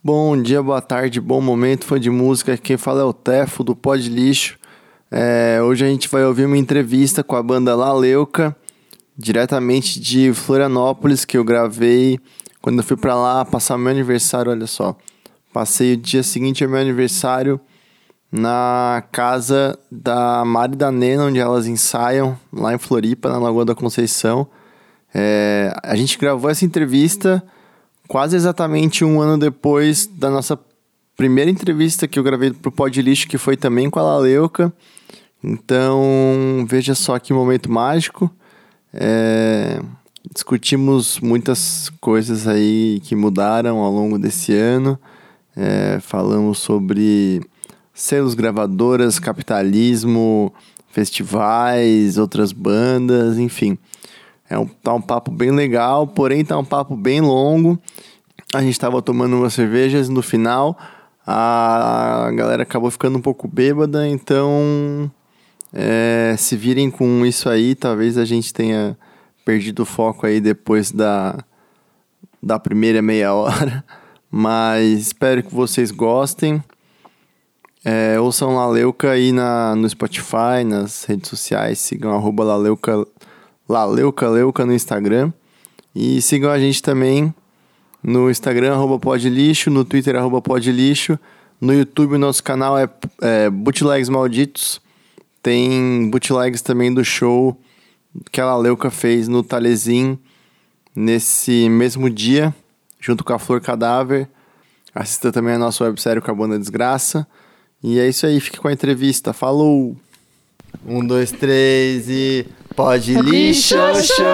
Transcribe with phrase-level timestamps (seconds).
[0.00, 2.56] Bom dia, boa tarde, bom momento, fã de música.
[2.56, 4.56] Quem fala é o Tefo do Pod Lixo.
[5.10, 8.56] É, hoje a gente vai ouvir uma entrevista com a banda La Leuca,
[9.16, 12.20] diretamente de Florianópolis, que eu gravei
[12.62, 14.52] quando eu fui para lá passar meu aniversário.
[14.52, 14.96] Olha só,
[15.52, 17.60] passei o dia seguinte ao meu aniversário
[18.30, 23.74] na casa da Mari da Nena, onde elas ensaiam, lá em Floripa, na Lagoa da
[23.74, 24.46] Conceição.
[25.12, 27.42] É, a gente gravou essa entrevista
[28.08, 30.58] quase exatamente um ano depois da nossa
[31.14, 34.72] primeira entrevista que eu gravei pro Pod Lixo, que foi também com a Laleuca.
[35.44, 38.30] Então, veja só que momento mágico.
[38.92, 39.80] É,
[40.34, 44.98] discutimos muitas coisas aí que mudaram ao longo desse ano.
[45.54, 47.42] É, falamos sobre
[47.92, 50.52] selos gravadoras, capitalismo,
[50.88, 53.76] festivais, outras bandas, enfim.
[54.48, 57.78] É um, tá um papo bem legal, porém tá um papo bem longo.
[58.54, 60.78] A gente estava tomando umas cervejas no final,
[61.26, 65.10] a galera acabou ficando um pouco bêbada, então
[65.72, 68.96] é, se virem com isso aí, talvez a gente tenha
[69.44, 71.38] perdido o foco aí depois da,
[72.42, 73.84] da primeira meia hora.
[74.30, 76.62] Mas espero que vocês gostem.
[77.84, 83.06] É, ouçam Laleuca aí na, no Spotify, nas redes sociais, sigam arroba Laleuca
[83.68, 85.32] Laleuca Leuca no Instagram.
[85.94, 87.34] E sigam a gente também
[88.02, 91.18] no Instagram, arroba podlixo, no Twitter, arroba podlixo.
[91.60, 92.88] No YouTube, nosso canal é,
[93.20, 94.80] é Bootlegs Malditos.
[95.42, 97.58] Tem bootlegs também do show
[98.30, 100.18] que a Laleuca fez no Talezin
[100.94, 102.54] nesse mesmo dia,
[103.00, 104.28] junto com a Flor Cadáver.
[104.94, 107.26] Assista também a nossa websérie Cabana Desgraça.
[107.82, 109.32] E é isso aí, fique com a entrevista.
[109.32, 109.96] Falou!
[110.86, 112.46] Um, dois, três e.
[112.78, 114.24] Pode lixo, show!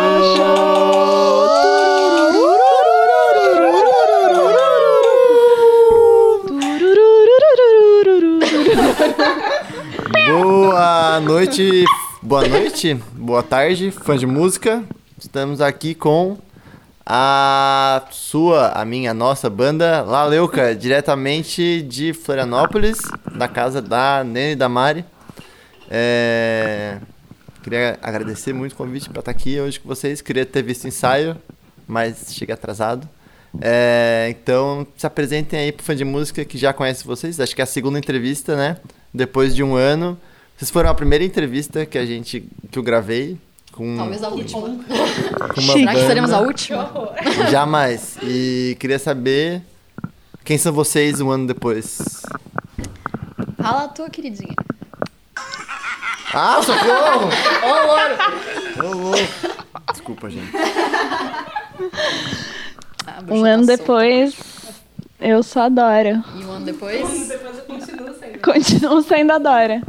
[10.27, 11.85] Boa noite,
[12.21, 14.85] boa noite, boa tarde, fã de música.
[15.19, 16.37] Estamos aqui com
[17.07, 22.99] a sua, a minha, a nossa banda Laleuca, diretamente de Florianópolis,
[23.35, 25.03] da casa da Nene e da Mari.
[25.91, 26.99] É...
[27.65, 30.21] Queria agradecer muito o convite para estar aqui hoje com vocês.
[30.21, 31.35] Queria ter visto o ensaio,
[31.89, 33.09] mas cheguei atrasado.
[33.59, 34.27] É...
[34.29, 37.41] Então, se apresentem aí pro fã de música que já conhece vocês.
[37.41, 38.77] Acho que é a segunda entrevista, né?
[39.15, 40.21] Depois de um ano.
[40.55, 43.39] Vocês foram a primeira entrevista que a gente que eu gravei
[43.73, 44.61] com Talvez a última.
[44.61, 47.15] com uma Será que seremos a última?
[47.51, 48.19] Jamais.
[48.23, 49.63] E queria saber
[50.45, 52.21] quem são vocês um ano depois.
[53.57, 54.55] Fala a tua, queridinha.
[56.35, 57.29] Ah, socorro!
[57.63, 58.89] Ô, louro!
[58.91, 59.19] Ô, louco.
[59.93, 60.51] Desculpa, gente.
[63.07, 64.35] Ah, Um ano tá depois,
[65.21, 66.25] eu sou a Dora.
[66.35, 67.31] E um ano depois?
[68.43, 69.83] Continuo sendo a Dora.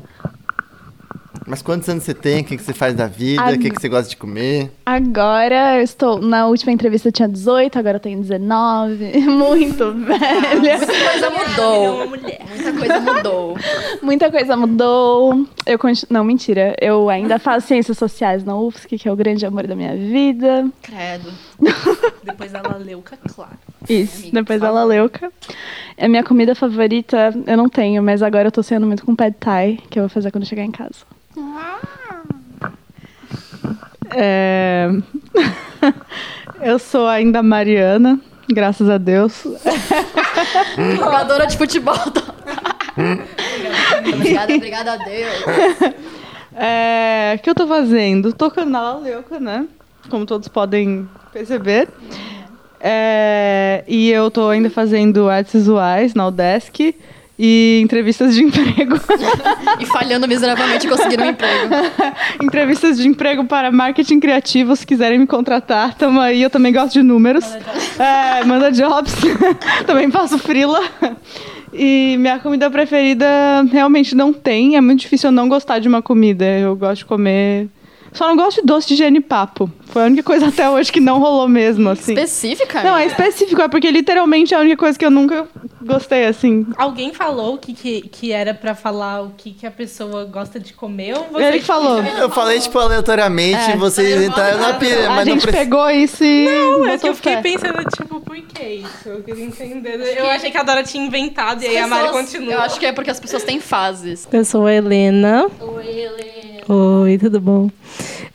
[1.48, 2.42] Mas quantos anos você tem?
[2.42, 3.42] O que, que você faz da vida?
[3.42, 4.72] O Ag- que, que você gosta de comer?
[4.84, 6.20] Agora eu estou.
[6.20, 9.20] Na última entrevista eu tinha 18, agora eu tenho 19.
[9.30, 10.80] Muito velha.
[10.80, 12.08] Muita coisa mudou.
[12.10, 13.58] Muita coisa mudou.
[14.02, 15.48] Muita coisa mudou.
[15.68, 16.08] Eu continu...
[16.10, 16.76] Não, mentira.
[16.82, 20.68] Eu ainda faço ciências sociais na UFSC, que é o grande amor da minha vida.
[20.82, 21.32] Credo.
[22.24, 23.52] Depois ela leuca, claro.
[23.88, 25.32] Isso, amiga, depois por da Laleuca.
[25.96, 29.36] A minha comida favorita eu não tenho, mas agora eu tô sendo muito com pad
[29.40, 31.06] thai, que eu vou fazer quando chegar em casa.
[34.13, 34.90] É...
[36.62, 38.19] eu sou ainda Mariana,
[38.50, 39.46] graças a Deus.
[40.97, 41.96] Jogadora de futebol.
[44.13, 45.96] obrigada, obrigada a Deus.
[46.56, 48.31] É, O que eu tô fazendo?
[48.31, 49.67] Tocando na Laleuca, né?
[50.09, 51.90] Como todos podem perceber.
[52.79, 56.96] É, E eu tô ainda fazendo artes visuais na Udesc
[57.38, 58.96] e entrevistas de emprego.
[59.79, 61.75] E falhando miseravelmente em conseguir um emprego.
[62.41, 66.41] entrevistas de emprego para marketing criativo, se quiserem me contratar, tamo aí.
[66.41, 67.46] Eu também gosto de números.
[67.97, 69.13] É, manda jobs.
[69.88, 70.81] também faço frila.
[71.73, 73.26] E minha comida preferida
[73.72, 74.76] realmente não tem.
[74.76, 76.46] É muito difícil eu não gostar de uma comida.
[76.46, 77.70] Eu gosto de comer.
[78.11, 79.70] Só não gosto de doce de genipapo.
[79.88, 82.14] Foi a única coisa até hoje que não rolou mesmo, assim.
[82.14, 82.84] Específica?
[82.84, 85.47] Não, é específico, é porque literalmente é a única coisa que eu nunca
[85.85, 86.66] gostei, assim.
[86.78, 90.73] Alguém falou que, que, que era pra falar o que, que a pessoa gosta de
[90.73, 92.02] comer ou você Ele que falou.
[92.03, 93.78] Eu falei, tipo, aleatoriamente, É.
[93.78, 95.64] vocês entraram na pira, A mas não gente precisa.
[95.64, 96.46] pegou isso e.
[96.46, 97.41] Não, é que eu fiquei fé.
[97.41, 99.09] pensando, tipo, por que isso?
[99.09, 100.17] Eu queria entender.
[100.17, 102.53] Eu achei que a Dora tinha inventado e aí a Mari Pessoas- continua.
[102.53, 104.28] Eu acho que é porque as pessoas têm fases.
[104.31, 105.47] Eu sou a Helena.
[105.59, 106.64] Oi, Helena.
[106.67, 107.70] Oi, tudo bom?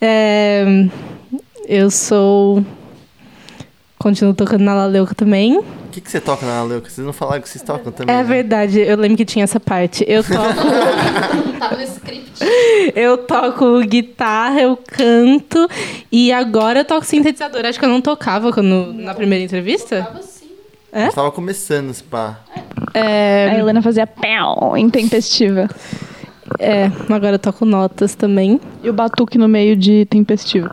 [0.01, 0.65] É,
[1.67, 2.65] eu sou.
[3.99, 5.61] Continuo tocando na Laleuca também.
[5.91, 6.89] O que, que você toca na Leuca?
[6.89, 8.15] Vocês não falaram que vocês tocam também.
[8.15, 8.23] É né?
[8.23, 10.05] verdade, eu lembro que tinha essa parte.
[10.07, 12.45] Eu toco, Tava no script.
[12.95, 15.69] eu toco guitarra, eu canto
[16.13, 17.67] e agora eu toco sintetizador.
[17.67, 20.05] Acho que eu não tocava quando, na primeira entrevista.
[20.05, 20.47] Tava assim.
[20.93, 22.39] Eu tava começando esse pá.
[22.95, 25.69] A Helena fazia pau, intempestiva.
[26.59, 28.61] É, agora eu toco notas também.
[28.83, 30.69] E o batuque no meio de tempestivo.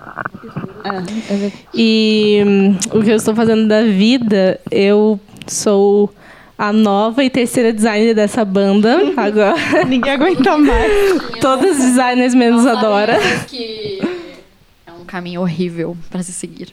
[1.74, 6.13] E hum, o que eu estou fazendo da vida, eu sou
[6.57, 9.85] a nova e terceira designer dessa banda agora.
[9.88, 11.21] Ninguém aguenta mais.
[11.39, 13.18] Todos os designers menos adora.
[13.47, 14.00] que
[14.85, 16.69] é um caminho horrível pra se seguir.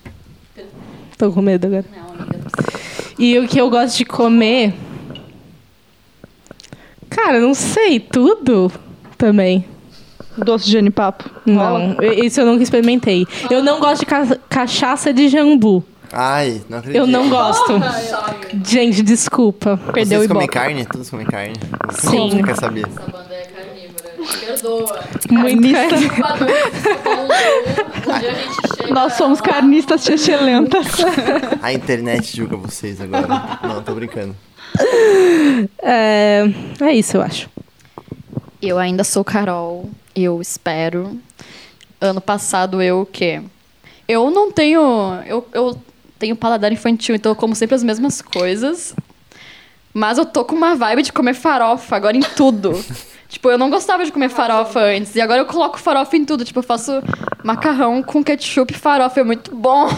[1.19, 1.85] Tô com medo agora.
[1.95, 2.45] Não, amiga.
[3.19, 4.75] E o que eu gosto de comer?
[7.09, 8.73] Cara, não sei, tudo
[9.17, 9.65] também.
[10.37, 11.31] Doce de genipapo.
[11.47, 13.27] Não, isso eu nunca experimentei.
[13.51, 15.85] Eu não gosto de ca- cachaça de jambu.
[16.13, 17.01] Ai, não acredito.
[17.01, 17.73] Eu não gosto.
[18.65, 19.79] Gente, desculpa.
[19.93, 20.85] Perdeu Vocês o comem carne?
[20.87, 21.55] Todos comem carne?
[21.93, 22.31] Sim.
[22.31, 22.87] Você quer saber?
[22.87, 24.11] Essa banda é carnívora.
[24.41, 25.05] Perdoa.
[25.31, 25.63] Muito.
[28.93, 30.87] Nós somos carnistas chechelentas.
[31.63, 33.59] A internet julga vocês agora.
[33.63, 34.35] não, tô brincando.
[35.83, 36.45] É,
[36.81, 37.49] é isso, eu acho.
[38.67, 39.91] Eu ainda sou Carol.
[40.15, 41.19] Eu espero.
[42.01, 43.43] Ano passado eu o quê?
[44.09, 44.81] Eu não tenho.
[45.27, 45.79] Eu, eu
[46.19, 48.95] tenho paladar infantil, então eu como sempre as mesmas coisas.
[49.93, 52.73] Mas eu tô com uma vibe de comer farofa agora em tudo.
[53.29, 55.15] tipo, eu não gostava de comer farofa antes.
[55.15, 56.45] E agora eu coloco farofa em tudo.
[56.45, 57.03] Tipo, eu faço
[57.45, 59.21] macarrão com ketchup e farofa.
[59.21, 59.89] É muito bom.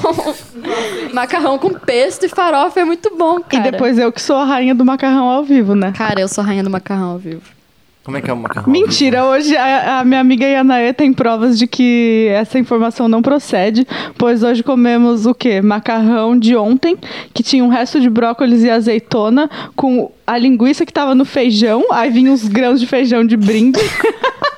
[1.15, 3.71] macarrão com pesto e farofa é muito bom, E cara.
[3.71, 5.93] depois eu que sou a rainha do macarrão ao vivo, né?
[5.97, 7.56] Cara, eu sou a rainha do macarrão ao vivo.
[8.07, 8.73] Como é que é o macarrão?
[8.73, 13.85] Mentira, hoje a, a minha amiga Yanaê tem provas de que essa informação não procede,
[14.17, 15.61] pois hoje comemos o quê?
[15.61, 16.97] Macarrão de ontem,
[17.35, 21.85] que tinha um resto de brócolis e azeitona, com a linguiça que tava no feijão,
[21.91, 23.81] aí vinha uns grãos de feijão de brinde.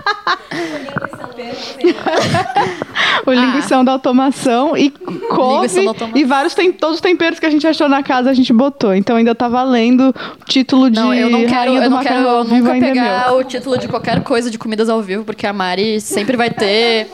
[3.26, 6.20] o linguição da automação e couve Linguição da automação.
[6.20, 8.94] e vários tem todos os temperos que a gente achou na casa a gente botou.
[8.94, 12.44] Então ainda tá valendo o título de Não, eu não quero, eu do não quero
[12.44, 15.52] vivo nunca é pegar o título de qualquer coisa de comidas ao vivo, porque a
[15.52, 17.08] Mari sempre vai ter.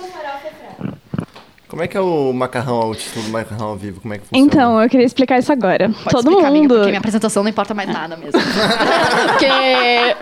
[1.75, 4.01] Como é que é o macarrão, o título do macarrão ao vivo?
[4.01, 4.47] Como é que funciona?
[4.47, 5.89] Então, eu queria explicar isso agora.
[5.89, 6.75] Pode Todo explicar, amiga, mundo.
[6.75, 8.39] porque minha apresentação não importa mais nada mesmo.
[9.27, 10.17] porque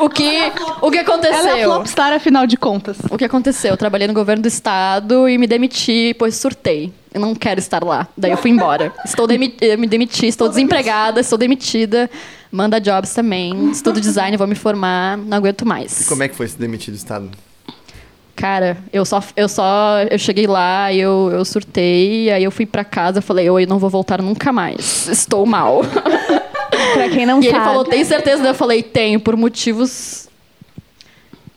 [0.00, 0.52] o que
[0.82, 1.70] o que Ela é aconteceu?
[1.74, 2.96] flopstar, afinal de contas.
[3.08, 3.70] O que aconteceu?
[3.70, 6.92] Eu trabalhei no governo do estado e me demiti, pois surtei.
[7.14, 8.08] Eu não quero estar lá.
[8.16, 8.92] Daí eu fui embora.
[9.04, 12.10] Estou demi eu me demiti, estou desempregada, estou demitida.
[12.50, 13.70] Manda jobs também.
[13.70, 16.08] Estudo design, vou me formar, não aguento mais.
[16.08, 17.30] Como é que foi se demitir do Estado?
[18.38, 22.84] Cara, eu só, eu só, eu cheguei lá, eu, eu surtei, aí eu fui pra
[22.84, 25.82] casa, falei, oi, não vou voltar nunca mais, estou mal.
[26.94, 27.64] Pra quem não e ele sabe.
[27.64, 28.46] falou, tem certeza?
[28.46, 30.28] Eu falei, tenho, por motivos...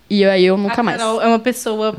[0.09, 0.97] E aí eu nunca a mais.
[0.97, 1.95] Carol é uma pessoa.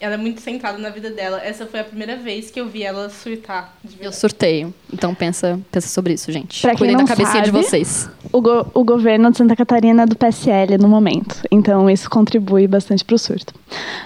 [0.00, 1.40] Ela é muito centrada na vida dela.
[1.44, 3.74] Essa foi a primeira vez que eu vi ela surtar.
[3.82, 4.72] De Eu surtei.
[4.92, 6.60] Então pensa, pensa sobre isso, gente.
[6.62, 8.08] Pra quem Cuidem não da cabecinha de sabe- vocês.
[8.32, 11.36] O, go- o governo de Santa Catarina é do PSL no momento.
[11.50, 13.52] Então isso contribui bastante pro surto.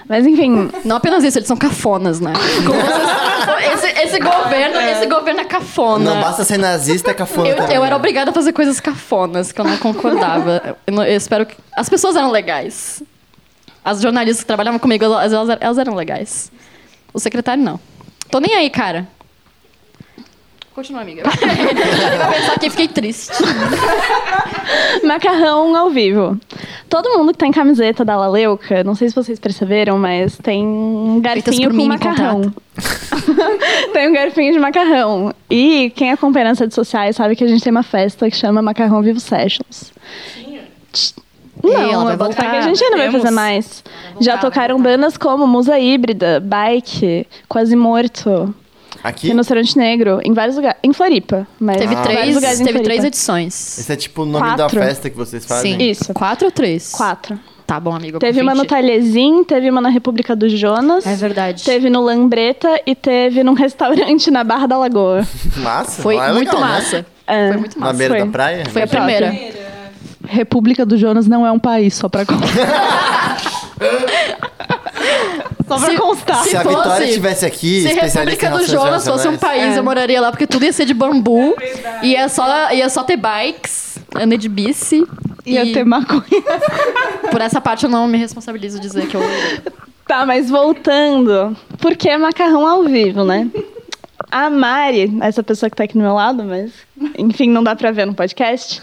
[0.09, 2.33] Mas enfim, Não apenas isso, eles são cafonas, né?
[2.65, 6.15] Como vocês- esse, esse governo, esse governo é cafona.
[6.15, 9.61] Não basta ser nazista, é cafona Eu, eu era obrigada a fazer coisas cafonas que
[9.61, 10.75] eu não concordava.
[10.87, 11.55] Eu, não- eu espero que.
[11.75, 13.03] As pessoas eram legais.
[13.83, 16.51] As jornalistas que trabalhavam comigo, elas, elas, elas eram legais.
[17.13, 17.79] O secretário, não.
[18.31, 19.07] Tô nem aí, cara.
[20.73, 21.21] Continua, amiga.
[21.21, 23.31] Ele vai pensar que fiquei triste.
[25.05, 26.39] macarrão ao vivo.
[26.89, 31.21] Todo mundo que tem camiseta da Laleuca, não sei se vocês perceberam, mas tem um
[31.21, 32.53] garfinho com macarrão.
[33.93, 35.33] tem um garfinho de macarrão.
[35.47, 38.61] E quem acompanha nas redes sociais sabe que a gente tem uma festa que chama
[38.61, 39.93] Macarrão Vivo Sessions.
[41.63, 42.51] Ei, ela Não, vai é voltar voltar.
[42.51, 43.83] que a gente ainda vai fazer mais.
[44.19, 48.53] Já tocaram bandas como Musa Híbrida, Bike, Quase Morto,
[49.03, 49.27] Aqui?
[49.27, 50.77] Rinoceronte Negro, em vários lugares.
[50.83, 51.45] Em Floripa.
[51.59, 52.89] Mas Teve, em vários três, lugares em teve Floripa.
[52.93, 53.77] três edições.
[53.79, 54.79] Esse é tipo o nome Quatro.
[54.79, 55.77] da festa que vocês fazem?
[55.77, 55.89] Sim.
[55.89, 56.13] Isso.
[56.13, 56.89] Quatro ou três?
[56.91, 57.37] Quatro.
[57.67, 58.19] Tá bom, amigo.
[58.19, 58.65] Teve uma no.
[58.65, 61.05] Talhesim, teve uma na República do Jonas.
[61.07, 61.63] É verdade.
[61.63, 65.25] Teve no Lambreta e teve num restaurante na Barra da Lagoa.
[65.57, 66.01] Massa.
[66.01, 66.67] Foi é muito legal, né?
[66.75, 67.05] massa.
[67.25, 67.47] É.
[67.49, 67.97] Foi muito Na massa.
[67.97, 68.25] beira Foi.
[68.25, 68.65] da praia?
[68.69, 68.97] Foi a Top.
[68.97, 69.62] primeira.
[70.33, 73.37] República do Jonas não é um país, só pra constar.
[75.67, 76.43] só pra Se- constar.
[76.43, 79.79] Se, Se a fosse- Vitória estivesse aqui, Se República do Jonas fosse um país, É.
[79.79, 81.55] eu moraria lá, porque tudo ia ser de bambu.
[82.01, 85.05] Ia só, ia só ter bikes, anda de bici.
[85.45, 86.23] Ia e ter maconha.
[87.29, 89.21] Por essa parte eu não me responsabilizo dizer que eu.
[90.07, 91.55] Tá, mas voltando.
[91.79, 93.47] Por que macarrão ao vivo, né?
[94.35, 96.71] A Mari, essa pessoa que tá aqui do meu lado, mas
[97.19, 98.81] enfim, não dá pra ver no podcast.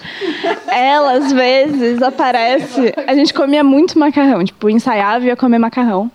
[0.68, 2.94] Ela, às vezes, aparece.
[3.04, 6.08] A gente comia muito macarrão, tipo, ensaiava e ia comer macarrão.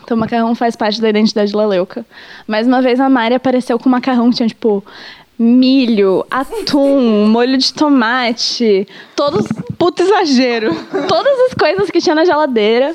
[0.00, 2.06] Então, macarrão faz parte da identidade da Leuca.
[2.46, 4.84] Mais uma vez, a Mari apareceu com macarrão que tinha, tipo,
[5.36, 9.44] milho, atum, molho de tomate, todos.
[9.76, 10.72] Puta exagero.
[11.08, 12.94] Todas as coisas que tinha na geladeira.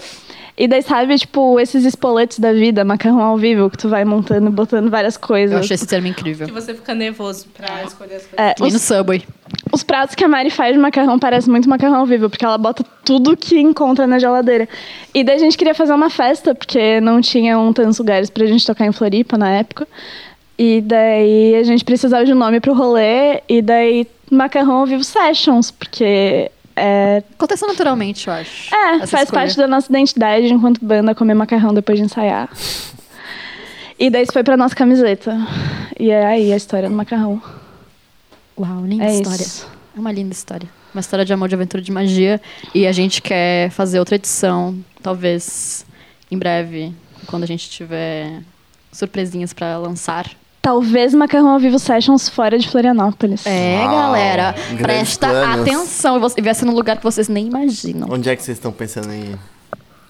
[0.58, 4.50] E daí, sabe, tipo, esses espoletes da vida, macarrão ao vivo, que tu vai montando,
[4.50, 5.52] botando várias coisas.
[5.54, 6.48] Eu achei esse termo incrível.
[6.48, 8.40] Que você fica nervoso pra escolher as coisas.
[8.40, 9.24] É, Que nem no os, Subway.
[9.74, 12.58] os pratos que a Mari faz de macarrão parecem muito macarrão ao vivo, porque ela
[12.58, 14.70] bota tudo que encontra na geladeira.
[15.14, 18.66] E daí a gente queria fazer uma festa, porque não tinham tantos lugares pra gente
[18.66, 19.86] tocar em Floripa na época.
[20.58, 25.04] E daí a gente precisava de um nome pro rolê, e daí Macarrão ao Vivo
[25.04, 28.74] Sessions, porque é, Aconteceu naturalmente, eu acho.
[28.74, 29.32] é, faz escolha.
[29.32, 32.50] parte da nossa identidade enquanto banda comer macarrão depois de ensaiar.
[33.98, 35.38] E daí isso foi pra nossa camiseta.
[36.00, 37.42] E é aí a história do macarrão.
[38.60, 39.42] Uau, linda É história.
[39.42, 39.68] isso.
[39.96, 40.68] É uma linda história.
[40.94, 42.42] Uma história de amor, de aventura, de magia.
[42.74, 45.86] E a gente quer fazer outra edição, talvez
[46.32, 46.94] em breve,
[47.28, 48.42] quando a gente tiver
[48.92, 50.30] surpresinhas pra lançar.
[50.66, 53.46] Talvez Macarrão ao Vivo Sessions fora de Florianópolis.
[53.46, 54.56] É, Uau, galera.
[54.82, 55.62] Presta planos.
[55.62, 56.20] atenção.
[56.36, 58.08] E vai ser num lugar que vocês nem imaginam.
[58.10, 59.40] Onde é que vocês estão pensando em ir?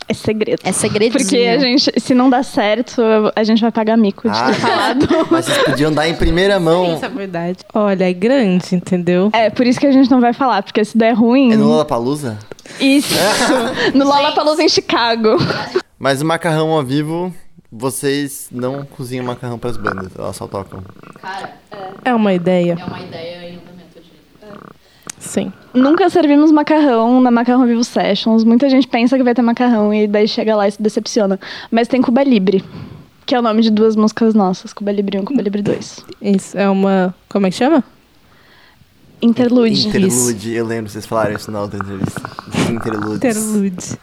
[0.07, 0.61] É segredo.
[0.63, 1.11] É segredinho.
[1.21, 3.01] Porque a gente, se não dá certo,
[3.35, 5.07] a gente vai pagar mico de Ah, ter falado.
[5.29, 6.95] Mas vocês podiam dar em primeira mão.
[6.95, 7.57] Isso é verdade.
[7.73, 9.31] Olha, é grande, entendeu?
[9.33, 11.51] É, por isso que a gente não vai falar, porque se der ruim.
[11.51, 12.37] É no Lollapalooza?
[12.79, 13.13] Isso!
[13.93, 15.31] no Lollapalooza em Chicago.
[15.99, 17.33] Mas o macarrão ao vivo,
[17.77, 20.81] vocês não cozinham macarrão pras bandas, elas só tocam.
[21.21, 21.53] Cara,
[22.03, 22.77] É uma ideia.
[22.79, 24.01] é uma ideia em andamento.
[25.19, 25.51] Sim.
[25.73, 28.43] Nunca servimos macarrão na Macarrão Vivo Sessions.
[28.43, 31.39] Muita gente pensa que vai ter macarrão e daí chega lá e se decepciona.
[31.69, 32.63] Mas tem Cuba Libre,
[33.25, 36.05] que é o nome de duas músicas nossas: Cuba Libre 1 e Cuba Libre 2.
[36.21, 37.13] Isso é uma.
[37.27, 37.83] Como é que chama?
[39.21, 39.87] Interlude.
[39.87, 42.21] Interlude, eu lembro, vocês falaram isso na outra entrevista.
[42.71, 43.15] Interludes.
[43.15, 43.99] Interlude.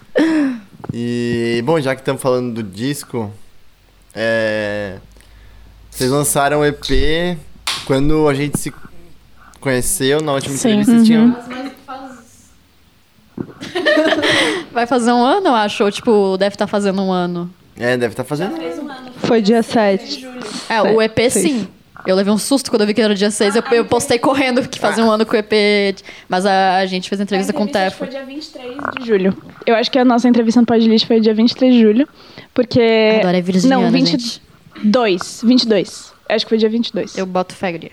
[0.93, 3.31] E, bom, já que estamos falando do disco,
[4.15, 4.99] é...
[5.91, 7.39] vocês lançaram o EP
[7.85, 8.73] quando a gente se
[9.61, 10.81] conheceu, na última Sim.
[10.81, 11.37] entrevista vocês tinham...
[14.73, 15.85] Vai fazer um ano, eu acho.
[15.85, 17.51] Ou, tipo, deve estar fazendo um ano.
[17.77, 18.57] É, deve estar fazendo.
[19.19, 20.27] Foi dia 7.
[20.69, 21.69] É, o EP sim.
[22.07, 23.57] Eu levei um susto quando eu vi que era dia 6.
[23.57, 25.97] Eu, eu postei correndo que fazia um ano com o EP.
[26.29, 27.99] Mas a, a gente fez entrevista com o Tefo.
[27.99, 29.37] Foi dia 23 de julho.
[29.65, 32.09] Eu acho que a nossa entrevista no Podlist foi dia 23 de julho.
[32.53, 33.19] Porque.
[33.21, 34.43] Agora é virginiana, Não, gente.
[34.75, 35.43] 22.
[35.45, 36.13] 22.
[36.29, 37.17] Eu acho que foi dia 22.
[37.17, 37.93] Eu boto fé, guria.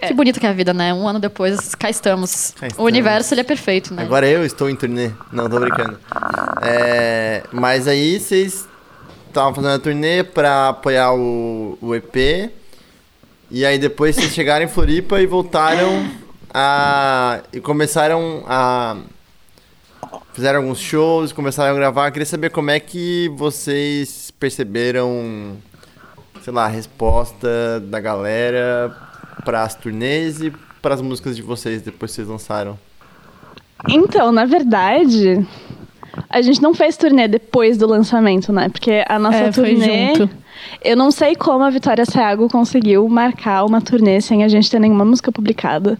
[0.00, 0.94] Que bonita que é a vida, né?
[0.94, 2.52] Um ano depois, cá estamos.
[2.56, 2.86] Cá O estamos.
[2.86, 4.02] universo, ele é perfeito, né?
[4.02, 5.10] Agora eu estou em turnê.
[5.32, 5.98] Não, tô brincando.
[6.62, 8.68] É, mas aí vocês
[9.26, 12.50] estavam fazendo a turnê pra apoiar o, o EP.
[13.50, 16.06] E aí depois vocês chegaram em Floripa e voltaram
[16.52, 17.40] a.
[17.52, 18.96] E começaram a.
[20.32, 22.08] Fizeram alguns shows, começaram a gravar.
[22.08, 25.56] Eu queria saber como é que vocês perceberam,
[26.42, 28.94] sei lá, a resposta da galera
[29.44, 32.78] para as turnês e para as músicas de vocês depois que vocês lançaram.
[33.88, 35.44] Então, na verdade,
[36.30, 38.68] a gente não fez turnê depois do lançamento, né?
[38.68, 40.14] Porque a nossa É, foi turnê.
[40.14, 40.30] junto.
[40.84, 44.78] Eu não sei como a Vitória Seago conseguiu marcar uma turnê sem a gente ter
[44.78, 45.98] nenhuma música publicada.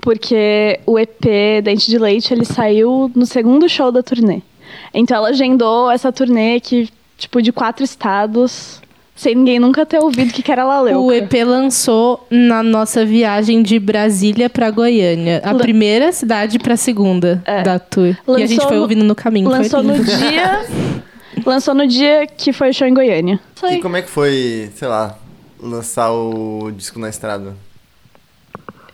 [0.00, 4.40] Porque o EP Dente de Leite, ele saiu no segundo show da turnê.
[4.94, 8.80] Então ela agendou essa turnê que, tipo, de quatro estados,
[9.16, 11.00] sem ninguém nunca ter ouvido que que era Laleuca.
[11.00, 15.42] O EP lançou na nossa viagem de Brasília pra Goiânia.
[15.44, 17.62] A Lan- primeira cidade pra segunda É.
[17.62, 18.06] da tour.
[18.06, 19.48] e a Lançou gente foi ouvindo no caminho.
[19.48, 20.64] Lançou foi no dia.
[21.48, 23.40] lançou no dia que foi o show em Goiânia.
[23.70, 25.16] E como é que foi, sei lá,
[25.60, 27.56] lançar o disco na estrada?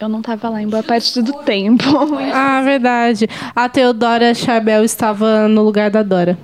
[0.01, 1.85] Eu não tava lá em boa parte do tempo.
[2.33, 3.29] Ah, verdade.
[3.55, 6.39] A Teodora Charbel estava no lugar da Dora.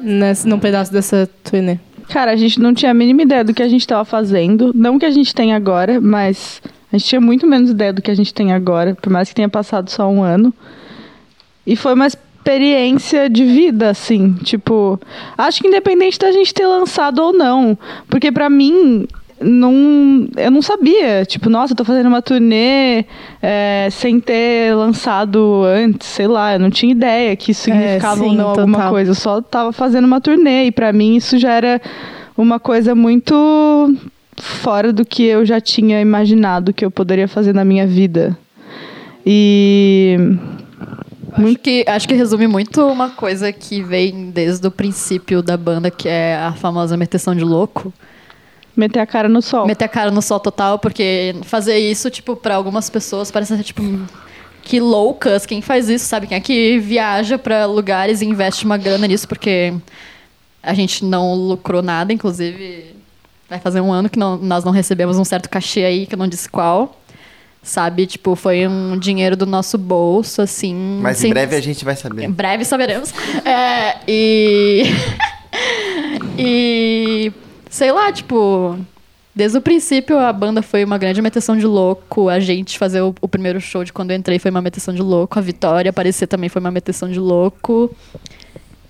[0.00, 1.78] Nesse, num pedaço dessa turnê.
[2.08, 4.72] Cara, a gente não tinha a mínima ideia do que a gente tava fazendo.
[4.74, 8.10] Não que a gente tem agora, mas a gente tinha muito menos ideia do que
[8.10, 10.54] a gente tem agora, por mais que tenha passado só um ano.
[11.66, 12.08] E foi uma
[12.48, 14.32] experiência de vida, assim.
[14.42, 14.98] Tipo,
[15.36, 17.76] acho que independente da gente ter lançado ou não.
[18.08, 19.06] Porque pra mim,
[19.38, 21.26] não, eu não sabia.
[21.26, 23.04] Tipo, nossa, eu tô fazendo uma turnê
[23.42, 26.54] é, sem ter lançado antes, sei lá.
[26.54, 28.90] Eu não tinha ideia que isso significava ou sim, não alguma total.
[28.90, 29.10] coisa.
[29.10, 30.64] Eu só tava fazendo uma turnê.
[30.64, 31.80] E pra mim isso já era
[32.36, 33.94] uma coisa muito
[34.36, 38.38] fora do que eu já tinha imaginado que eu poderia fazer na minha vida.
[39.26, 40.16] E
[41.38, 45.90] Acho que, acho que resume muito uma coisa que vem desde o princípio da banda,
[45.90, 47.92] que é a famosa meteção de louco.
[48.76, 49.66] Meter a cara no sol.
[49.66, 53.62] meter a cara no sol total, porque fazer isso, tipo, pra algumas pessoas parece ser,
[53.64, 53.82] tipo,
[54.62, 55.44] que loucas.
[55.46, 56.26] Quem faz isso, sabe?
[56.28, 59.74] Quem é que viaja pra lugares e investe uma grana nisso, porque
[60.62, 62.94] a gente não lucrou nada, inclusive
[63.48, 66.18] vai fazer um ano que não- nós não recebemos um certo cachê aí, que eu
[66.18, 67.00] não disse qual.
[67.68, 70.74] Sabe, tipo, foi um dinheiro do nosso bolso, assim.
[71.02, 72.24] Mas em breve a gente vai saber.
[72.24, 73.12] em breve saberemos.
[73.44, 74.84] É, e.
[76.38, 77.30] e.
[77.68, 78.78] Sei lá, tipo.
[79.34, 82.30] Desde o princípio, a banda foi uma grande meteção de louco.
[82.30, 85.02] A gente fazer o, o primeiro show de quando eu entrei foi uma meteção de
[85.02, 85.38] louco.
[85.38, 87.94] A Vitória aparecer também foi uma meteção de louco.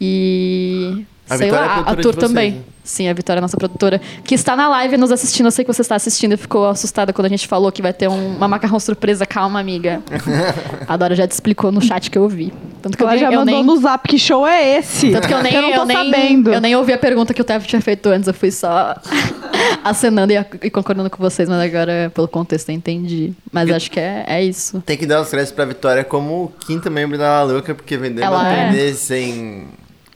[0.00, 1.04] E.
[1.28, 2.50] A sei Vitória é lá, a, a vocês, também.
[2.52, 2.60] né?
[2.82, 4.00] Sim, a Vitória é nossa produtora.
[4.24, 5.46] Que está na live nos assistindo.
[5.46, 7.92] Eu sei que você está assistindo e ficou assustada quando a gente falou que vai
[7.92, 9.26] ter um- uma macarrão surpresa.
[9.26, 10.00] Calma, amiga.
[10.88, 12.50] A Dora já te explicou no chat que eu vi.
[12.80, 15.10] Tanto que eu, Ela nem- já eu mandou nem, no zap que show é esse.
[15.10, 16.50] tanto que eu nem, eu não tô nem, sabendo.
[16.54, 18.94] eu nem ouvi a pergunta que o Tev tinha feito antes, eu fui só
[19.84, 23.32] acenando e, e concordando com vocês, mas agora, pelo contexto, eu entendi.
[23.52, 24.82] Mas acho que é, é isso.
[24.86, 28.24] Tem que dar os créditos pra Vitória como quinta membro da La Louca, porque vendendo
[28.24, 28.66] Ela é.
[28.68, 29.66] turnê sem...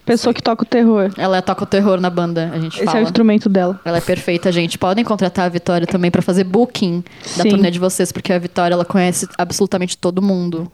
[0.05, 1.13] Pessoa que toca o terror.
[1.17, 3.03] Ela toca o terror na banda, a gente Esse é o fala.
[3.03, 3.81] instrumento dela.
[3.85, 4.77] Ela é perfeita, gente.
[4.79, 7.05] Podem contratar a Vitória também pra fazer booking
[7.37, 7.51] da Sim.
[7.51, 10.71] turnê de vocês, porque a Vitória ela conhece absolutamente todo mundo.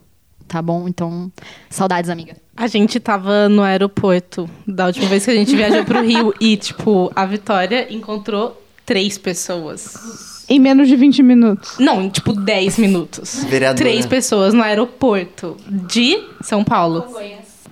[0.47, 0.89] Tá bom?
[0.89, 1.31] Então,
[1.69, 2.35] saudades, amiga.
[2.57, 6.57] A gente tava no aeroporto da última vez que a gente viajou pro Rio e,
[6.57, 10.47] tipo, a Vitória encontrou três pessoas.
[10.49, 11.75] Em menos de 20 minutos.
[11.79, 13.45] Não, em, tipo, 10 minutos.
[13.45, 13.77] Vereadora.
[13.77, 17.05] Três pessoas no aeroporto de São Paulo.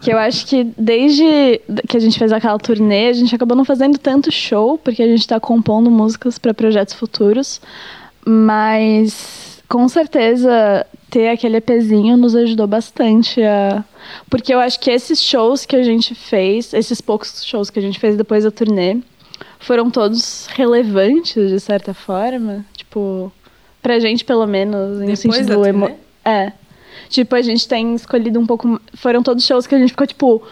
[0.01, 3.65] Que eu acho que desde que a gente fez aquela turnê, a gente acabou não
[3.65, 7.61] fazendo tanto show, porque a gente tá compondo músicas para projetos futuros.
[8.25, 13.85] Mas com certeza ter aquele EPzinho nos ajudou bastante a.
[14.29, 17.83] Porque eu acho que esses shows que a gente fez, esses poucos shows que a
[17.83, 18.99] gente fez depois da turnê,
[19.59, 22.65] foram todos relevantes de certa forma.
[22.77, 23.33] Tipo,
[23.83, 25.91] pra gente pelo menos, em Depois sentido emo...
[26.25, 26.53] É.
[27.09, 28.81] Tipo, a gente tem escolhido um pouco.
[28.95, 30.43] Foram todos shows que a gente ficou tipo.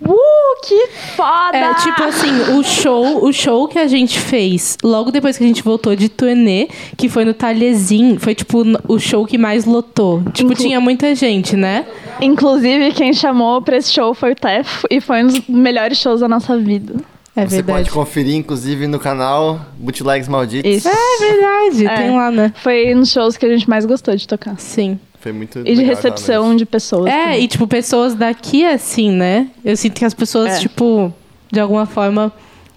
[0.00, 1.56] Uh, que foda!
[1.58, 5.46] É, tipo assim, o show, o show que a gente fez logo depois que a
[5.46, 10.22] gente voltou de turnê, que foi no Talhezinho, foi tipo o show que mais lotou.
[10.32, 11.84] Tipo, Inclu- tinha muita gente, né?
[12.20, 16.20] Inclusive, quem chamou pra esse show foi o Tef, e foi um dos melhores shows
[16.20, 16.94] da nossa vida.
[17.34, 17.78] É Você verdade.
[17.78, 20.70] pode conferir, inclusive, no canal Bootlegs Malditos.
[20.70, 20.88] Isso.
[20.88, 21.96] É verdade, É.
[21.96, 22.52] tem lá, né?
[22.62, 24.56] Foi um dos shows que a gente mais gostou de tocar.
[24.60, 24.98] Sim.
[25.20, 27.06] Foi muito E de recepção de pessoas.
[27.12, 27.42] É, também.
[27.44, 29.50] e tipo, pessoas daqui assim, né?
[29.64, 30.58] Eu sinto que as pessoas, É.
[30.60, 31.12] tipo,
[31.50, 32.32] de alguma forma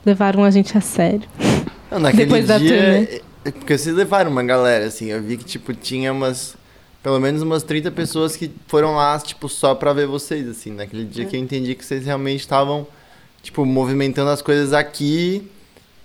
[0.05, 1.21] levaram a gente a sério.
[1.91, 2.73] Não, naquele depois da dia...
[3.43, 5.07] é- Porque vocês levaram uma galera, assim.
[5.11, 6.55] Eu vi que, tipo, tinha umas...
[7.03, 10.71] Pelo menos umas 30 pessoas que foram lá, tipo, só pra ver vocês, assim.
[10.71, 12.85] Naquele dia que eu entendi que vocês realmente estavam,
[13.41, 15.47] tipo, movimentando as coisas aqui.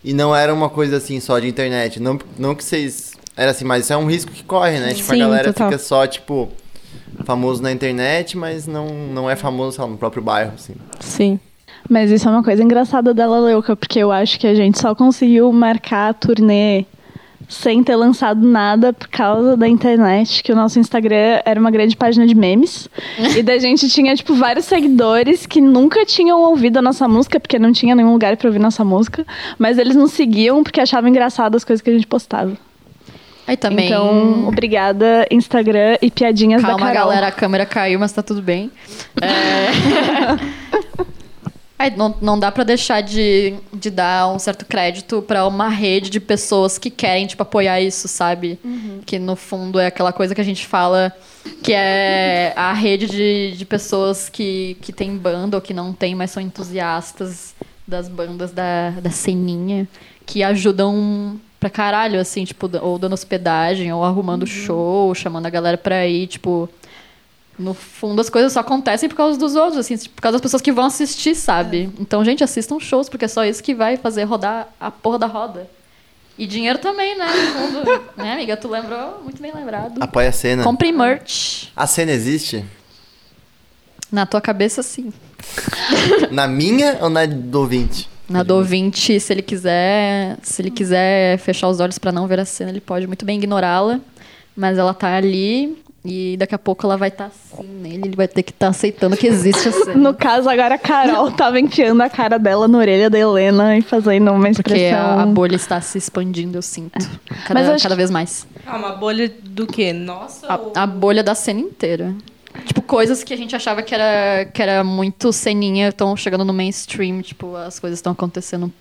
[0.02, 2.00] E não era uma coisa, assim, só de internet.
[2.00, 3.12] Não, não que vocês...
[3.36, 4.94] Era assim, mas isso é um risco que corre, né?
[4.94, 5.68] Tipo, Sim, a galera total.
[5.70, 6.48] fica só, tipo...
[7.24, 10.74] Famoso na internet, mas não, não é famoso, lá, no próprio bairro, assim.
[11.00, 11.40] Sim.
[11.88, 14.94] Mas isso é uma coisa engraçada dela, Leuca, porque eu acho que a gente só
[14.94, 16.84] conseguiu marcar a turnê
[17.48, 21.96] sem ter lançado nada por causa da internet, que o nosso Instagram era uma grande
[21.96, 22.88] página de memes.
[23.36, 27.58] e da gente tinha, tipo, vários seguidores que nunca tinham ouvido a nossa música, porque
[27.58, 29.24] não tinha nenhum lugar pra ouvir nossa música,
[29.58, 32.56] mas eles nos seguiam porque achavam engraçado as coisas que a gente postava.
[33.46, 33.86] Aí também.
[33.86, 37.08] Então, obrigada, Instagram e piadinhas da Calma, Carol.
[37.08, 38.70] galera, a câmera caiu, mas tá tudo bem.
[39.20, 40.66] É...
[41.78, 46.08] Aí, não, não dá pra deixar de, de dar um certo crédito pra uma rede
[46.08, 48.58] de pessoas que querem, tipo, apoiar isso, sabe?
[49.04, 51.12] Que no fundo é aquela coisa que a gente fala
[51.62, 56.14] que é a rede de, de pessoas que, que tem banda ou que não tem,
[56.14, 57.54] mas são entusiastas
[57.86, 59.86] das bandas da, da ceninha,
[60.24, 65.76] que ajudam pra caralho, assim, tipo, ou dando hospedagem, ou arrumando show, chamando a galera
[65.76, 66.68] pra ir, tipo.
[67.58, 70.60] No fundo, as coisas só acontecem por causa dos outros, assim, por causa das pessoas
[70.60, 71.90] que vão assistir, sabe?
[71.98, 75.26] Então, gente, assistam shows, porque é só isso que vai fazer rodar a porra da
[75.26, 75.66] roda.
[76.36, 77.26] E dinheiro também, né?
[77.26, 78.02] No fundo.
[78.14, 78.58] né, amiga?
[78.58, 79.22] Tu lembrou?
[79.22, 80.02] Muito bem lembrado.
[80.02, 80.62] Apoia a cena.
[80.62, 81.68] Compre merch.
[81.74, 82.62] A cena existe?
[84.12, 85.10] Na tua cabeça, sim.
[86.30, 88.06] Na minha ou na do ouvinte?
[88.28, 92.40] Na do ouvinte, se ele quiser, se ele quiser fechar os olhos pra não ver
[92.40, 94.00] a cena, ele pode muito bem ignorá-la,
[94.56, 98.26] mas ela tá ali e daqui a pouco ela vai estar assim nele, ele vai
[98.28, 99.94] ter que estar aceitando que existe a cena.
[99.94, 103.82] No caso, agora a Carol tava enfiando a cara dela na orelha da Helena e
[103.82, 104.98] fazendo uma Porque expressão.
[105.18, 106.98] a, a bolha está se expandindo, eu sinto.
[107.46, 108.46] Cada, Mas eu cada vez mais.
[108.66, 109.92] Ah, uma bolha do quê?
[109.92, 110.46] Nossa.
[110.52, 112.14] ou- A, a bolha da cena inteira.
[112.64, 116.52] Tipo, coisas que a gente achava que era, que era muito ceninha estão chegando no
[116.52, 117.20] mainstream.
[117.22, 118.72] Tipo, as coisas estão acontecendo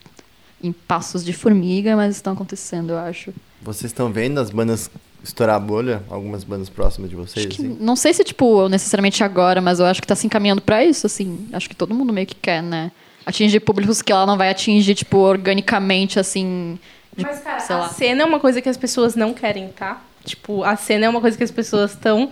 [0.64, 3.34] em passos de formiga, mas estão acontecendo, eu acho.
[3.62, 4.90] Vocês estão vendo as bandas
[5.24, 6.04] estourar a bolha?
[6.10, 7.46] Algumas bandas próximas de vocês?
[7.48, 7.78] Acho que- assim?
[7.80, 11.06] não sei se, tipo, necessariamente agora, mas eu acho que tá se encaminhando pra isso,
[11.08, 11.48] assim.
[11.54, 12.92] Acho que todo mundo meio que quer, né?
[13.26, 16.78] Atingir públicos que ela não vai atingir, tipo, organicamente, assim.
[17.16, 17.90] de- Mas, cara, sei a lá.
[17.90, 20.02] cena é uma coisa que as pessoas não querem, tá?
[20.24, 22.30] Tipo, a cena é uma coisa que as pessoas estão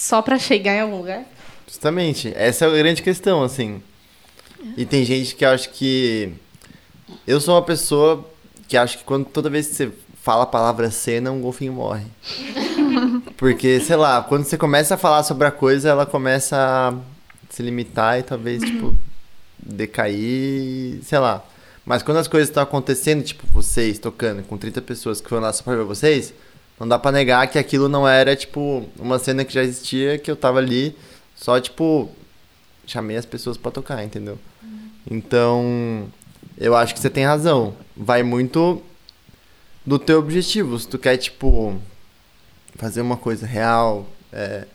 [0.00, 1.24] só pra chegar em algum lugar.
[1.66, 3.82] Justamente, essa é a grande questão, assim.
[4.76, 6.32] E tem gente que acha que.
[7.26, 8.26] Eu sou uma pessoa
[8.66, 12.06] que acha que quando toda vez que você fala a palavra cena, um golfinho morre.
[13.36, 16.94] Porque, sei lá, quando você começa a falar sobre a coisa, ela começa a
[17.52, 18.96] se limitar e talvez, tipo,
[19.58, 21.44] decair, sei lá.
[21.84, 25.52] Mas quando as coisas estão acontecendo, tipo, vocês tocando com 30 pessoas que foram lá
[25.52, 26.32] só pra ver vocês,
[26.80, 30.30] não dá pra negar que aquilo não era, tipo, uma cena que já existia, que
[30.30, 30.96] eu tava ali,
[31.36, 32.10] só, tipo,
[32.86, 34.38] chamei as pessoas pra tocar, entendeu?
[35.10, 36.08] Então,
[36.56, 37.74] eu acho que você tem razão.
[37.94, 38.82] Vai muito
[39.84, 40.78] do teu objetivo.
[40.78, 41.78] Se tu quer, tipo,
[42.76, 44.66] fazer uma coisa real, é,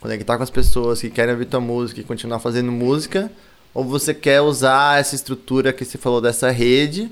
[0.00, 3.32] conectar com as pessoas que querem ouvir tua música e continuar fazendo música,
[3.74, 7.10] ou você quer usar essa estrutura que você falou dessa rede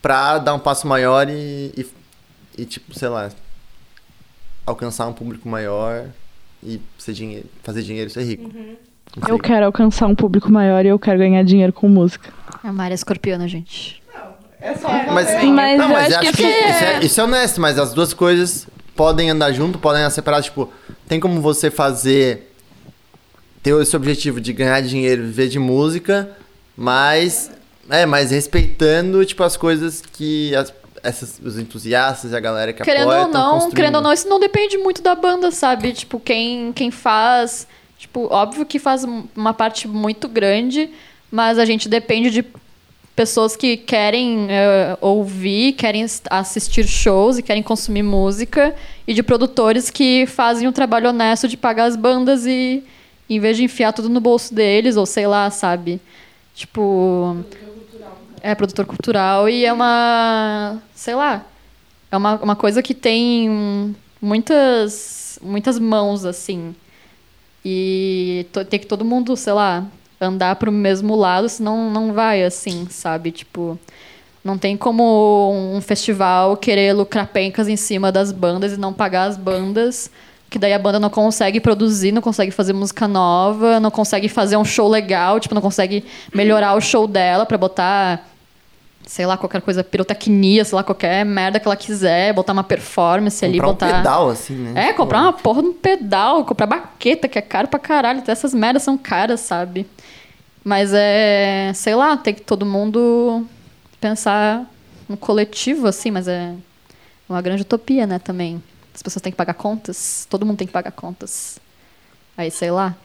[0.00, 1.86] pra dar um passo maior e, e,
[2.56, 3.30] e, tipo, sei lá,
[4.68, 6.06] alcançar um público maior
[6.62, 8.44] e ser dinheiro, fazer dinheiro e ser rico.
[8.44, 8.52] Não
[9.24, 9.34] sei.
[9.34, 12.30] Eu quero alcançar um público maior e eu quero ganhar dinheiro com música.
[12.62, 14.02] É uma área escorpiana, gente.
[15.12, 17.78] Mas, Mas não, eu mas acho acho que que, isso, é, isso é honesto, mas
[17.78, 20.46] as duas coisas podem andar junto, podem andar separadas.
[20.46, 20.70] Tipo,
[21.06, 22.52] tem como você fazer.
[23.62, 26.30] ter esse objetivo de ganhar dinheiro, viver de música,
[26.76, 27.50] mas.
[27.88, 32.82] É, mas respeitando, tipo, as coisas que as, essas, os entusiastas e a galera que
[32.82, 33.76] querendo apoia ou não, construindo.
[33.76, 35.92] querendo ou não, isso não depende muito da banda, sabe?
[35.92, 37.66] Tipo, quem, quem faz.
[37.98, 40.88] Tipo, óbvio que faz um- uma parte muito grande,
[41.30, 42.44] mas a gente depende de
[43.16, 48.74] pessoas que querem eh, ouvir, querem as- assistir shows e querem consumir música,
[49.06, 52.84] e de produtores que fazem um trabalho honesto de pagar as bandas e
[53.28, 56.00] em vez de enfiar tudo no bolso deles, ou sei lá, sabe?
[56.54, 57.36] Tipo.
[58.40, 60.80] É produtor cultural e é uma.
[60.94, 61.44] sei lá.
[62.10, 66.74] É uma, uma coisa que tem muitas, muitas mãos, assim.
[67.64, 69.86] E tem que todo mundo, sei lá,
[70.20, 73.30] andar pro mesmo lado, senão não vai, assim, sabe?
[73.30, 73.78] Tipo,
[74.44, 79.24] não tem como um festival querer lucrar pencas em cima das bandas e não pagar
[79.24, 80.10] as bandas,
[80.50, 84.56] que daí a banda não consegue produzir, não consegue fazer música nova, não consegue fazer
[84.56, 88.24] um show legal, tipo, não consegue melhorar o show dela pra botar
[89.08, 93.42] sei lá, qualquer coisa, pirotecnia, sei lá, qualquer merda que ela quiser, botar uma performance
[93.42, 93.86] ali, comprar botar.
[93.86, 94.88] um pedal, assim, né?
[94.88, 98.18] É, comprar uma porra de um pedal, comprar baqueta, que é caro pra caralho.
[98.18, 99.86] Até essas merdas são caras, sabe?
[100.62, 101.72] Mas é.
[101.74, 103.46] Sei lá, tem que todo mundo
[103.98, 104.66] pensar
[105.08, 106.52] no coletivo, assim, mas é
[107.26, 108.62] uma grande utopia, né, também.
[108.98, 111.60] As pessoas têm que pagar contas, todo mundo tem que pagar contas.
[112.36, 112.96] Aí, sei lá,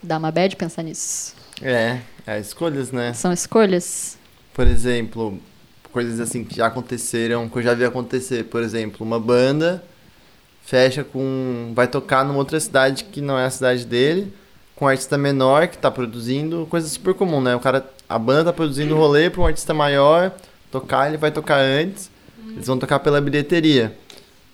[0.00, 1.34] dá uma bad pensar nisso.
[1.60, 3.12] É, é escolhas, né?
[3.12, 4.16] São escolhas.
[4.54, 5.40] Por exemplo,
[5.90, 8.44] coisas assim que já aconteceram, que eu já vi acontecer.
[8.44, 9.82] Por exemplo, uma banda
[10.64, 11.72] fecha com.
[11.74, 14.32] vai tocar numa outra cidade que não é a cidade dele,
[14.76, 17.56] com um artista menor que tá produzindo, coisa super comum, né?
[17.56, 17.84] O cara.
[18.08, 20.30] A banda tá produzindo o rolê pra um artista maior
[20.70, 22.12] tocar, ele vai tocar antes.
[22.46, 23.98] Eles vão tocar pela bilheteria.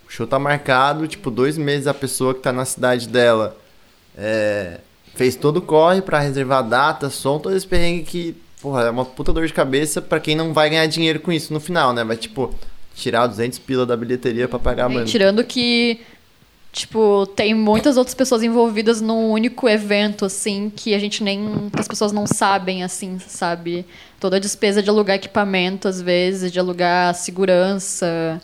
[0.08, 3.54] O show tá marcado, tipo, dois meses a pessoa que tá na cidade dela
[4.16, 4.80] é,
[5.14, 9.04] fez todo o corre pra reservar data, som, todo esse perrengue que, porra, é uma
[9.04, 12.02] puta dor de cabeça pra quem não vai ganhar dinheiro com isso no final, né?
[12.04, 12.54] Vai, tipo,
[12.94, 15.04] tirar 200 pila da bilheteria pra pagar banda.
[15.04, 16.00] tirando que,
[16.72, 21.68] tipo, tem muitas outras pessoas envolvidas num único evento, assim, que a gente nem.
[21.70, 23.84] que as pessoas não sabem, assim, sabe?
[24.18, 28.40] Toda a despesa de alugar equipamento, às vezes, de alugar segurança.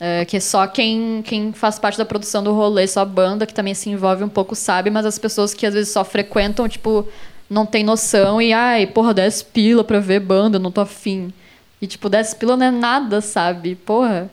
[0.00, 3.74] É, que só quem, quem faz parte da produção do rolê, só banda, que também
[3.74, 7.06] se envolve um pouco, sabe, mas as pessoas que às vezes só frequentam, tipo,
[7.50, 11.32] não tem noção e, ai, porra, 10 pila pra ver banda, não tô afim.
[11.80, 13.74] E, tipo, 10 pila não é nada, sabe?
[13.74, 14.30] Porra.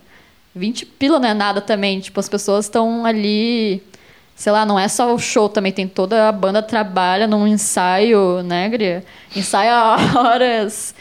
[0.55, 1.99] 20 pila não é nada também.
[1.99, 3.83] Tipo, as pessoas estão ali.
[4.35, 8.43] Sei lá, não é só o show também, tem toda a banda trabalha num ensaio,
[8.43, 9.03] né, Gria?
[9.33, 10.93] Ensaia horas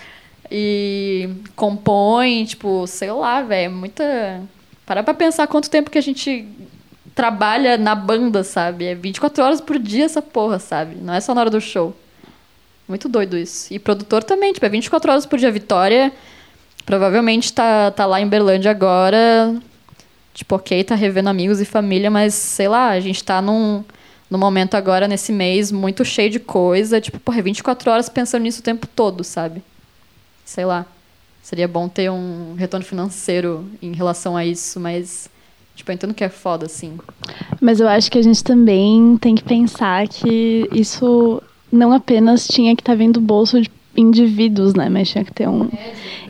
[0.57, 4.41] e compõe, tipo, sei lá, velho, muita.
[4.87, 6.47] Para pra pensar quanto tempo que a gente
[7.13, 8.85] trabalha na banda, sabe?
[8.85, 10.95] É 24 horas por dia essa porra, sabe?
[10.95, 11.93] Não é só na hora do show.
[12.87, 13.75] Muito doido isso.
[13.75, 15.51] E produtor também, tipo, é 24 horas por dia.
[15.51, 16.13] Vitória
[16.87, 19.57] provavelmente tá, tá lá em Berlândia agora.
[20.35, 23.85] Tipo, ok, tá revendo amigos e família, mas sei lá, a gente tá num,
[24.31, 27.01] num momento agora, nesse mês, muito cheio de coisa.
[27.01, 29.61] Tipo, porra, é 24 horas pensando nisso o tempo todo, sabe?
[30.45, 30.87] Sei lá.
[31.43, 35.29] Seria bom ter um retorno financeiro em relação a isso, mas,
[35.75, 36.99] tipo, eu entendo que é foda, assim.
[37.61, 42.75] Mas eu acho que a gente também tem que pensar que isso não apenas tinha
[42.75, 44.89] que estar vindo do bolso de indivíduos, né?
[44.89, 45.69] Mas tinha que ter um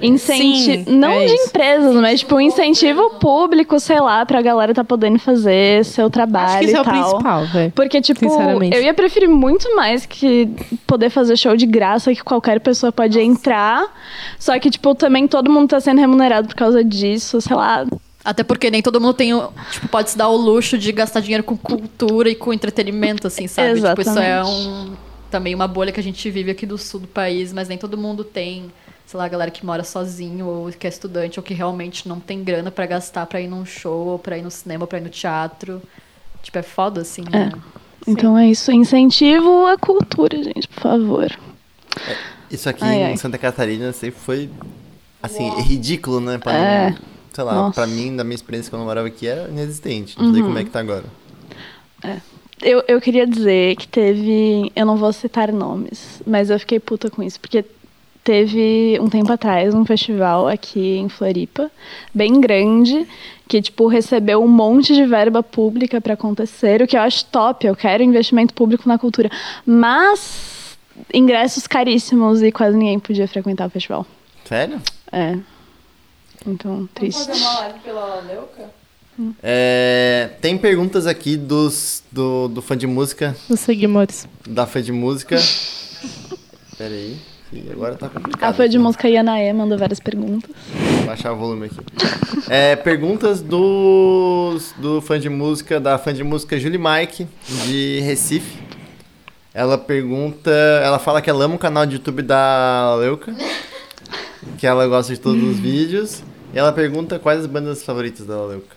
[0.03, 0.85] incentivo.
[0.85, 1.49] Sim, não é de isso.
[1.49, 6.47] empresas, mas tipo um incentivo público, sei lá, pra galera tá podendo fazer seu trabalho
[6.49, 6.93] Acho que isso e é o tal.
[7.11, 7.73] principal, velho.
[7.75, 8.27] Porque, tipo,
[8.73, 10.49] eu ia preferir muito mais que
[10.87, 13.87] poder fazer show de graça que qualquer pessoa pode entrar.
[14.39, 17.87] Só que, tipo, também todo mundo tá sendo remunerado por causa disso, sei lá.
[18.25, 21.21] Até porque nem todo mundo tem, o- tipo, pode se dar o luxo de gastar
[21.21, 23.75] dinheiro com cultura e com entretenimento, assim, sabe?
[23.81, 24.51] Tipo, isso é Exatamente.
[24.69, 24.93] um,
[25.35, 27.99] também uma bolha que a gente vive aqui do sul do país, mas nem todo
[27.99, 28.71] mundo tem,
[29.05, 32.21] sei lá, a galera que mora sozinho, ou que é estudante, ou que realmente não
[32.21, 35.01] tem grana pra gastar pra ir num show, ou pra ir no cinema, pra ir
[35.03, 35.83] no teatro.
[36.41, 37.51] Tipo, é foda, assim, né?
[38.07, 38.71] Então é isso.
[38.71, 41.37] Incentivo à cultura, gente, por favor.
[42.49, 43.17] Isso aqui Ai, em ai.
[43.17, 44.49] Santa Catarina sempre foi,
[45.21, 46.39] assim, ridículo, né?
[46.39, 46.91] Pra É.
[46.91, 46.99] mim.
[47.33, 47.75] Sei lá, Nossa.
[47.75, 50.17] pra mim, da minha experiência quando eu morava aqui, era inexistente.
[50.17, 50.47] Não sei Uhum.
[50.47, 51.05] como é que tá agora.
[52.65, 54.73] Eu, eu queria dizer que teve.
[54.75, 57.63] Eu não vou citar nomes, mas eu fiquei puta com isso, porque
[58.25, 61.71] teve um tempo atrás um festival aqui em Floripa,
[62.13, 63.07] bem grande,
[63.47, 67.67] que tipo recebeu um monte de verba pública para acontecer, o que eu acho top.
[67.67, 69.31] Eu quero investimento público na cultura,
[69.67, 70.79] mas
[71.13, 74.07] ingressos caríssimos e quase ninguém podia frequentar o festival.
[74.47, 74.81] Sério?
[75.13, 75.39] É.
[76.47, 77.29] Então, triste.
[77.29, 78.84] live pela Leuca?
[79.43, 84.27] É, tem perguntas aqui dos, do, do fã de música, Os seguidores.
[84.49, 85.37] da fã de música.
[86.77, 87.17] Pera aí,
[87.71, 88.51] agora tá complicado.
[88.51, 90.51] A fã de música Yanaê mandou várias perguntas.
[90.97, 91.77] Vou baixar o volume aqui.
[92.49, 97.29] É, perguntas do, do fã de música, da fã de música Julie Mike,
[97.67, 98.59] de Recife.
[99.53, 100.51] Ela pergunta.
[100.83, 103.33] Ela fala que ela ama o canal de YouTube da Leuca.
[104.59, 106.25] Que ela gosta de todos os vídeos.
[106.53, 108.75] E ela pergunta quais as bandas favoritas da Leuca.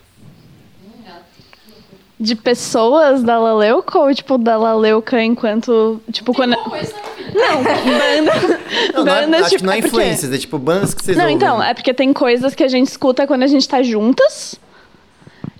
[2.20, 6.00] De pessoas da Laleuca ou, tipo, da Laleuca enquanto.
[6.10, 6.50] Tipo, quando.
[6.56, 8.58] Não, banda.
[8.94, 10.94] Não, não é- bandas, acho tipo, que não é é porque- influências, é tipo bandas
[10.94, 11.36] que vocês Não, ouvem.
[11.36, 14.58] então, é porque tem coisas que a gente escuta quando a gente tá juntas.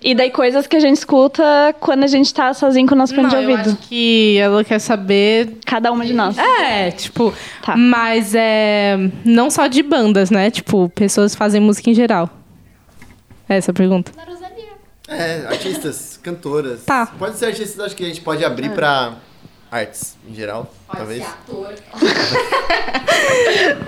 [0.02, 1.42] E daí coisas que a gente escuta
[1.80, 3.70] quando a gente tá sozinho com o nosso fone de Não, eu ouvido.
[3.70, 6.36] acho que ela quer saber Cada uma de nós.
[6.38, 7.32] É, tipo,
[7.64, 7.76] Tá.
[7.76, 10.50] mas é não só de bandas, né?
[10.50, 12.30] Tipo, pessoas que fazem música em geral.
[13.48, 14.12] Essa é a pergunta.
[15.08, 16.84] É, artistas, cantoras.
[16.84, 17.06] Tá.
[17.18, 19.14] Pode ser artistas, acho que a gente pode abrir pra
[19.70, 21.24] artes em geral, talvez.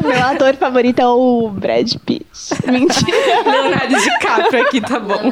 [0.03, 2.27] Meu ator favorito é o Brad Pitt.
[2.67, 3.43] Mentira.
[3.45, 5.31] Leonardo DiCaprio aqui, tá bom.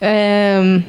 [0.00, 0.82] É,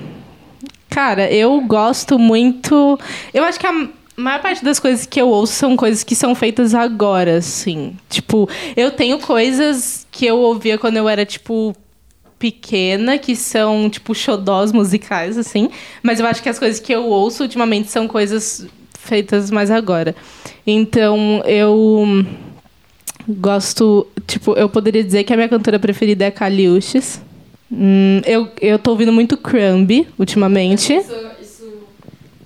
[0.91, 2.99] Cara, eu gosto muito.
[3.33, 3.87] Eu acho que a
[4.21, 7.95] maior parte das coisas que eu ouço são coisas que são feitas agora, assim.
[8.09, 11.75] Tipo, eu tenho coisas que eu ouvia quando eu era, tipo,
[12.39, 15.69] pequena, que são, tipo, xodós musicais, assim.
[16.01, 20.15] Mas eu acho que as coisas que eu ouço ultimamente são coisas feitas mais agora.
[20.65, 22.25] Então, eu
[23.27, 24.07] gosto.
[24.27, 27.21] Tipo, eu poderia dizer que a minha cantora preferida é Kali Uchis.
[27.71, 30.93] Hum, eu, eu tô ouvindo muito Crumb ultimamente.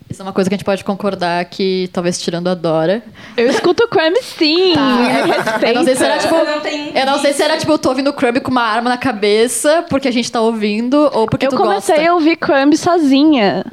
[0.09, 3.03] Isso, é uma coisa que a gente pode concordar que, talvez tirando a Dora.
[3.35, 4.75] Eu escuto o Crumb sim.
[4.75, 6.35] Me Eu não sei se era tipo.
[6.35, 8.89] não Eu não sei se era tipo, eu tô ouvindo o Crumb com uma arma
[8.89, 12.11] na cabeça porque a gente tá ouvindo ou porque Eu tu comecei gosta.
[12.11, 13.65] a ouvir Crumb sozinha.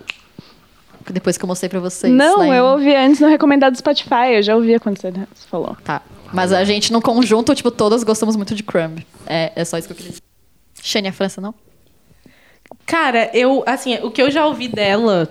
[1.10, 2.12] Depois que eu mostrei pra vocês.
[2.12, 4.34] Não, em- eu ouvi antes no recomendado do Spotify.
[4.34, 5.12] Eu já ouvia quando você
[5.50, 5.76] falou.
[5.84, 6.00] Tá.
[6.32, 9.04] Mas a gente, no conjunto, tipo, todas gostamos muito de Crumb.
[9.26, 10.22] É, é só isso que eu queria dizer.
[10.82, 11.54] Xenia França, não?
[12.86, 15.28] Cara, eu, assim, o que eu já ouvi dela,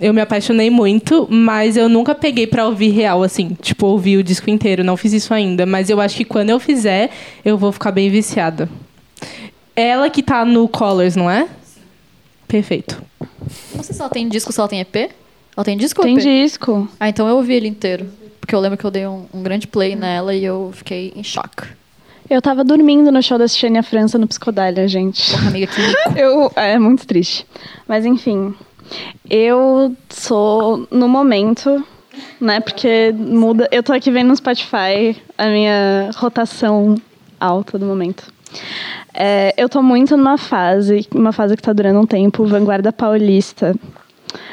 [0.00, 4.22] eu me apaixonei muito, mas eu nunca peguei pra ouvir real, assim, tipo, ouvir o
[4.22, 4.82] disco inteiro.
[4.82, 7.10] Não fiz isso ainda, mas eu acho que quando eu fizer,
[7.44, 8.68] eu vou ficar bem viciada.
[9.76, 11.48] Ela que tá no Colors, não é?
[12.46, 13.02] Perfeito.
[13.74, 15.10] Não sei se ela tem disco, se ela tem EP.
[15.56, 16.88] Ela tem disco ou Tem disco.
[16.98, 18.06] Ah, então eu ouvi ele inteiro.
[18.40, 21.22] Porque eu lembro que eu dei um, um grande play nela e eu fiquei em
[21.22, 21.66] choque.
[22.28, 25.30] Eu tava dormindo no show da Xenia França no Psicodália, gente.
[25.30, 25.80] Porra, amiga, que.
[26.18, 27.46] Eu, é muito triste.
[27.86, 28.54] Mas enfim,
[29.28, 31.84] eu sou no momento,
[32.40, 32.60] né?
[32.60, 33.68] Porque muda.
[33.70, 36.96] Eu tô aqui vendo no Spotify a minha rotação
[37.40, 38.32] alta do momento.
[39.12, 43.74] É, eu tô muito numa fase, uma fase que tá durando um tempo, Vanguarda Paulista.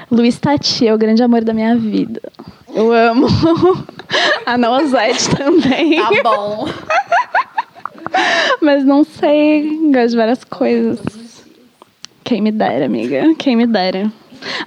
[0.10, 2.22] Luiz Tati é o grande amor da minha vida.
[2.74, 3.28] Eu amo.
[4.46, 5.96] A Nosete também.
[5.96, 6.68] Tá bom.
[8.62, 11.00] Mas não sei, gosto de várias coisas.
[12.24, 13.34] Quem me dera, amiga.
[13.36, 14.12] Quem me dera.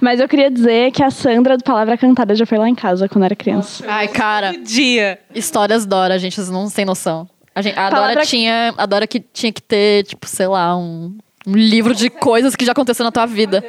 [0.01, 3.07] Mas eu queria dizer que a Sandra do Palavra Cantada já foi lá em casa
[3.09, 3.83] quando era criança.
[3.87, 5.19] Ai, cara, Dia.
[5.33, 7.27] histórias Dora, gente, vocês não têm noção.
[7.53, 8.73] A, gente, a Dora Palavra- tinha.
[8.77, 11.15] A Dora que tinha que ter, tipo, sei lá, um,
[11.47, 13.63] um livro de coisas que já aconteceram na tua vida.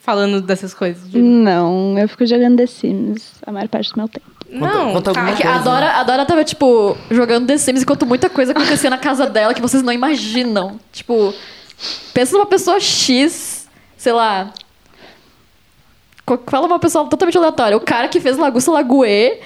[0.00, 1.02] Falando dessas coisas.
[1.12, 4.26] Não, eu fico jogando The Sims a maior parte do meu tempo.
[4.50, 8.52] Não, conta que a Dora, a Dora tava, tipo, jogando The Sims enquanto muita coisa
[8.52, 10.80] acontecia na casa dela que vocês não imaginam.
[10.90, 11.34] Tipo,
[12.14, 14.50] pensa numa pessoa X, sei lá.
[16.46, 17.76] Fala uma pessoa totalmente aleatória.
[17.76, 19.38] O cara que fez Lagusta Lagoe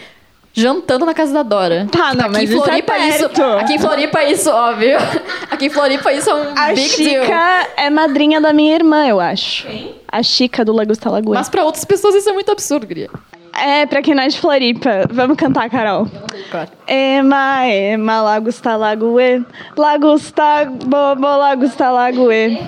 [0.53, 1.87] jantando na casa da Dora.
[1.91, 3.43] Tá, não, aqui mas em isso é Floripa isso, perto.
[3.43, 4.99] Aqui em Floripa isso, óbvio.
[5.51, 7.25] Aqui em Floripa isso é um A big deal.
[7.25, 9.67] Chica é madrinha da minha irmã, eu acho.
[10.11, 11.35] A Chica do Lagosta Lagoa.
[11.35, 13.09] Mas pra outras pessoas isso é muito absurdo, Gria.
[13.55, 15.07] É, pra quem não é de Floripa.
[15.11, 16.07] Vamos cantar, Carol.
[16.51, 16.71] Claro.
[16.87, 19.45] Ema, ema, Lagosta Lagoe.
[19.77, 22.59] Lagosta, bobo, Lagosta Lagoe.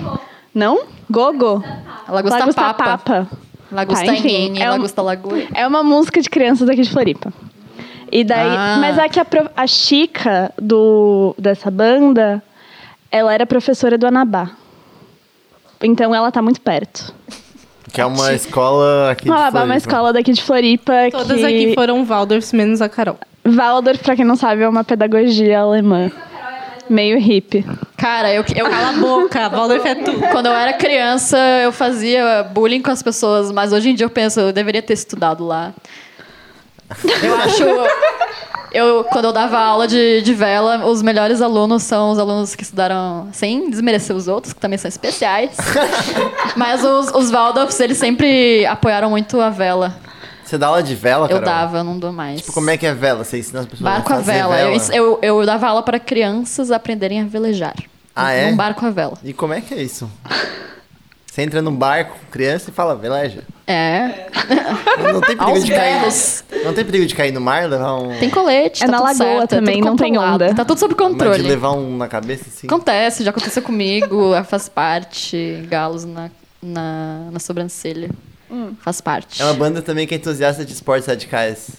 [0.53, 0.83] Não?
[1.09, 1.63] Gogo?
[2.07, 2.83] Lagosta, Lagosta Papa.
[2.83, 3.27] Papa.
[3.71, 5.47] Lagosta Tá, enfim, é um- Lagosta Lagoe.
[5.53, 7.33] É uma música de crianças aqui de Floripa.
[8.11, 8.77] E daí, Ah.
[8.79, 9.25] mas é que a,
[9.57, 12.41] a Chica do, dessa banda,
[13.11, 14.51] ela era professora do Anabá.
[15.81, 17.13] Então ela tá muito perto.
[17.91, 19.77] Que é uma escola aqui de Anabá é uma Floripa.
[19.77, 20.93] escola daqui de Floripa.
[21.11, 21.45] Todas que...
[21.45, 23.17] aqui foram Waldorfs, menos a Carol.
[23.45, 26.11] Waldorf, pra quem não sabe, é uma pedagogia alemã.
[26.89, 27.65] Meio hippie.
[27.97, 30.19] Cara, eu, eu Cala a boca, Waldorf é tudo.
[30.31, 34.09] Quando eu era criança, eu fazia bullying com as pessoas, mas hoje em dia eu
[34.09, 35.73] penso, eu deveria ter estudado lá.
[37.23, 37.63] Eu acho.
[38.71, 42.63] Eu, quando eu dava aula de, de vela, os melhores alunos são os alunos que
[42.63, 45.51] estudaram, sem desmerecer os outros, que também são especiais.
[46.57, 49.95] Mas os, os Waldorfs, eles sempre apoiaram muito a vela.
[50.45, 51.43] Você dá aula de vela, Eu Carol?
[51.45, 52.41] dava, eu não dou mais.
[52.41, 53.23] Tipo, como é que é vela?
[53.23, 54.59] Você ensina as pessoas Barco a fazer vela.
[54.61, 57.75] Eu, ens- eu, eu dava aula para crianças aprenderem a velejar.
[58.15, 58.49] Ah, é?
[58.51, 59.17] Num barco a vela.
[59.23, 60.09] E como é que é isso?
[61.25, 63.43] Você entra num barco com criança e fala, veleja.
[63.67, 64.27] É.
[65.11, 66.01] Não tem perigo Aos de cair.
[66.63, 68.17] Não tem perigo de cair no mar, levar um.
[68.19, 70.53] Tem colete, É tá na tudo lagoa certo, é também, tudo não tem onda.
[70.53, 71.41] Tá tudo sob Mas de controle.
[71.41, 72.67] levar um na cabeça, assim.
[72.67, 75.65] Acontece, já aconteceu comigo, faz parte.
[75.67, 76.29] Galos na,
[76.63, 78.09] na, na sobrancelha.
[78.79, 79.41] Faz parte.
[79.41, 81.71] É uma banda também que é entusiasta de esportes radicais.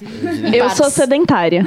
[0.52, 0.64] eu.
[0.64, 1.64] Eu sou sedentária.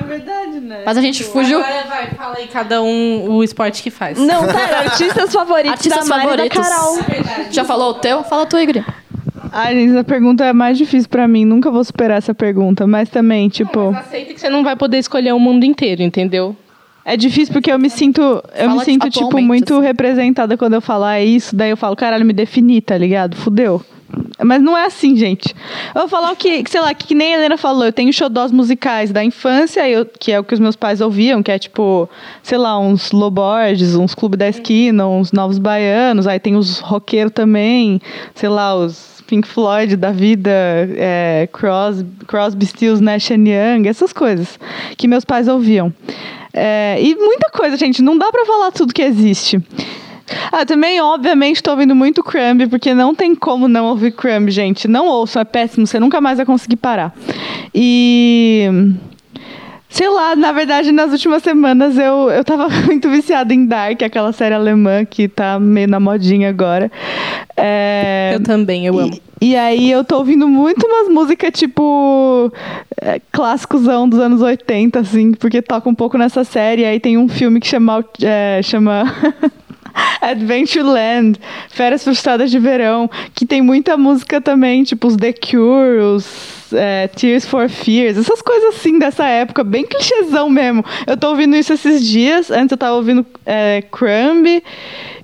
[0.00, 0.82] É verdade, né?
[0.86, 1.58] Mas a gente fugiu.
[1.58, 4.18] Agora vai, fala aí cada um o esporte que faz.
[4.18, 6.48] Não, pera, artistas favoritos Artistas da Mari da.
[6.48, 6.98] Carol.
[7.50, 8.22] Já falou o teu?
[8.24, 8.82] Fala tu, Igor.
[9.52, 11.44] Ai, gente, essa pergunta é mais difícil pra mim.
[11.44, 12.86] Nunca vou superar essa pergunta.
[12.86, 16.56] Mas também, tipo, Aceita que você não vai poder escolher o mundo inteiro, entendeu?
[17.08, 19.82] É difícil porque eu me sinto, eu Fala me sinto tipo muito assim.
[19.82, 21.56] representada quando eu falar isso.
[21.56, 23.34] Daí eu falo, caralho, me defini, tá ligado?
[23.34, 23.82] Fudeu.
[24.44, 25.54] Mas não é assim, gente.
[25.94, 28.12] Eu vou falar o que, que, sei lá, que nem a Helena falou, eu tenho
[28.12, 31.58] xodós musicais da infância, eu, que é o que os meus pais ouviam, que é
[31.58, 32.08] tipo,
[32.42, 37.32] sei lá, uns Loborges, uns Clube da Esquina, uns Novos Baianos, aí tem os roqueiros
[37.32, 38.00] também,
[38.34, 44.58] sei lá, os Pink Floyd da vida, é, Cros, Crosby, Stills, Nash Young, essas coisas
[44.96, 45.92] que meus pais ouviam.
[46.52, 49.62] É, e muita coisa, gente, não dá pra falar tudo que existe.
[50.50, 54.88] Ah, também, obviamente, estou ouvindo muito Crumb, porque não tem como não ouvir Crumb, gente.
[54.88, 57.14] Não ouçam, é péssimo, você nunca mais vai conseguir parar.
[57.74, 58.66] E.
[59.90, 64.32] Sei lá, na verdade, nas últimas semanas eu, eu tava muito viciada em Dark, aquela
[64.32, 66.90] série alemã que tá meio na modinha agora.
[67.56, 69.18] É, Eu também, eu amo.
[69.40, 72.52] e, e aí eu tô ouvindo muito umas músicas tipo
[73.00, 76.84] é, clássicosão dos anos 80, assim, porque toca um pouco nessa série.
[76.84, 79.04] Aí tem um filme que chama, é, chama
[80.20, 81.38] Adventureland,
[81.70, 87.08] Férias Frustradas de Verão, que tem muita música também, tipo os The Cure, os é,
[87.08, 90.84] Tears for Fears, essas coisas assim dessa época, bem clichêzão mesmo.
[91.06, 94.62] Eu tô ouvindo isso esses dias, antes eu tava ouvindo é, Crumb,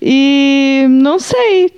[0.01, 1.71] e não sei,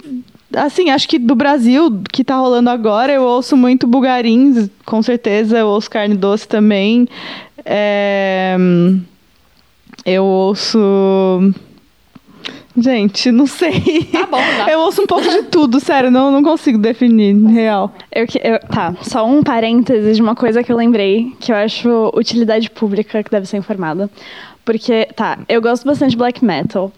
[0.54, 5.58] assim, acho que do Brasil, que tá rolando agora, eu ouço muito Bugarins, com certeza,
[5.58, 7.08] eu ouço Carne Doce também.
[7.64, 8.56] É,
[10.04, 10.78] eu ouço.
[12.76, 14.04] Gente, não sei.
[14.12, 14.70] Tá bom, dá.
[14.70, 17.92] Eu ouço um pouco de tudo, sério, não, não consigo definir, real.
[18.12, 21.56] Eu, que- eu- tá, só um parênteses de uma coisa que eu lembrei, que eu
[21.56, 24.10] acho utilidade pública que deve ser informada.
[24.66, 26.92] Porque, tá, eu gosto bastante de black metal,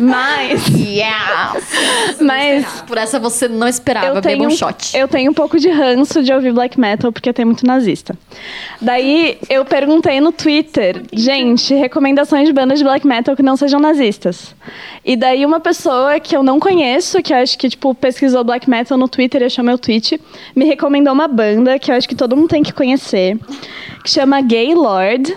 [0.00, 0.66] mas.
[0.70, 2.18] Yes!
[2.20, 4.96] mas Por essa você não esperava, eu tenho, um shot.
[4.96, 8.18] eu tenho um pouco de ranço de ouvir black metal porque tem muito nazista.
[8.80, 13.78] Daí eu perguntei no Twitter, gente, recomendações de bandas de black metal que não sejam
[13.78, 14.52] nazistas.
[15.04, 18.68] E daí uma pessoa que eu não conheço, que eu acho que tipo pesquisou black
[18.68, 20.20] metal no Twitter e achou meu tweet,
[20.56, 23.38] me recomendou uma banda que eu acho que todo mundo tem que conhecer,
[24.02, 25.36] que chama Gaylord.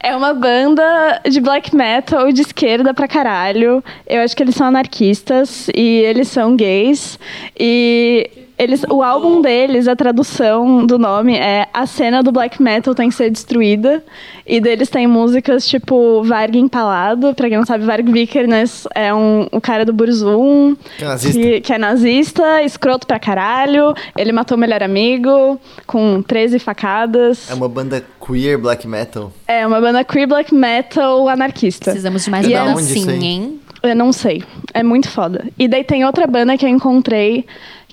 [0.00, 3.82] É uma banda de black metal de esquerda pra caralho.
[4.06, 7.18] Eu acho que eles são anarquistas e eles são gays.
[7.58, 12.94] E eles, o álbum deles, a tradução do nome é A Cena do Black Metal
[12.94, 14.02] Tem que Ser Destruída.
[14.46, 17.34] E deles tem músicas tipo Varg Empalado.
[17.34, 20.74] Pra quem não sabe, Varg Vikernes é um, o cara do Burzum.
[20.96, 21.40] Que é nazista.
[21.40, 23.94] Que, que é nazista, escroto pra caralho.
[24.16, 27.50] Ele matou o melhor amigo com 13 facadas.
[27.50, 29.32] É uma banda queer black metal.
[29.46, 31.84] É uma banda queer black metal anarquista.
[31.92, 33.24] Precisamos de mais E é banda assim, aí?
[33.24, 33.60] hein?
[33.82, 34.42] Eu não sei.
[34.74, 35.46] É muito foda.
[35.58, 37.46] E daí tem outra banda que eu encontrei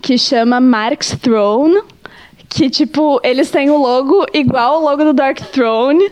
[0.06, 1.82] que chama Mark's Throne.
[2.48, 6.12] Que, tipo, eles têm o logo igual ao logo do Dark Throne,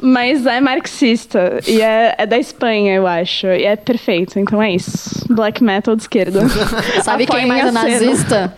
[0.00, 1.58] mas é marxista.
[1.66, 3.48] E é, é da Espanha, eu acho.
[3.48, 4.38] E é perfeito.
[4.38, 5.26] Então é isso.
[5.28, 6.42] Black metal de esquerda.
[7.02, 8.56] Sabe quem mais é nazista?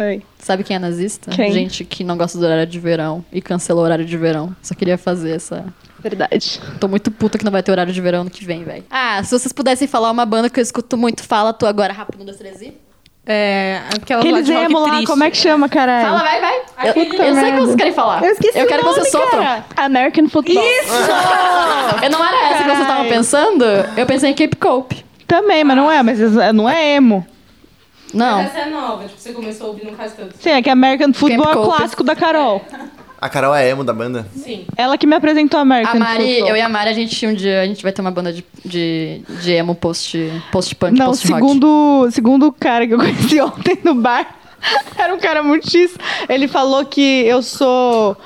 [0.00, 0.22] Oi.
[0.38, 1.30] Sabe quem é nazista?
[1.30, 1.52] Quem?
[1.52, 4.56] Gente que não gosta do horário de verão e cancela o horário de verão.
[4.62, 5.66] Só queria fazer essa.
[6.00, 6.60] Verdade.
[6.80, 8.84] Tô muito puta que não vai ter horário de verão no que vem, velho.
[8.90, 12.38] Ah, se vocês pudessem falar uma banda que eu escuto muito, fala tu agora, dois,
[12.38, 12.72] três e.
[13.24, 15.06] É, aquela rock emo lá, triste.
[15.06, 16.06] como é que chama, caralho?
[16.08, 16.56] Fala, vai, vai.
[16.84, 18.24] Eu, Aquele- eu sei o que vocês querem falar.
[18.24, 19.44] Eu esqueci Eu quero o que vocês nome, sopram.
[19.44, 19.64] cara.
[19.76, 20.64] American Football.
[22.02, 23.08] Eu não era essa que vocês estavam Caralho.
[23.08, 23.64] pensando?
[23.96, 25.04] Eu pensei em Cape Cope.
[25.26, 26.18] Também, mas não é, mas
[26.52, 27.24] não é emo.
[28.12, 28.40] Não.
[28.40, 30.32] Essa é nova, tipo, você começou a ouvir no caso todo.
[30.38, 32.60] Sim, é que American Football é o clássico da Carol.
[33.22, 34.26] A Carol é emo da banda.
[34.34, 34.64] Sim.
[34.76, 36.48] Ela que me apresentou A American Mari, Football.
[36.48, 38.44] eu e a Mari, a gente um dia, a gente vai ter uma banda de,
[38.64, 40.18] de, de emo post,
[40.50, 41.40] post-punk, Não, post-rock.
[41.40, 44.26] segundo, segundo o cara que eu conheci ontem no bar,
[44.98, 45.94] era um cara muito X.
[46.28, 48.16] Ele falou que eu sou.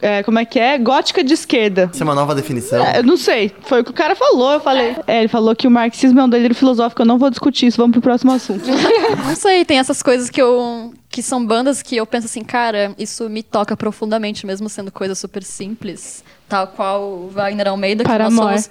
[0.00, 0.76] é, como é que é?
[0.76, 1.88] Gótica de esquerda.
[1.92, 2.84] Isso é uma nova definição.
[2.84, 4.96] É, eu não sei, foi o que o cara falou, eu falei.
[5.06, 7.76] É, ele falou que o marxismo é um delírio filosófico, eu não vou discutir isso,
[7.76, 8.64] vamos pro próximo assunto.
[9.24, 10.92] Não sei, tem essas coisas que eu.
[11.12, 15.14] Que são bandas que eu penso assim, cara, isso me toca profundamente, mesmo sendo coisa
[15.14, 16.24] super simples.
[16.48, 18.62] Tal qual Wagner Almeida, que nós Paramore.
[18.62, 18.70] somos.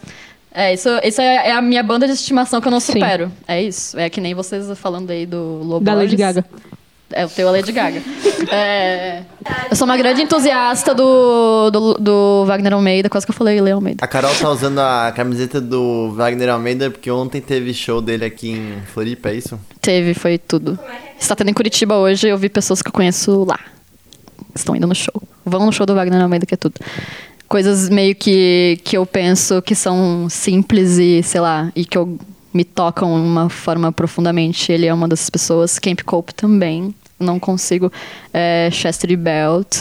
[0.51, 2.93] É, isso, isso é é a minha banda de estimação que eu não Sim.
[2.93, 3.31] supero.
[3.47, 3.97] É isso.
[3.97, 5.85] É que nem vocês falando aí do Lobo.
[5.85, 6.43] Da Lady Gaga.
[7.11, 8.01] É o teu a Lady Gaga.
[8.53, 9.21] É,
[9.69, 13.75] eu sou uma grande entusiasta do, do, do Wagner Almeida, quase que eu falei Leo
[13.75, 14.03] Almeida.
[14.03, 18.49] A Carol tá usando a camiseta do Wagner Almeida porque ontem teve show dele aqui
[18.49, 19.59] em Floripa, é isso?
[19.79, 20.77] Teve, foi tudo.
[21.17, 23.59] Está tendo em Curitiba hoje, eu vi pessoas que eu conheço lá.
[24.53, 25.21] Estão indo no show.
[25.45, 26.73] Vão no show do Wagner Almeida, que é tudo.
[27.47, 32.17] Coisas meio que, que eu penso que são simples e, sei lá, e que eu,
[32.53, 34.71] me tocam de uma forma profundamente.
[34.71, 35.79] Ele é uma dessas pessoas.
[35.79, 36.93] Camp Cope também.
[37.21, 37.91] Não consigo.
[38.33, 39.77] É, Chester Belt.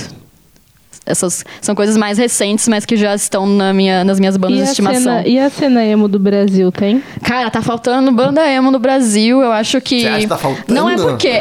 [1.07, 4.63] Essas são coisas mais recentes, mas que já estão na minha, nas minhas bandas E
[4.63, 5.01] de estimação.
[5.01, 7.03] cena, e a cena emo do Brasil, tem?
[7.23, 9.43] Cara, tá faltando banda emo no Brasil.
[9.43, 10.03] Eu acho que.
[10.03, 10.73] Você acha que tá faltando?
[10.73, 11.27] Não é porque.
[11.29, 11.41] É,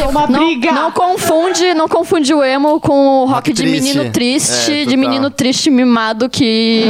[0.00, 0.72] é- uma não, briga.
[0.72, 3.82] não confunde, não confunde o emo com o rock, Rock de triste.
[3.82, 6.84] menino triste, É, de menino triste mimado que.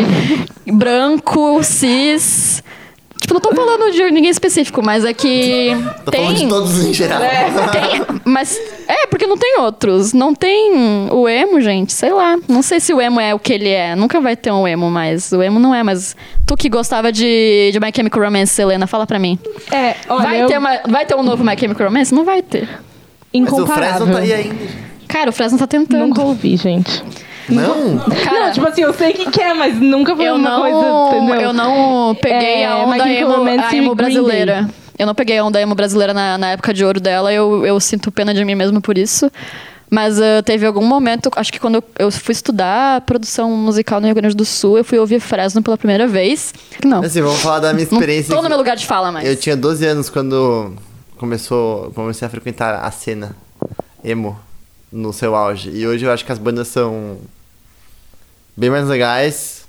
[0.71, 2.63] branco, cis.
[3.21, 5.71] Tipo, não tô falando de ninguém específico, mas é que.
[6.05, 6.23] Tô tem.
[6.23, 7.21] falando de todos em geral.
[7.71, 8.59] Tem, mas
[8.89, 10.13] é, porque não tem outros.
[10.15, 12.39] Não tem o emo, gente, sei lá.
[12.49, 13.95] Não sei se o emo é o que ele é.
[13.95, 15.83] Nunca vai ter um emo, mas o emo não é.
[15.83, 16.17] Mas
[16.47, 19.39] tu que gostava de, de My Chemical Romance, Helena, fala pra mim.
[19.71, 22.15] É, olha, vai, eu, ter uma- vai ter um novo My Chemical Romance?
[22.15, 22.69] Não vai ter.
[22.69, 22.79] Mas
[23.33, 24.07] o incomparável.
[24.07, 24.57] Fresno tá aí ainda.
[25.07, 26.07] Cara, o Fresno tá tentando.
[26.07, 27.03] Nunca ouvi, gente.
[27.55, 27.99] Não?
[28.25, 31.17] Cara, não, tipo assim, eu sei que quer, mas nunca foi eu uma não, coisa,
[31.17, 31.41] entendeu?
[31.49, 34.69] eu não peguei É, a onda emo, a emo Green brasileira.
[34.99, 37.33] Eu não peguei a onda emo brasileira na, na época de ouro dela.
[37.33, 39.31] Eu, eu sinto pena de mim mesmo por isso.
[39.93, 44.07] Mas ah, teve algum momento, acho que quando eu, eu fui estudar produção musical no
[44.07, 46.55] Rio Grande do Sul, eu fui ouvir Fresno pela primeira vez.
[46.85, 48.33] Não, Assim, vamos falar da minha não experiência.
[48.37, 49.27] tô no meu lugar de fala mais.
[49.29, 50.75] Eu tinha 12 anos quando
[51.17, 53.35] começou, comecei a frequentar a cena
[54.05, 54.39] emo
[54.93, 55.71] no seu auge.
[55.71, 57.17] E hoje eu acho que as bandas são
[58.61, 59.61] bem mais legais.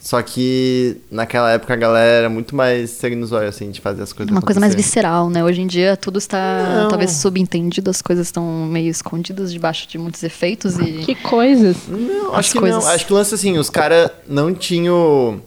[0.00, 4.02] Só que naquela época a galera era muito mais sangue nos olhos, assim, de fazer
[4.02, 5.42] as coisas Uma coisa mais visceral, né?
[5.44, 6.88] Hoje em dia tudo está Não.
[6.88, 11.02] talvez subentendido, as coisas estão meio escondidas debaixo de muitos efeitos e.
[11.04, 11.76] Que coisas.
[11.88, 12.84] Não, as acho que coisas.
[12.84, 12.90] não.
[12.90, 15.42] Acho que o lance assim, os caras não tinham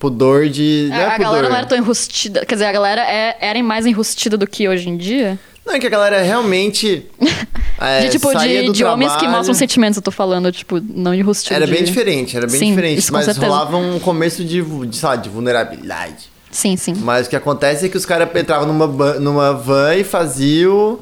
[0.00, 0.90] pudor de.
[0.92, 1.26] É a, a pudor.
[1.30, 2.44] galera não era tão enrustida.
[2.44, 5.38] Quer dizer, a galera é, era mais enrustida do que hoje em dia.
[5.68, 7.06] Não, é que a galera realmente.
[7.78, 11.20] é, de tipo, de, de homens que mostram sentimentos, eu tô falando, tipo, não de
[11.20, 11.54] enrustido.
[11.54, 13.12] Era de- bem diferente, era bem Sim, diferente.
[13.12, 13.46] Mas certeza.
[13.46, 16.30] rolava um começo de, de, sei lá, de vulnerabilidade.
[16.50, 16.94] Sim, sim.
[16.96, 18.86] Mas o que acontece é que os caras entravam numa,
[19.20, 20.98] numa van e faziam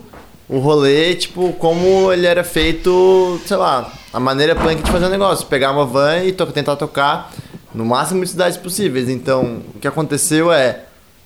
[0.48, 5.08] o rolê, tipo, como ele era feito, sei lá, a maneira punk de fazer o
[5.08, 5.46] negócio.
[5.46, 7.32] Pegar uma van e to- tentar tocar
[7.72, 9.08] no máximo de cidades possíveis.
[9.08, 10.80] Então, o que aconteceu é,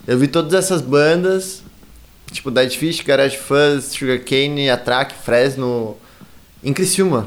[0.07, 1.63] eu vi todas essas bandas,
[2.33, 5.97] tipo Dead Fish, Garage Fuzz, Sugarcane, Atrack, Fresno,
[6.63, 7.27] em Criciúma.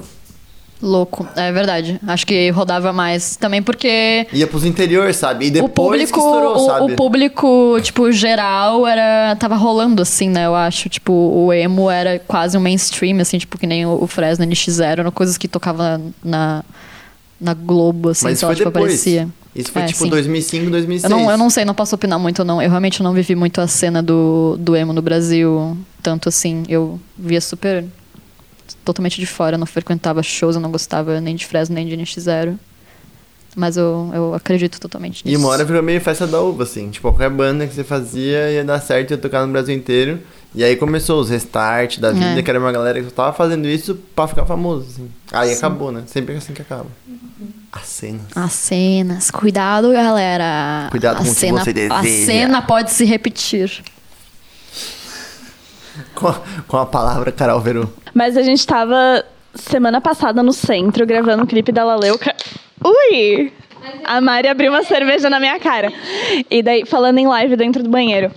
[0.82, 1.98] Louco, é verdade.
[2.06, 3.38] Acho que rodava mais.
[3.38, 5.46] Também porque Ia pros interior, sabe?
[5.46, 6.92] E depois o público, estourou, o, sabe?
[6.92, 10.46] o público, tipo, geral era tava rolando assim, né?
[10.46, 14.08] Eu acho, tipo, o emo era quase um mainstream assim, tipo que nem o, o
[14.08, 16.66] Fresno NX0, eram coisas que tocava na
[17.40, 18.86] na Globo assim, Mas lá, foi tipo, depois.
[18.86, 19.28] aparecia.
[19.56, 20.10] Isso foi É, tipo sim.
[20.10, 21.04] 2005, 2006.
[21.12, 22.62] Eu não, eu não sei, não posso opinar muito, não.
[22.62, 26.64] Eu realmente não vivi muito a cena do, do emo no Brasil, tanto assim.
[26.68, 27.86] Eu via super.
[28.84, 31.96] totalmente de fora, eu não frequentava shows, eu não gostava nem de Fresno nem de
[31.96, 32.56] NX0.
[33.56, 35.40] Mas eu, eu acredito totalmente E nisso.
[35.40, 36.90] uma hora virou meio festa da uva, assim.
[36.90, 40.20] Tipo, qualquer banda que você fazia ia dar certo, ia tocar no Brasil inteiro.
[40.56, 42.42] E aí começou os restart da vida, É.
[42.42, 45.08] que era uma galera que só tava fazendo isso pra ficar famoso, assim.
[45.32, 46.02] Aí acabou, né?
[46.08, 46.88] Sempre é assim que acaba.
[47.08, 48.20] A cena.
[48.36, 49.32] As cenas.
[49.32, 50.88] Cuidado, galera.
[50.92, 52.26] Cuidado a com o que cena, você A deseja.
[52.26, 53.84] cena pode se repetir.
[56.16, 57.94] Com a, com a palavra Carol Veru.
[58.14, 59.24] Mas a gente tava
[59.56, 62.36] semana passada no centro gravando o clipe da Laleuca.
[62.84, 63.52] Ui!
[64.06, 65.92] A Mari abriu uma cerveja na minha cara.
[66.50, 68.32] E daí, falando em live dentro do banheiro.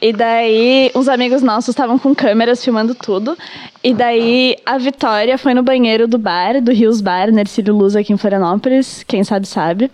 [0.00, 3.36] E daí, uns amigos nossos estavam com câmeras filmando tudo.
[3.82, 7.96] E daí, a Vitória foi no banheiro do bar, do Rios Bar, na Ercílio Luz,
[7.96, 9.02] aqui em Florianópolis.
[9.06, 9.90] Quem sabe, sabe.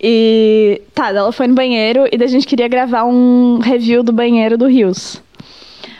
[0.00, 4.12] E tá, ela foi no banheiro e daí a gente queria gravar um review do
[4.12, 5.22] banheiro do Rios.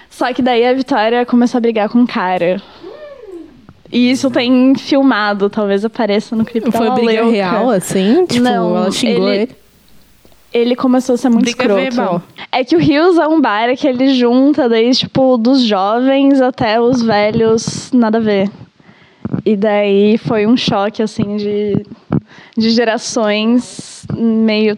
[0.09, 2.61] Só que daí a Vitória começou a brigar com o cara.
[3.93, 7.31] E isso tem filmado, talvez apareça no clipe Foi da briga Leuca.
[7.31, 8.25] real, assim?
[8.27, 9.60] Tipo, Não, ela xingou ele- ele.
[10.53, 11.81] Ele começou a ser muito Briga escroto.
[11.81, 12.23] verbal.
[12.51, 16.81] É que o Rios é um bar que ele junta daí, tipo, dos jovens até
[16.81, 18.51] os velhos, nada a ver.
[19.47, 21.87] E daí foi um choque, assim, de,
[22.59, 24.77] de gerações meio...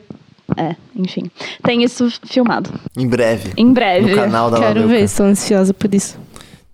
[0.54, 1.30] É, enfim.
[1.62, 2.70] Tem isso filmado.
[2.94, 3.52] Em breve.
[3.56, 4.10] Em breve.
[4.10, 6.18] No canal da Quero ver, estou ansiosa por isso.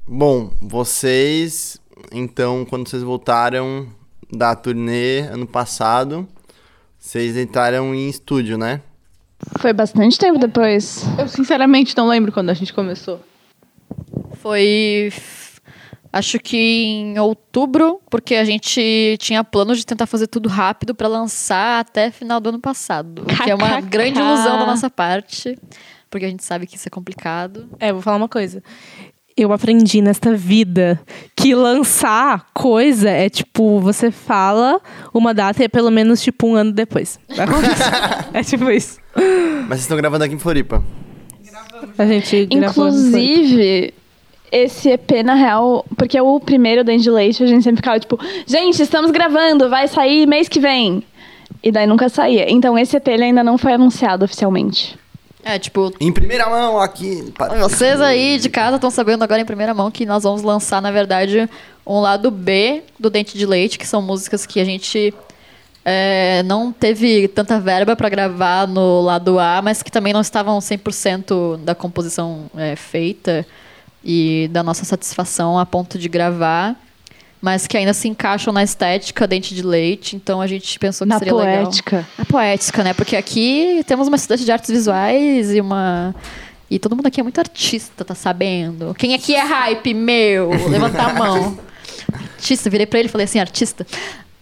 [0.04, 1.80] Bom, vocês,
[2.10, 3.86] então, quando vocês voltaram
[4.32, 6.26] da turnê ano passado,
[6.98, 8.80] vocês entraram em estúdio, né?
[9.58, 11.04] Foi bastante tempo depois.
[11.18, 13.20] Eu sinceramente não lembro quando a gente começou.
[14.34, 15.12] Foi.
[16.12, 21.06] Acho que em outubro, porque a gente tinha plano de tentar fazer tudo rápido pra
[21.06, 23.22] lançar até final do ano passado.
[23.22, 25.56] O que é uma grande ilusão da nossa parte,
[26.08, 27.68] porque a gente sabe que isso é complicado.
[27.78, 28.62] É, vou falar uma coisa.
[29.38, 31.00] Eu aprendi nesta vida
[31.36, 34.80] que lançar coisa é tipo, você fala
[35.14, 37.20] uma data e é pelo menos tipo um ano depois.
[38.34, 38.98] É tipo isso.
[39.14, 40.82] Mas vocês estão gravando aqui em Floripa.
[41.96, 42.48] A gente.
[42.50, 43.94] Inclusive,
[44.50, 48.82] esse EP, na real, porque o primeiro, Dandy Leite, a gente sempre ficava tipo, gente,
[48.82, 51.02] estamos gravando, vai sair mês que vem.
[51.62, 52.50] E daí nunca saía.
[52.50, 54.98] Então esse EP ele ainda não foi anunciado oficialmente.
[55.48, 57.32] É, tipo, Em primeira mão aqui.
[57.58, 60.90] Vocês aí de casa estão sabendo agora em primeira mão que nós vamos lançar, na
[60.90, 61.48] verdade,
[61.86, 65.14] um lado B do Dente de Leite, que são músicas que a gente
[65.82, 70.58] é, não teve tanta verba para gravar no lado A, mas que também não estavam
[70.58, 73.46] 100% da composição é, feita
[74.04, 76.76] e da nossa satisfação a ponto de gravar,
[77.40, 81.08] mas que ainda se encaixam na estética Dente de Leite, então a gente pensou que
[81.08, 81.64] Na seria legal.
[81.64, 82.08] poética.
[82.18, 82.92] A poética, né?
[82.92, 86.14] Porque aqui temos uma estudante de artes visuais e uma.
[86.70, 88.94] E todo mundo aqui é muito artista, tá sabendo?
[88.94, 90.50] Quem aqui é hype, meu?
[90.68, 91.58] Levanta a mão.
[92.12, 93.86] Artista, virei pra ele e falei assim, artista.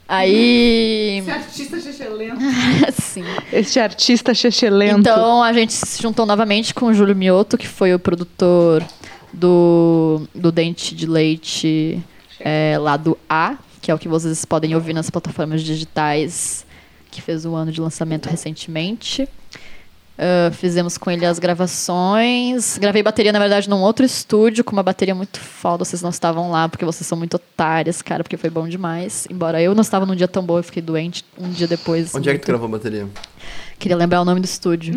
[0.08, 1.22] Aí.
[1.28, 2.36] artista chechelento.
[3.00, 3.24] Sim.
[3.52, 5.00] Este artista chechelento.
[5.00, 8.84] Então a gente se juntou novamente com o Júlio Mioto, que foi o produtor
[9.32, 12.02] do, do Dente de Leite
[12.46, 16.64] é, lado A, que é o que vocês podem ouvir nas plataformas digitais,
[17.10, 19.28] que fez o ano de lançamento recentemente.
[20.18, 22.78] Ah, fizemos com ele as gravações.
[22.78, 25.84] Gravei bateria, na verdade, num outro estúdio, com uma bateria muito foda.
[25.84, 29.26] Vocês não estavam lá, porque vocês são muito otárias, cara, porque foi bom demais.
[29.30, 32.14] Embora eu não estava num dia tão bom, eu fiquei doente um dia depois.
[32.14, 33.08] Onde é que tu muito- gravou a bateria?
[33.78, 34.94] Queria lembrar o nome do estúdio.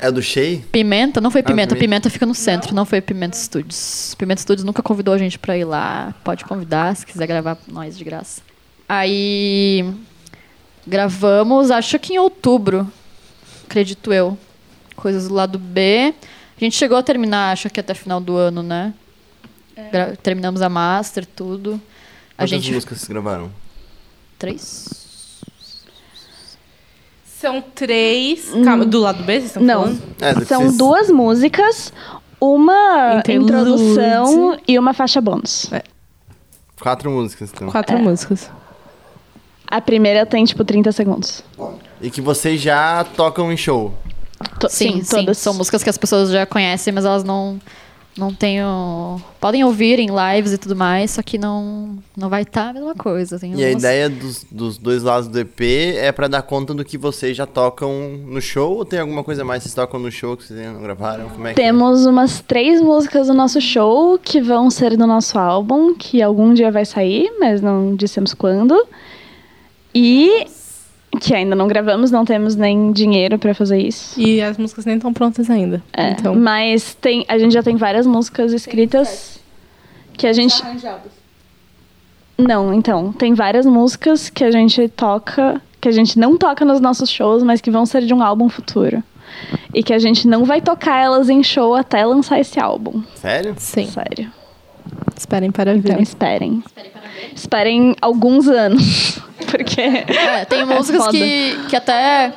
[0.00, 0.60] É do Shea?
[0.70, 1.20] Pimenta?
[1.20, 1.74] Não foi Pimenta.
[1.74, 1.80] Pimenta.
[1.80, 4.14] Pimenta fica no centro, não foi Pimenta Studios.
[4.18, 6.14] Pimenta Studios nunca convidou a gente pra ir lá.
[6.24, 8.42] Pode convidar, se quiser gravar nós de graça.
[8.88, 9.84] Aí.
[10.86, 12.90] Gravamos, acho que em outubro,
[13.64, 14.36] acredito eu.
[14.96, 16.14] Coisas do lado B.
[16.56, 18.92] A gente chegou a terminar, acho que até final do ano, né?
[19.92, 21.80] Gra- Terminamos a master, tudo.
[22.36, 22.72] A Quantas gente.
[22.72, 23.50] músicas vocês gravaram?
[24.38, 25.09] Três?
[27.40, 28.50] São três.
[28.64, 29.82] Calma, do lado B, vocês estão Não.
[29.82, 30.02] falando?
[30.20, 31.92] É, do que São vocês- duas músicas,
[32.40, 33.52] uma Interlude.
[33.52, 35.70] introdução e uma faixa bônus.
[36.80, 37.68] Quatro músicas, então.
[37.70, 38.00] Quatro É.
[38.00, 38.50] músicas.
[39.66, 41.42] A primeira tem, tipo, 30 segundos.
[42.00, 43.94] E que vocês já tocam em show.
[44.58, 45.38] To- Sim, sim, todas.
[45.38, 47.60] São músicas que as pessoas já conhecem, mas elas não,
[48.18, 49.20] Não tenho.
[49.40, 52.94] Podem ouvir em lives e tudo mais, só que não, não vai estar a mesma
[52.94, 53.38] coisa.
[53.42, 55.60] E a ideia dos, dos dois lados do EP
[55.96, 59.44] é pra dar conta do que vocês já tocam no show ou tem alguma coisa
[59.44, 61.28] mais que vocês tocam no show que vocês não gravaram?
[61.28, 61.64] Como é que é?
[61.64, 66.52] Temos umas três músicas do nosso show que vão ser do nosso álbum, que algum
[66.52, 68.86] dia vai sair, mas não dissemos quando.
[69.94, 70.46] E
[71.18, 74.18] que ainda não gravamos, não temos nem dinheiro pra fazer isso.
[74.20, 75.82] E as músicas nem estão prontas ainda.
[75.92, 79.40] É, Então, Mas tem, a gente já tem várias músicas escritas
[80.12, 80.62] que a gente.
[82.38, 86.80] Não, então, tem várias músicas que a gente toca, que a gente não toca nos
[86.80, 89.02] nossos shows, mas que vão ser de um álbum futuro.
[89.74, 93.02] E que a gente não vai tocar elas em show até lançar esse álbum.
[93.14, 93.54] Sério?
[93.58, 93.86] sim.
[93.86, 94.30] Sério.
[95.16, 95.90] Esperem para ver.
[95.90, 96.62] Então esperem.
[96.66, 96.99] Esperem
[98.00, 99.18] alguns anos.
[99.50, 99.80] Porque.
[99.80, 101.12] É, tem músicas foda.
[101.12, 102.32] que, que até.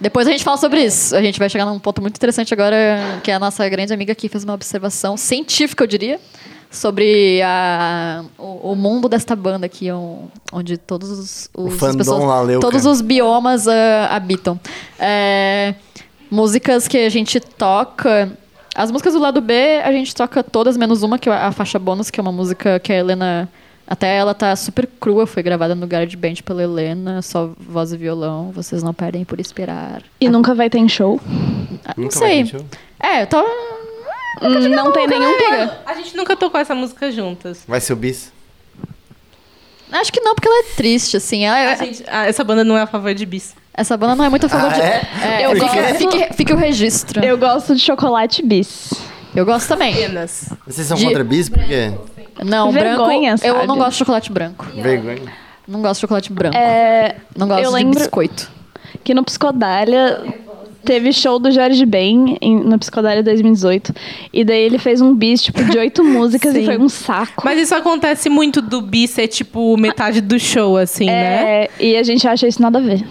[0.00, 1.14] Depois a gente fala sobre isso.
[1.14, 4.28] A gente vai chegar num ponto muito interessante agora, que a nossa grande amiga aqui
[4.28, 6.20] fez uma observação científica, eu diria,
[6.68, 12.26] sobre a, o, o mundo desta banda aqui, um- onde todos os, os as fandom
[12.26, 12.60] Laleuca.
[12.60, 14.58] todos os biomas ah, habitam.
[14.98, 15.74] É,
[16.28, 18.36] músicas que a gente toca.
[18.74, 21.78] As músicas do lado B, a gente toca todas, menos uma, que é a faixa
[21.78, 23.48] bônus, que é uma música que a Helena.
[23.86, 28.50] Até ela tá super crua, foi gravada no GarageBand pela Helena, só voz e violão.
[28.52, 30.02] Vocês não perdem por esperar.
[30.20, 31.20] E nunca vai ter em show.
[31.84, 32.44] Ah, não Nunca vai sei.
[32.44, 32.64] ter show?
[32.98, 33.40] É, eu tô.
[34.40, 35.72] Hum, Não tem nenhum plano.
[35.84, 37.64] A gente nunca tocou essa música juntas.
[37.68, 38.32] Vai ser o bis?
[39.92, 41.44] Acho que não, porque ela é triste, assim.
[41.44, 43.54] Ela é- A gente- ah, essa banda não é a favor de bis.
[43.74, 44.80] Essa banda não é muito a favor Ah, de.
[44.80, 45.08] é?
[45.42, 47.20] É, Eu fica, gosto- fique, fique o registro.
[47.20, 48.92] Eu, Eu gosto de chocolate bis.
[49.46, 49.92] gosto também.
[49.94, 50.50] Apenas.
[50.66, 51.48] Vocês são De- contra bis?
[51.48, 51.92] Por quê?
[52.44, 53.46] Não, Vergonha, branco.
[53.46, 53.66] Eu sabe?
[53.66, 54.66] não gosto de chocolate branco.
[54.74, 55.32] Vergonha.
[55.68, 56.56] Não gosto de chocolate branco.
[56.56, 58.50] É, Não gosto eu de lembro- biscoito.
[59.04, 60.20] que no Psicodália
[60.82, 63.94] teve show do Jorge Ben em- no Psicodália 2018.
[64.32, 67.42] E daí ele fez um bis, tipo, de oito músicas e foi um saco.
[67.44, 71.64] Mas isso acontece muito do bis ser, tipo, metade do show, assim, né?
[71.64, 73.04] É, e a gente acha isso nada a ver.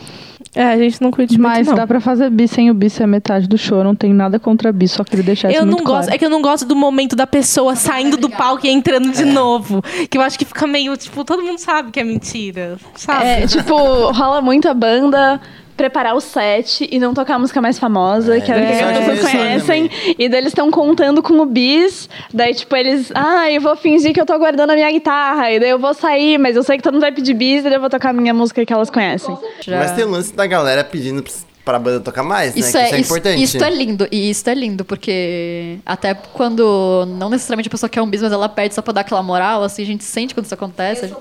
[0.53, 1.75] É, a gente não curte Mas muito, não.
[1.77, 3.85] dá pra fazer bis sem o bis ser metade do show.
[3.85, 6.13] Não tem nada contra bis, só queria deixar isso Eu não muito gosto, claro.
[6.13, 9.23] é que eu não gosto do momento da pessoa saindo do palco e entrando de
[9.23, 9.81] novo.
[10.09, 13.25] Que eu acho que fica meio, tipo, todo mundo sabe que é mentira, sabe?
[13.25, 13.73] É, tipo,
[14.11, 15.39] rola muito a banda
[15.81, 18.83] preparar o set e não tocar a música mais famosa, que é a É, que
[18.83, 19.89] as eu pessoas conhecem.
[20.19, 22.07] E daí eles estão contando com o bis.
[22.31, 23.11] Daí, tipo, eles.
[23.15, 25.51] Ah, eu vou fingir que eu tô guardando a minha guitarra.
[25.51, 27.63] E daí eu vou sair, mas eu sei que todo mundo vai pedir bis e
[27.63, 29.35] daí eu vou tocar a minha música que elas conhecem.
[29.61, 31.23] Já- Mas tem o lance da galera pedindo
[31.65, 32.83] pra banda tocar mais, Isso né?
[32.83, 33.43] é, isso é isso, importante.
[33.43, 34.07] isso é lindo.
[34.11, 38.31] E isso é lindo, porque até quando não necessariamente a pessoa quer um bis, mas
[38.31, 41.13] ela pede só pra dar aquela moral, assim, a gente sente quando isso acontece.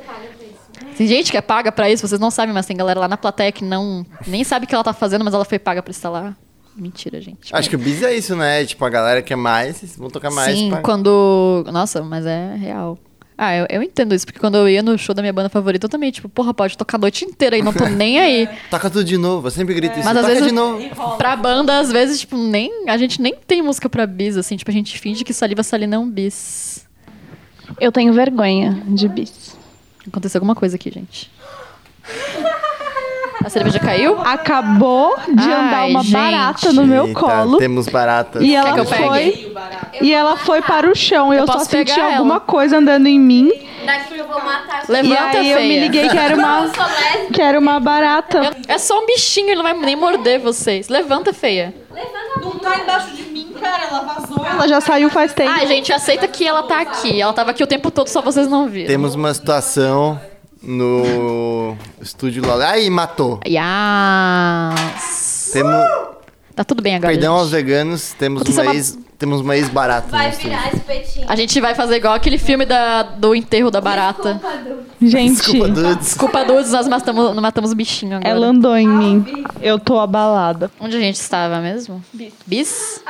[0.96, 3.16] Tem gente que é paga pra isso, vocês não sabem, mas tem galera lá na
[3.16, 5.90] plateia que não nem sabe o que ela tá fazendo, mas ela foi paga pra
[5.90, 6.36] estar lá.
[6.76, 7.54] Mentira, gente.
[7.54, 8.64] Acho que o bis é isso, né?
[8.64, 10.56] Tipo, a galera quer mais, vocês vão tocar mais.
[10.56, 11.64] Sim, pra- quando.
[11.72, 12.98] Nossa, mas é real.
[13.36, 15.86] Ah, eu, eu entendo isso, porque quando eu ia no show da minha banda favorita,
[15.86, 18.46] eu também, tipo, porra, pode tocar a noite inteira e não tô nem aí.
[18.70, 20.04] Toca tudo de novo, eu sempre grito isso.
[20.04, 20.82] Mas às toca vezes de novo.
[21.16, 22.88] pra banda, às vezes, tipo, nem.
[22.88, 25.96] A gente nem tem música pra bis, assim, tipo, a gente finge que saliva salina
[25.96, 26.86] é um bis.
[27.80, 29.58] Eu tenho vergonha de bis.
[30.06, 31.30] Aconteceu alguma coisa aqui, gente.
[33.42, 34.20] A cerveja caiu?
[34.20, 36.12] Acabou de Ai, andar uma gente.
[36.12, 37.56] barata no meu Eita, colo.
[37.56, 38.42] Temos baratas.
[38.42, 39.02] E ela que eu pegue?
[39.02, 39.52] foi.
[40.02, 41.32] E ela foi para o chão.
[41.32, 42.40] E eu, só posso senti pegar alguma ela.
[42.40, 43.50] coisa andando em mim.
[43.86, 44.84] Daqui eu vou matar.
[44.86, 45.80] E Levanta, aí eu me feia.
[45.80, 47.32] liguei que era uma, Eu sou lésbica.
[47.32, 48.56] que era uma barata.
[48.68, 50.88] É só um bichinho, ele não vai nem morder vocês.
[50.90, 51.74] Levanta, feia.
[52.42, 53.84] Não tá embaixo de mim, cara.
[53.84, 54.44] Ela vazou.
[54.44, 55.50] Ela já saiu faz tempo.
[55.50, 57.20] Ai, gente, aceita que ela tá aqui.
[57.20, 58.88] Ela tava aqui o tempo todo, só vocês não viram.
[58.88, 60.20] Temos uma situação
[60.62, 62.70] no estúdio lá.
[62.70, 63.40] Aí, matou.
[63.46, 65.50] Yas.
[65.52, 65.86] Temos.
[66.60, 67.10] Tá tudo bem agora.
[67.14, 67.40] Perdão gente.
[67.40, 71.24] aos veganos, temos Aconteceu uma uma- ex, temos uma ex-barata no Vai virar espetinho.
[71.26, 74.38] A gente vai fazer igual aquele filme da, do enterro da barata.
[75.00, 75.96] Gente, Desculpa, dudes.
[75.96, 78.28] Desculpa, dudes, nós matamos, não matamos o bichinho agora.
[78.28, 79.44] ela andou em mim.
[79.62, 80.70] Eu tô abalada.
[80.78, 82.04] Onde a gente estava mesmo?
[82.12, 82.34] Bis.
[82.46, 83.02] Bis?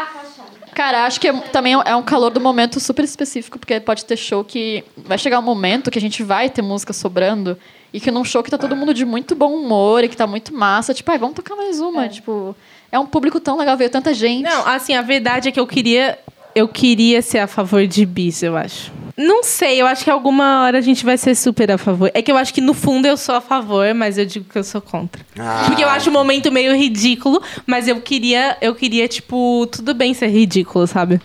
[0.72, 4.16] Cara, acho que é- também é um calor do momento super específico, porque pode ter
[4.16, 4.84] show que.
[4.96, 7.59] Vai chegar um momento que a gente vai ter música sobrando
[7.92, 10.24] e que num show que tá todo mundo de muito bom humor e que tá
[10.24, 12.09] muito massa, tipo, ai, vamos tocar mais uma.
[12.09, 12.55] Tipo,
[12.93, 14.43] é um público tão legal, veio tanta gente.
[14.43, 16.18] Não, assim, a verdade é que eu queria.
[16.55, 18.93] Eu queria ser a favor de bis, eu acho.
[19.16, 22.11] Não sei, eu acho que alguma hora a gente vai ser super a favor.
[22.14, 24.59] É que eu acho que no fundo eu sou a favor, mas eu digo que
[24.59, 25.24] eu sou contra.
[25.38, 25.64] Ah.
[25.66, 30.14] Porque eu acho o momento meio ridículo, mas eu queria, eu queria, tipo, tudo bem
[30.14, 31.20] ser ridículo, sabe?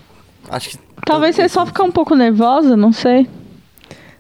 [0.50, 0.78] Acho que.
[1.06, 3.28] Talvez você só ficar um pouco nervosa, não sei.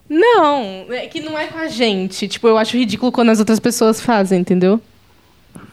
[0.09, 2.27] Não, é que não é com a gente.
[2.27, 4.79] Tipo, eu acho ridículo quando as outras pessoas fazem, entendeu?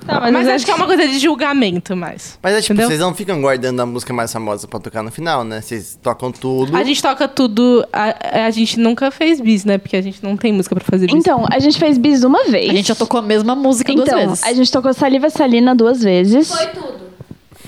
[0.07, 2.39] Tá, Mas, é- acho que é uma coisa de julgamento mais.
[2.43, 2.89] Mas é tipo, Entendeu?
[2.89, 5.61] vocês não ficam guardando a música mais famosa pra tocar no final, né?
[5.61, 6.77] Vocês tocam tudo.
[6.77, 7.87] A gente toca tudo.
[7.93, 9.79] A, a gente nunca fez bis, né?
[9.79, 11.15] Porque a gente não tem música pra fazer bis.
[11.15, 12.71] Então, a gente fez bis uma vez.
[12.71, 14.43] A gente já tocou a mesma música Então, duas vezes.
[14.45, 16.51] a gente tocou Saliva Salina duas vezes.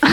[0.03, 0.11] Mas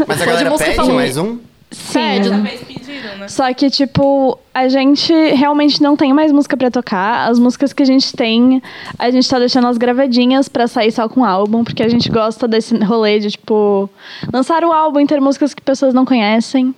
[0.00, 1.38] a Foi de galera música pede mais um?
[1.74, 2.42] Sim.
[2.42, 3.28] Vez pediram, né?
[3.28, 7.28] Só que, tipo, a gente realmente não tem mais música pra tocar.
[7.28, 8.62] As músicas que a gente tem,
[8.98, 12.46] a gente tá deixando as gravadinhas pra sair só com álbum, porque a gente gosta
[12.46, 13.90] desse rolê de, tipo,
[14.32, 16.74] lançar o álbum e ter músicas que pessoas não conhecem.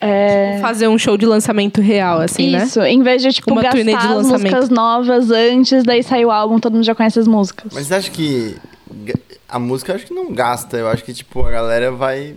[0.00, 0.58] É...
[0.60, 2.64] Fazer um show de lançamento real, assim, né?
[2.64, 6.24] Isso, em vez de, tipo, Uma turnê de gastar as músicas novas antes, daí sair
[6.24, 7.72] o álbum, todo mundo já conhece as músicas.
[7.74, 8.56] Mas você acha que
[9.48, 10.76] a música eu acho que não gasta?
[10.76, 12.34] Eu acho que, tipo, a galera vai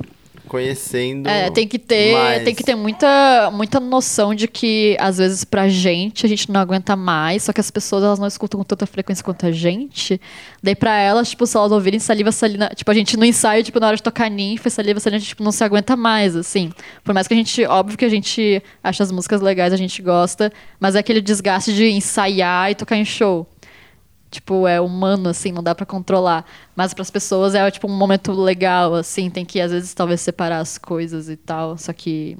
[0.52, 1.30] conhecendo.
[1.30, 2.44] É, tem que ter, mais.
[2.44, 6.60] tem que ter muita, muita noção de que às vezes pra gente a gente não
[6.60, 10.20] aguenta mais, só que as pessoas elas não escutam com tanta frequência quanto a gente.
[10.62, 13.80] Daí pra elas, tipo, se elas ouvirem saliva salina, tipo, a gente no ensaio, tipo,
[13.80, 16.74] na hora de tocar ninfa, saliva salina, a gente tipo, não se aguenta mais, assim.
[17.02, 20.02] Por mais que a gente, óbvio que a gente acha as músicas legais, a gente
[20.02, 23.48] gosta, mas é aquele desgaste de ensaiar e tocar em show.
[24.32, 26.46] Tipo, é humano, assim, não dá pra controlar.
[26.74, 29.30] Mas pras pessoas é, tipo, um momento legal, assim.
[29.30, 31.78] Tem que, às vezes, talvez separar as coisas e tal.
[31.78, 32.38] Só que...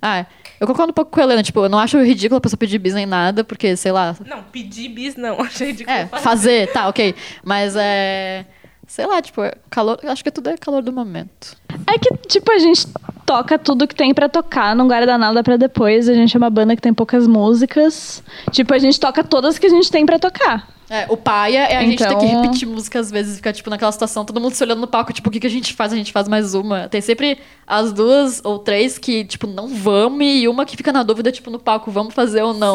[0.00, 0.26] Ah,
[0.60, 1.42] eu concordo um pouco com a Helena.
[1.42, 3.42] Tipo, eu não acho ridículo a pessoa pedir bis nem nada.
[3.42, 4.16] Porque, sei lá...
[4.24, 5.40] Não, pedir bis não.
[5.42, 7.12] Achei de É, fazer, tá, ok.
[7.44, 8.46] Mas é...
[8.88, 10.00] Sei lá, tipo, é calor...
[10.02, 11.54] Acho que tudo é calor do momento.
[11.86, 12.86] É que, tipo, a gente
[13.26, 16.08] toca tudo que tem pra tocar, não guarda nada pra depois.
[16.08, 18.22] A gente é uma banda que tem poucas músicas.
[18.50, 20.66] Tipo, a gente toca todas que a gente tem pra tocar.
[20.90, 23.68] É, o paia é a gente ter que Então- repetir música às vezes, ficar, tipo,
[23.68, 25.92] naquela situação, todo mundo se olhando no palco, tipo, o que, que a gente faz?
[25.92, 26.88] A gente faz mais uma.
[26.88, 27.36] Tem sempre
[27.66, 31.50] as duas ou três que, tipo, não vamos, e uma que fica na dúvida, tipo,
[31.50, 32.74] no palco, vamos fazer ou não.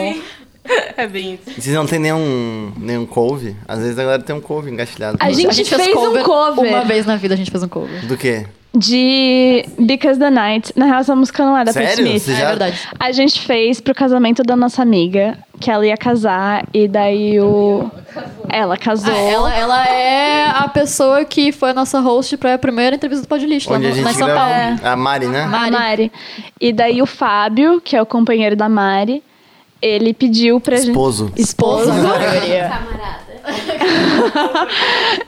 [0.96, 1.60] É bem isso.
[1.60, 3.56] Vocês não tem nenhum, nenhum couve?
[3.68, 5.18] Às vezes a galera tem um couve engatilhado.
[5.20, 6.70] A gente fez um cover.
[6.70, 8.06] Uma vez na vida a gente fez um cover.
[8.06, 8.46] Do quê?
[8.76, 10.72] De Because the Night.
[10.76, 12.06] Na real, essa música não é da Pat Sério?
[12.08, 12.22] Smith.
[12.24, 12.80] Você É já- verdade.
[13.00, 17.90] A gente fez pro casamento da nossa amiga, que ela ia casar, e daí o.
[18.50, 19.14] Ela casou.
[19.14, 23.28] Ah, ela, ela é a pessoa que foi a nossa host pra primeira entrevista do
[23.30, 24.28] Pod Lixo, lá, a no, gente em São.
[24.28, 24.80] Paulo.
[24.84, 25.42] A Mari, né?
[25.44, 25.72] A Mari.
[25.72, 26.12] Mari.
[26.62, 29.24] E daí o Fábio, que é o companheiro da Mari,
[29.86, 30.90] ele pediu pra gente.
[30.90, 31.32] Esposo.
[31.36, 31.92] Esposo.
[31.92, 33.24] Camarada.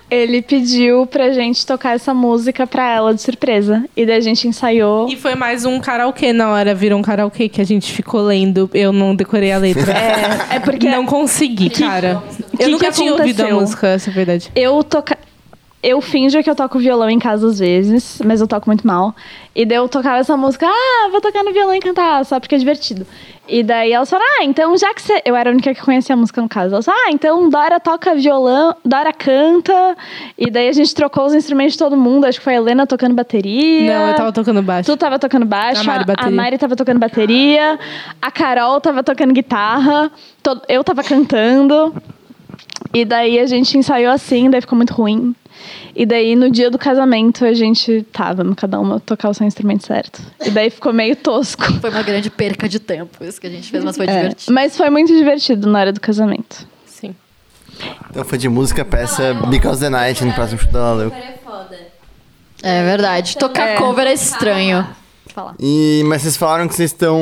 [0.09, 3.83] Ele pediu pra gente tocar essa música pra ela de surpresa.
[3.95, 5.09] E daí a gente ensaiou.
[5.09, 8.69] E foi mais um karaokê na hora, virou um karaokê que a gente ficou lendo.
[8.73, 9.91] Eu não decorei a letra.
[9.91, 12.23] É, é porque Não consegui, cara.
[12.55, 13.59] que eu nunca que tinha ouvido a aconteceu?
[13.59, 14.51] música, essa é a verdade.
[14.55, 15.17] eu toca.
[15.83, 19.13] Eu finjo que eu toco violão em casa às vezes, mas eu toco muito mal.
[19.55, 22.55] E daí eu tocava essa música, ah, vou tocar no violão e cantar, só porque
[22.55, 23.05] é divertido.
[23.47, 25.21] E daí elas falaram, ah, então já que você.
[25.23, 26.73] Eu era a única que conhecia a música no caso.
[26.73, 29.95] Elas falaram, ah, então Dora toca violão, Dora canta.
[30.37, 32.25] E daí a gente trocou os instrumentos de todo mundo.
[32.25, 33.99] Acho que foi a Helena tocando bateria.
[33.99, 34.91] Não, eu tava tocando baixo.
[34.91, 36.27] Tu tava tocando baixo, A Mari, bateria.
[36.27, 37.79] a Mari tava tocando bateria,
[38.21, 40.11] a Carol tava tocando guitarra,
[40.67, 41.93] eu tava cantando.
[42.93, 45.35] E daí a gente ensaiou assim, daí ficou muito ruim.
[45.95, 49.85] E daí no dia do casamento a gente tava, cada uma tocar o seu instrumento
[49.85, 50.21] certo.
[50.45, 51.63] E daí ficou meio tosco.
[51.79, 54.53] Foi uma grande perca de tempo isso que a gente fez, mas foi É, divertido.
[54.53, 56.67] mas foi muito divertido na hora do casamento.
[56.85, 57.15] Sim.
[58.09, 60.91] Então foi de música, peça Because the Night no próximo show da.
[60.91, 61.79] Agora é foda.
[62.63, 63.37] É verdade.
[63.37, 63.75] Tocar É.
[63.75, 64.85] cover é estranho.
[65.35, 65.55] Falar.
[65.59, 67.21] E, mas vocês falaram que vocês estão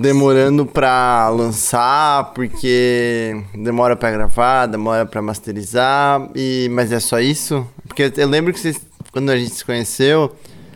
[0.00, 7.64] demorando pra lançar, porque demora pra gravar, demora pra masterizar, e, mas é só isso?
[7.86, 8.80] Porque eu lembro que vocês,
[9.12, 10.34] quando a gente se conheceu,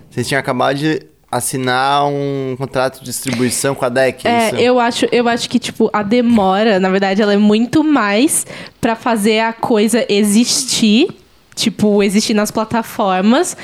[0.08, 4.56] vocês tinham acabado de assinar um contrato de distribuição com a DEC, é, isso?
[4.56, 8.46] É, eu acho, eu acho que, tipo, a demora, na verdade, ela é muito mais
[8.80, 11.08] pra fazer a coisa existir,
[11.56, 13.56] tipo, existir nas plataformas,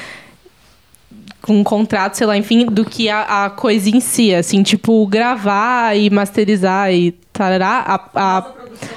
[1.45, 5.07] com um contrato, sei lá, enfim, do que a, a coisa em si, assim, tipo,
[5.07, 8.53] gravar e masterizar e tarará, a, a,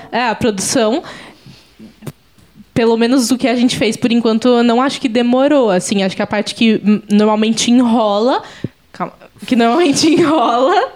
[0.10, 1.04] é, a produção.
[2.74, 6.04] Pelo menos do que a gente fez por enquanto, eu não acho que demorou, assim,
[6.04, 6.82] acho que a parte que
[7.12, 8.42] normalmente enrola,
[9.46, 10.92] que normalmente enrola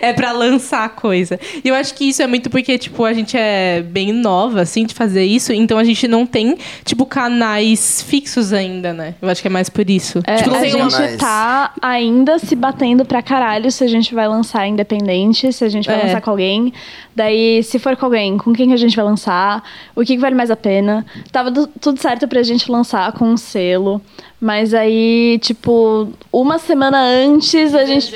[0.00, 1.38] é pra lançar a coisa.
[1.64, 4.86] E eu acho que isso é muito porque, tipo, a gente é bem nova, assim,
[4.86, 9.14] de fazer isso, então a gente não tem, tipo, canais fixos ainda, né?
[9.20, 10.20] Eu acho que é mais por isso.
[10.26, 14.66] É, tipo, a gente tá ainda se batendo pra caralho se a gente vai lançar
[14.68, 16.04] independente, se a gente vai É.
[16.04, 16.72] lançar com alguém.
[17.16, 19.62] Daí, se for com alguém, com quem que a gente vai lançar?
[19.94, 21.04] O que, que vale mais a pena?
[21.32, 24.00] Tava tudo certo pra gente lançar com um selo.
[24.40, 28.12] Mas aí, tipo, uma semana antes a gente.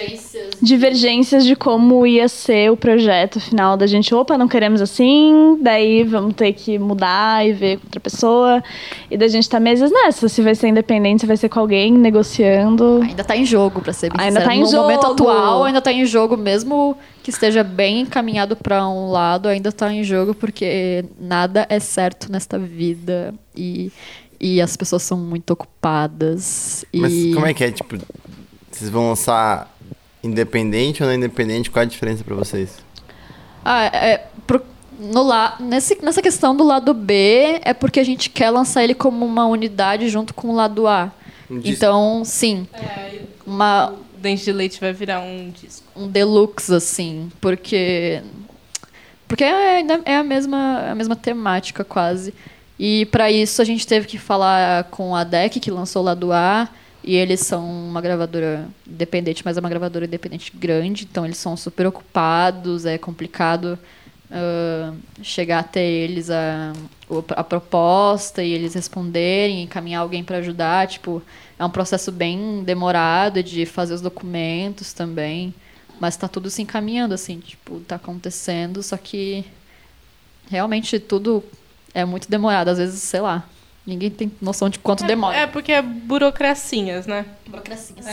[0.60, 4.14] Divergências de como ia ser o projeto final da gente.
[4.14, 8.62] Opa, não queremos assim, daí vamos ter que mudar e ver com outra pessoa.
[9.10, 11.92] E da gente tá meses nessa, se vai ser independente, se vai ser com alguém,
[11.92, 13.00] negociando.
[13.02, 14.46] Ainda tá em jogo, pra ser bem Ainda sincera.
[14.50, 15.12] tá em no momento jogo.
[15.14, 19.92] atual, ainda tá em jogo, mesmo que esteja bem encaminhado pra um lado, ainda tá
[19.92, 23.32] em jogo, porque nada é certo nesta vida.
[23.56, 23.90] E,
[24.40, 26.84] e as pessoas são muito ocupadas.
[26.92, 27.00] E...
[27.00, 27.70] Mas como é que é?
[27.70, 27.98] Tipo,
[28.70, 29.74] vocês vão lançar
[30.22, 31.70] independente ou não independente?
[31.70, 32.76] Qual é a diferença pra vocês?
[33.64, 34.62] Ah, é, pro-
[34.98, 38.94] no la, nesse, nessa questão do lado B, é porque a gente quer lançar ele
[38.94, 41.12] como uma unidade junto com o lado A.
[41.50, 41.60] Um.
[41.64, 42.66] Então, sim,
[43.46, 45.86] uma, Dente de leite vai virar um disco.
[45.96, 48.20] um deluxe, assim, porque.
[49.26, 52.34] Porque é, ainda é a mesma, a mesma temática, quase.
[52.78, 56.32] E para isso a gente teve que falar com a DEC, que lançou o lado
[56.32, 56.68] A,
[57.02, 61.56] e eles são uma gravadora independente, mas é uma gravadora independente grande, então eles são
[61.56, 63.78] super ocupados, é complicado
[64.30, 66.72] ah, chegar até eles a,
[67.30, 71.22] a proposta e eles responderem, encaminhar alguém para ajudar, tipo,
[71.58, 75.54] é um processo bem demorado de fazer os documentos também,
[75.98, 79.44] mas tá tudo se encaminhando assim, tipo, tá acontecendo, só que
[80.50, 81.42] realmente tudo
[81.94, 83.44] é muito demorado, às vezes, sei lá,
[83.86, 85.36] ninguém tem noção de quanto demora.
[85.36, 87.24] É porque é burocracinhas, né?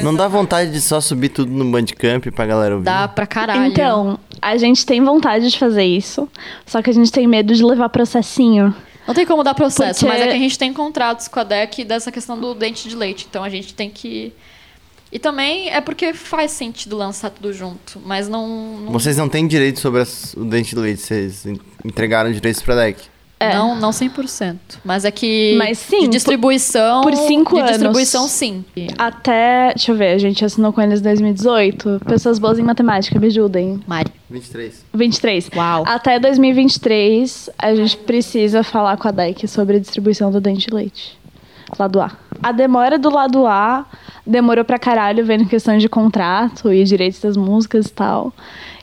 [0.01, 2.86] Não dá vontade de só subir tudo no Bandcamp pra galera ouvir?
[2.86, 3.65] Dá pra caralho.
[3.71, 6.30] Então, a gente tem vontade de fazer isso,
[6.65, 8.73] só que a gente tem medo de levar processinho.
[9.07, 11.43] Não tem como dar processo, Porque- mas é que a gente tem contratos com a
[11.43, 13.28] DEC dessa questão do dente de leite.
[13.30, 14.34] Então a gente tem que.
[15.11, 18.80] E também é porque faz sentido lançar tudo junto, mas não.
[18.80, 22.61] não, Vocês não têm direito sobre as- o dente de leite, vocês en- entregaram direitos
[22.63, 22.99] pra deck.
[23.39, 23.53] É.
[23.53, 24.55] não, não 100%.
[24.83, 25.55] Mas é que.
[25.57, 27.01] Mas sim, De distribuição.
[27.01, 27.71] por cinco de anos.
[27.71, 28.63] distribuição, sim.
[28.97, 32.01] Até, deixa eu ver, a gente assinou com eles em 2018.
[32.07, 33.79] Pessoas boas em matemática, me ajudem.
[33.86, 34.11] Mari.
[34.29, 34.86] 23.
[34.93, 35.49] 23.
[35.55, 35.83] Uau.
[35.86, 40.73] Até 2023, a gente precisa falar com a DEC sobre a distribuição do dente de
[40.73, 41.17] leite.
[41.77, 42.11] Lado A.
[42.41, 43.86] A demora do lado A
[44.25, 48.33] demorou pra caralho, vendo questão de contrato e direitos das músicas e tal.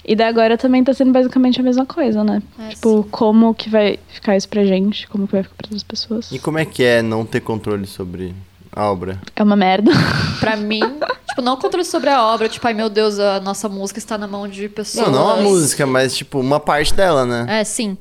[0.04, 2.42] E daí agora também tá sendo basicamente a mesma coisa, né?
[2.58, 5.06] É, tipo, como que vai ficar isso pra gente?
[5.08, 6.32] Como que vai ficar pra outras pessoas?
[6.32, 8.34] E como é que é não ter controle sobre
[8.72, 9.20] a obra?
[9.36, 9.92] É uma merda.
[10.40, 10.80] Pra mim,
[11.28, 12.48] tipo, não controle sobre a obra.
[12.48, 15.06] Tipo, ai meu Deus, a nossa música está na mão de pessoas.
[15.06, 17.60] Não, não a música, mas tipo, uma parte dela, né?
[17.60, 17.96] É, sim.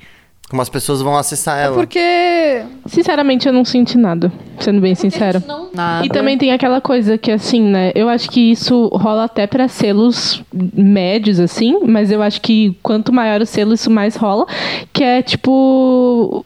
[0.52, 1.76] Como as pessoas vão acessar É ela.
[1.76, 2.62] porque.
[2.86, 4.30] Sinceramente, eu não senti nada,
[4.60, 5.42] sendo bem sincera.
[5.48, 6.06] Não, nada.
[6.06, 7.94] E também tem aquela coisa que, assim, né?
[7.96, 13.14] Eu acho que isso rola até pra selos médios, assim, mas eu acho que quanto
[13.14, 14.46] maior o selo, isso mais rola.
[14.92, 16.46] Que é tipo.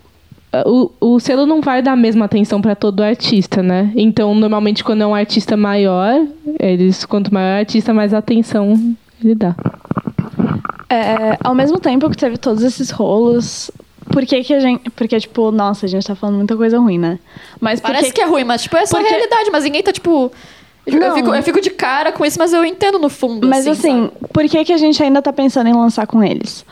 [0.68, 3.92] O, o selo não vai dar a mesma atenção pra todo artista, né?
[3.96, 6.14] Então, normalmente, quando é um artista maior,
[6.60, 9.56] eles, quanto maior o artista, mais atenção ele dá.
[10.90, 13.72] É, ao mesmo tempo que teve todos esses rolos,
[14.12, 14.90] por que que a gente...
[14.92, 17.20] Porque, tipo, nossa, a gente tá falando muita coisa ruim, né?
[17.60, 19.92] Mas Parece que é ruim, mas tipo, é só Porque- a realidade, mas ninguém tá,
[19.92, 20.32] tipo.
[20.86, 23.48] Eu, fico, eu fico de cara com isso, mas eu entendo no fundo.
[23.48, 26.64] Mas assim, por que, que a gente ainda tá pensando em lançar com eles?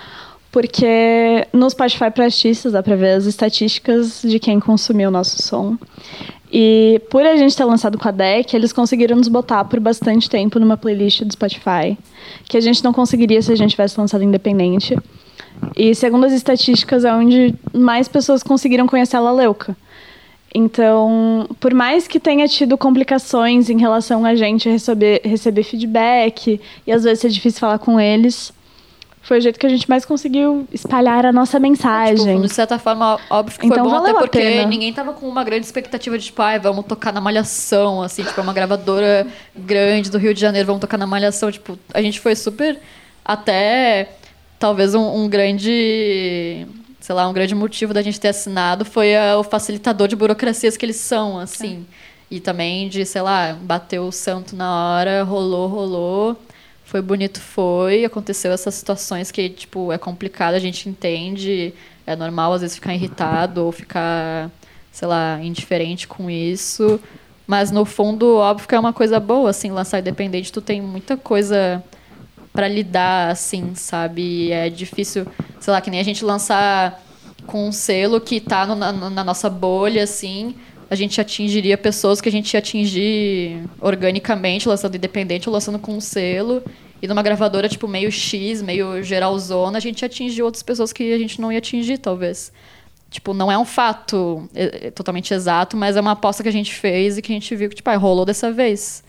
[0.51, 5.41] Porque no Spotify para artistas dá pra ver as estatísticas de quem consumiu o nosso
[5.41, 5.75] som.
[6.51, 10.29] E por a gente ter lançado com a DEC, eles conseguiram nos botar por bastante
[10.29, 11.97] tempo numa playlist do Spotify,
[12.47, 14.95] que a gente não conseguiria se a gente tivesse lançado independente.
[15.75, 19.75] E segundo as estatísticas, é onde mais pessoas conseguiram conhecer a Laleuca.
[20.55, 26.91] Então, por mais que tenha tido complicações em relação a gente receber, receber feedback e
[26.91, 28.53] às vezes ser difícil falar com eles,
[29.23, 32.35] foi o jeito que a gente mais conseguiu espalhar a nossa mensagem.
[32.35, 35.43] Tipo, de certa forma, óbvio que Então foi bom, até porque ninguém tava com uma
[35.45, 39.25] grande expectativa de, tipo, ai, vamos tocar na Malhação, assim, tipo, é uma gravadora
[39.55, 41.49] grande do Rio de Janeiro, vamos tocar na Malhação.
[41.51, 42.77] Tipo, a gente foi super,
[43.23, 44.09] até,
[44.64, 46.66] talvez um, um grande,
[47.01, 50.78] sei lá, um grande motivo da gente ter assinado foi a- o facilitador de burocracias
[50.78, 51.86] que eles são, assim.
[52.32, 56.38] E também de, sei lá, bateu o santo na hora, rolou, rolou.
[56.86, 58.05] Foi bonito, foi.
[58.05, 61.74] Aconteceu essas situações que, tipo, é complicado, a gente entende.
[62.07, 64.49] É normal, às vezes, ficar irritado ou ficar,
[64.93, 67.01] sei lá, indiferente com isso.
[67.45, 70.53] Mas, no fundo, óbvio que é uma coisa boa, assim, lançar independente.
[70.53, 71.84] Tu tem muita coisa
[72.53, 74.51] pra lidar, assim, sabe?
[74.51, 75.25] É difícil,
[75.59, 77.03] sei lá, que nem a gente lançar
[77.47, 80.55] com um selo que tá no- na, na nossa bolha, assim,
[80.89, 85.93] a gente atingiria pessoas que a gente ia atingir organicamente, lançando independente ou lançando com
[85.95, 86.61] um selo.
[87.01, 91.11] E numa gravadora, tipo, meio X, meio geralzona, a gente ia atingir outras pessoas que
[91.11, 92.51] a gente não ia atingir, talvez.
[93.09, 96.51] Tipo, não é um fato é, é, totalmente exato, mas é uma aposta que a
[96.51, 99.03] gente fez e que a gente viu que, tipo, ah, rolou dessa vez.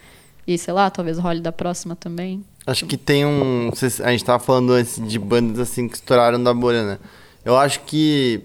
[0.47, 2.45] E sei lá, talvez role da próxima também.
[2.67, 3.71] Acho que tem um.
[4.03, 6.99] A gente tava falando antes de bandas assim que estouraram da bolha, né?
[7.45, 8.43] Eu acho que.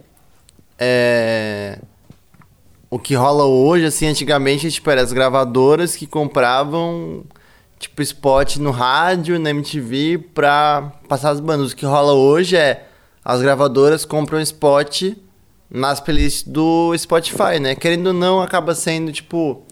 [0.78, 1.80] É.
[2.90, 7.24] O que rola hoje, assim, antigamente, tipo, eram as gravadoras que compravam,
[7.78, 11.72] tipo, spot no rádio, na MTV, pra passar as bandas.
[11.72, 12.88] O que rola hoje é
[13.24, 15.04] as gravadoras compram spot
[15.70, 17.76] nas playlists do Spotify, né?
[17.76, 19.64] Querendo ou não, acaba sendo, tipo,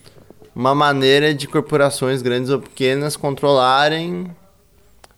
[0.57, 4.25] uma maneira de corporações grandes ou pequenas controlarem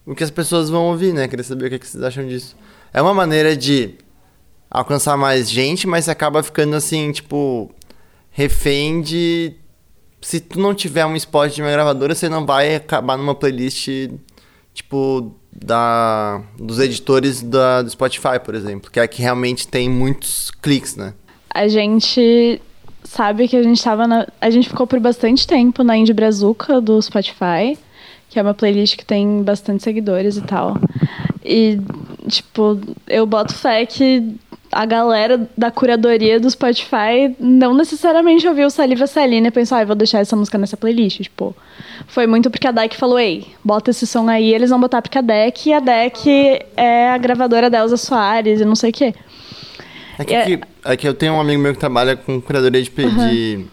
[0.05, 1.29] o que as pessoas vão ouvir, né?
[1.29, 2.57] Queria saber o que, vocês acham disso.
[2.93, 3.95] É uma maneira de
[4.69, 7.71] alcançar mais gente, mas você acaba ficando assim, tipo,
[8.31, 9.53] refém de.
[10.21, 13.87] Se tu não tiver um spot de uma gravadora, você não vai acabar numa playlist,
[14.73, 20.51] tipo, da, dos editores da, do Spotify, por exemplo, que é que realmente tem muitos
[20.51, 21.13] cliques, né?
[21.49, 22.61] A gente
[23.09, 24.27] sabe que a gente tava na.
[24.39, 27.77] A gente ficou por bastante tempo na Indie Brazuca do Spotify,
[28.29, 30.77] que é uma playlist que tem bastante seguidores e tal.
[31.43, 31.79] E,
[32.27, 34.35] tipo, eu boto fé que
[34.71, 39.95] a galera da curadoria do Spotify não necessariamente ouviu Saliva Salina e pensou, ah, vou
[39.95, 41.23] deixar essa música nessa playlist.
[41.23, 41.55] Tipo,
[42.05, 45.17] foi muito porque a Deck falou, ei, bota esse som aí, eles vão botar porque
[45.17, 46.29] a Deck, e a Deck
[46.77, 49.15] é a gravadora da Elza Soares e não sei o quê.
[50.19, 50.59] É que, É-
[50.93, 53.65] é que eu tenho um amigo meu que trabalha com curadoria de, play- de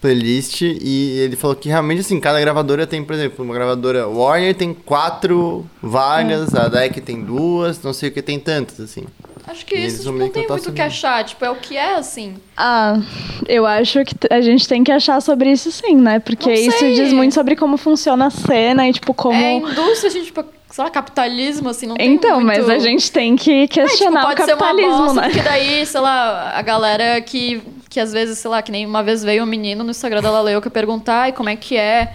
[0.00, 4.54] playlist e ele falou que realmente, assim, cada gravadora tem, por exemplo, uma gravadora Warner
[4.54, 9.04] tem quatro vagas, a Deck tem duas, não sei o que tem tantas, assim.
[9.46, 11.24] Acho que E isso tipo, não tem muito o que achar.
[11.24, 12.34] Tipo, é o que é, assim.
[12.56, 13.00] Ah,
[13.48, 16.20] eu acho que a gente tem que achar sobre isso sim, né?
[16.20, 19.34] Porque isso diz muito sobre como funciona a cena e, tipo, como.
[19.36, 22.46] É indústria, assim, tipo, sei lá, capitalismo, assim, não tem Então, muito...
[22.46, 25.28] mas a gente tem que É, tipo, questionar o capitalismo, bosta, né?
[25.28, 29.02] porque daí, sei lá, a galera que, que às vezes, sei lá, que nem uma
[29.02, 32.14] vez veio um menino no Instagram da Laleuca perguntar e como é que é,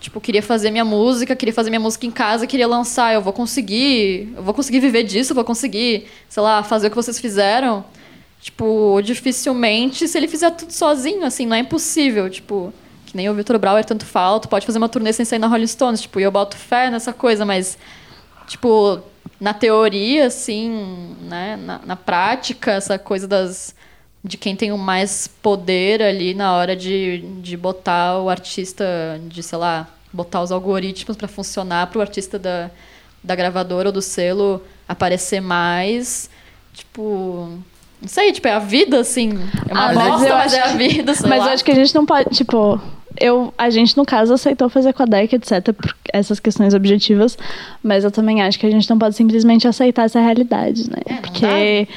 [0.00, 3.32] tipo, queria fazer minha música, queria fazer minha música em casa, queria lançar, eu vou
[3.34, 7.18] conseguir, eu vou conseguir viver disso, eu vou conseguir, sei lá, fazer o que vocês
[7.20, 7.84] fizeram.
[8.40, 12.72] Tipo, dificilmente, se ele fizer tudo sozinho, assim, não é impossível, tipo...
[13.04, 15.46] Que nem o Victor Brauer tanto fala, tu pode fazer uma turnê sem sair na
[15.46, 17.78] Rolling Stones, tipo, e eu boto fé nessa coisa, mas
[18.48, 19.00] tipo,
[19.40, 23.76] na teoria, assim, né, na, na prática, essa coisa das
[24.24, 28.84] de quem tem o mais poder ali na hora de, de botar o artista,
[29.28, 32.68] de, sei lá, botar os algoritmos para funcionar para o artista da,
[33.22, 36.28] da gravadora ou do selo aparecer mais,
[36.74, 37.48] tipo,
[38.02, 39.30] não sei, tipo, é a vida, assim,
[39.68, 41.46] é uma Ah, mas bosta, eu mas é a vida, sei Mas lá.
[41.46, 42.80] eu acho que a gente não pode, tipo,
[43.20, 47.36] eu, a gente no caso aceitou fazer com a DEC, etc, por essas questões objetivas,
[47.82, 50.98] mas eu também acho que a gente não pode simplesmente aceitar essa realidade, né?
[51.06, 51.88] É, Porque,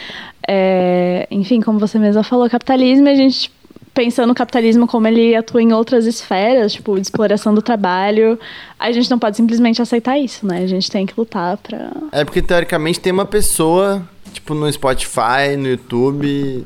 [0.47, 3.51] é, enfim, como você mesma falou, capitalismo, e a gente
[3.93, 8.39] pensando no capitalismo como ele atua em outras esferas, tipo, de exploração do trabalho,
[8.79, 10.63] a gente não pode simplesmente aceitar isso, né?
[10.63, 11.91] A gente tem que lutar pra...
[12.11, 14.01] É porque teoricamente tem uma pessoa,
[14.31, 16.65] tipo, no Spotify, no YouTube,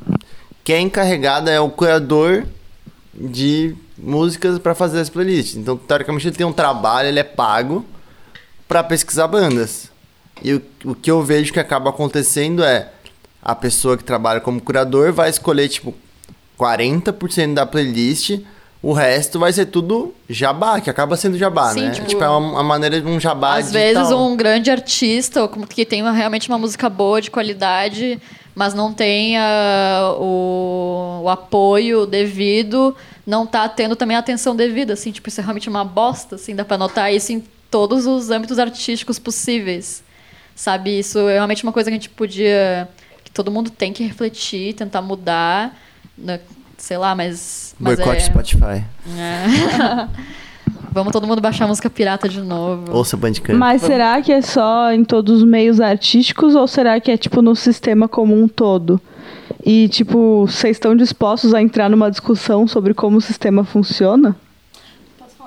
[0.63, 2.43] que é encarregada, é o curador
[3.13, 5.55] de músicas pra fazer as playlists.
[5.55, 7.85] Então, teoricamente, ele tem um trabalho, ele é pago
[8.67, 9.89] pra pesquisar bandas.
[10.43, 12.89] E o, o que eu vejo que acaba acontecendo é
[13.41, 15.93] a pessoa que trabalha como curador vai escolher, tipo,
[16.59, 18.39] 40% da playlist,
[18.81, 21.91] o resto vai ser tudo jabá, que acaba sendo jabá, Sim, né?
[21.91, 24.03] tipo, Tipo, é uma, uma maneira de um jabá Às digital.
[24.03, 28.19] vezes um grande artista, ou como que tem uma- realmente uma música boa, de qualidade,
[28.53, 32.95] mas não tem ah, o, o apoio devido,
[33.25, 36.55] não tá tendo também a atenção devida, assim, tipo, isso é realmente uma bosta, assim,
[36.55, 40.03] dá pra notar isso em todos os âmbitos artísticos possíveis,
[40.55, 40.99] sabe?
[40.99, 42.87] Isso é realmente uma coisa que a gente podia,
[43.23, 45.75] que todo mundo tem que refletir, tentar mudar,
[46.17, 46.39] né?
[46.77, 47.75] sei lá, mas...
[47.79, 48.83] mas Boicote é, Spotify.
[49.17, 50.07] é.
[50.91, 52.95] Vamos todo mundo baixar música pirata de novo.
[52.95, 53.57] Ouça Bandcamp.
[53.59, 57.41] Mas será que é só em todos os meios artísticos ou será que é tipo
[57.41, 59.01] no sistema como um todo?
[59.65, 64.35] E tipo, vocês estão dispostos a entrar numa discussão sobre como o sistema funciona?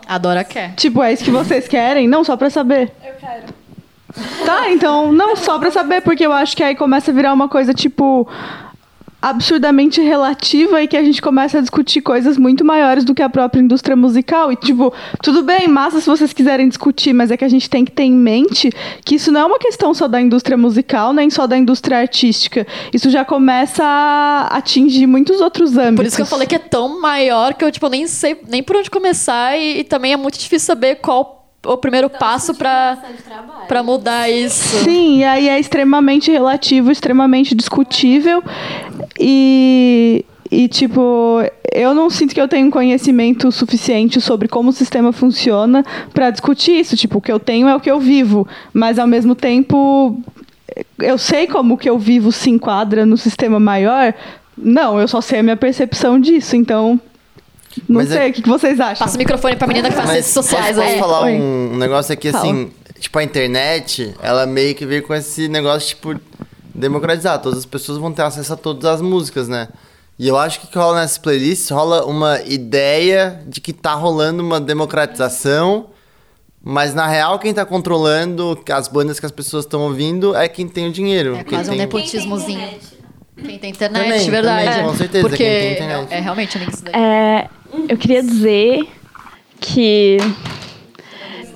[0.06, 0.74] A Dora quer.
[0.74, 2.08] Tipo, é isso que vocês querem?
[2.08, 2.90] Não, só pra saber.
[3.04, 3.58] Eu quero.
[4.44, 7.48] Tá, então, não, só pra saber, porque eu acho que aí começa a virar uma
[7.48, 8.26] coisa, tipo,
[9.20, 13.28] absurdamente relativa e que a gente começa a discutir coisas muito maiores do que a
[13.28, 14.52] própria indústria musical.
[14.52, 14.92] E, tipo,
[15.22, 18.04] tudo bem, massa se vocês quiserem discutir, mas é que a gente tem que ter
[18.04, 18.70] em mente
[19.04, 22.66] que isso não é uma questão só da indústria musical, nem só da indústria artística.
[22.92, 25.96] Isso já começa a atingir muitos outros âmbitos.
[25.96, 28.62] Por isso que eu falei que é tão maior que eu, tipo, nem sei nem
[28.62, 32.98] por onde começar e, e também é muito difícil saber qual o primeiro passo pra,
[33.66, 34.84] pra mudar isso.
[34.84, 38.42] Sim, e aí é extremamente relativo, extremamente discutível.
[39.18, 41.42] E, E, tipo,
[41.72, 45.84] eu não sinto que eu tenho conhecimento suficiente sobre como o sistema funciona
[46.14, 46.96] para discutir isso.
[46.96, 48.48] Tipo, o que eu tenho é o que eu vivo.
[48.72, 50.18] Mas, ao mesmo tempo,
[50.98, 54.14] eu sei como o que eu vivo se enquadra no sistema maior.
[54.56, 56.56] Não, eu só sei a minha percepção disso.
[56.56, 56.98] Então,
[57.88, 58.30] não Mas é- sei.
[58.30, 59.06] O que que vocês acham?
[59.06, 60.98] Passa o microfone pra menina que faz redes sociais posso, posso aí.
[60.98, 61.32] falar Oi.
[61.34, 62.44] um, um negócio aqui, Fala.
[62.44, 66.14] assim, tipo, a internet, ela meio que veio com esse negócio, tipo,
[66.74, 67.40] democratizar.
[67.40, 69.68] Todas as pessoas vão ter acesso a todas as músicas, né?
[70.18, 73.94] E eu acho que o que rola nessas playlists, rola uma ideia de que tá
[73.94, 75.86] rolando uma democratização,
[76.62, 80.66] mas na real quem tá controlando as bandas que as pessoas estão ouvindo é quem
[80.66, 81.36] tem o dinheiro.
[81.36, 81.78] É quem quase um tem...
[81.82, 82.68] nepotismozinho.
[83.44, 84.70] Quem tem internet, Também, verdade.
[84.70, 86.12] também, com certeza, Porque quem tem internet.
[86.12, 86.94] É, é realmente amigo isso daí.
[86.94, 87.48] É,
[87.88, 88.88] eu queria dizer
[89.60, 90.18] que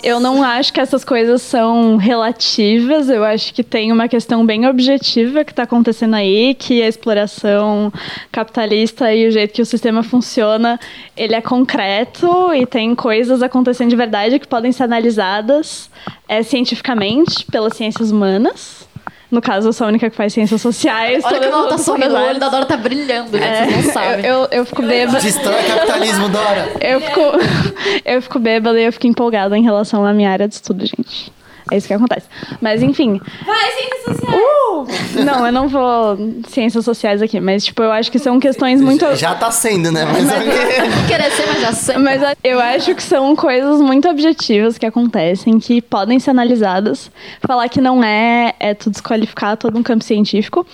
[0.02, 4.66] eu não acho que essas coisas são relativas, eu acho que tem uma questão bem
[4.66, 7.92] objetiva que está acontecendo aí, que a exploração
[8.32, 10.78] capitalista e o jeito que o sistema funciona,
[11.16, 15.88] ele é concreto e tem coisas acontecendo de verdade que podem ser analisadas
[16.28, 18.88] é, cientificamente pelas ciências humanas.
[19.32, 21.24] No caso, eu sou a única que faz ciências sociais.
[21.24, 23.92] Olha como ela tá sorrindo, o olho da Dora tá brilhando, gente, É, vocês não
[23.94, 24.26] sabem.
[24.26, 25.20] eu, eu, eu fico bêbada.
[25.20, 26.70] Destrói capitalismo, Dora!
[26.78, 27.20] Eu fico,
[28.04, 31.32] eu fico bêbada e eu fico empolgada em relação à minha área de estudo, gente.
[31.72, 32.26] É isso que acontece.
[32.60, 33.18] Mas, enfim.
[33.46, 34.34] Vai, ciências sociais!
[34.34, 35.24] Uh!
[35.24, 36.18] Não, eu não vou
[36.48, 39.16] ciências sociais aqui, mas, tipo, eu acho que são questões muito.
[39.16, 40.04] Já tá sendo, né?
[40.04, 41.96] Mas Não querer ser, mas já sei.
[41.96, 47.10] Mas eu acho que são coisas muito objetivas que acontecem, que podem ser analisadas.
[47.40, 50.66] Falar que não é, é tu desqualificar todo um campo científico.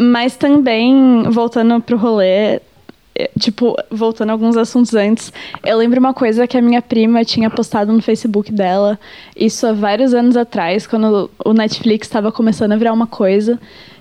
[0.00, 2.60] Mas também, voltando pro rolê,
[3.38, 5.32] tipo, voltando a alguns assuntos antes,
[5.64, 8.98] eu lembro uma coisa que a minha prima tinha postado no Facebook dela,
[9.36, 13.58] isso há vários anos atrás, quando o Netflix estava começando a virar uma coisa.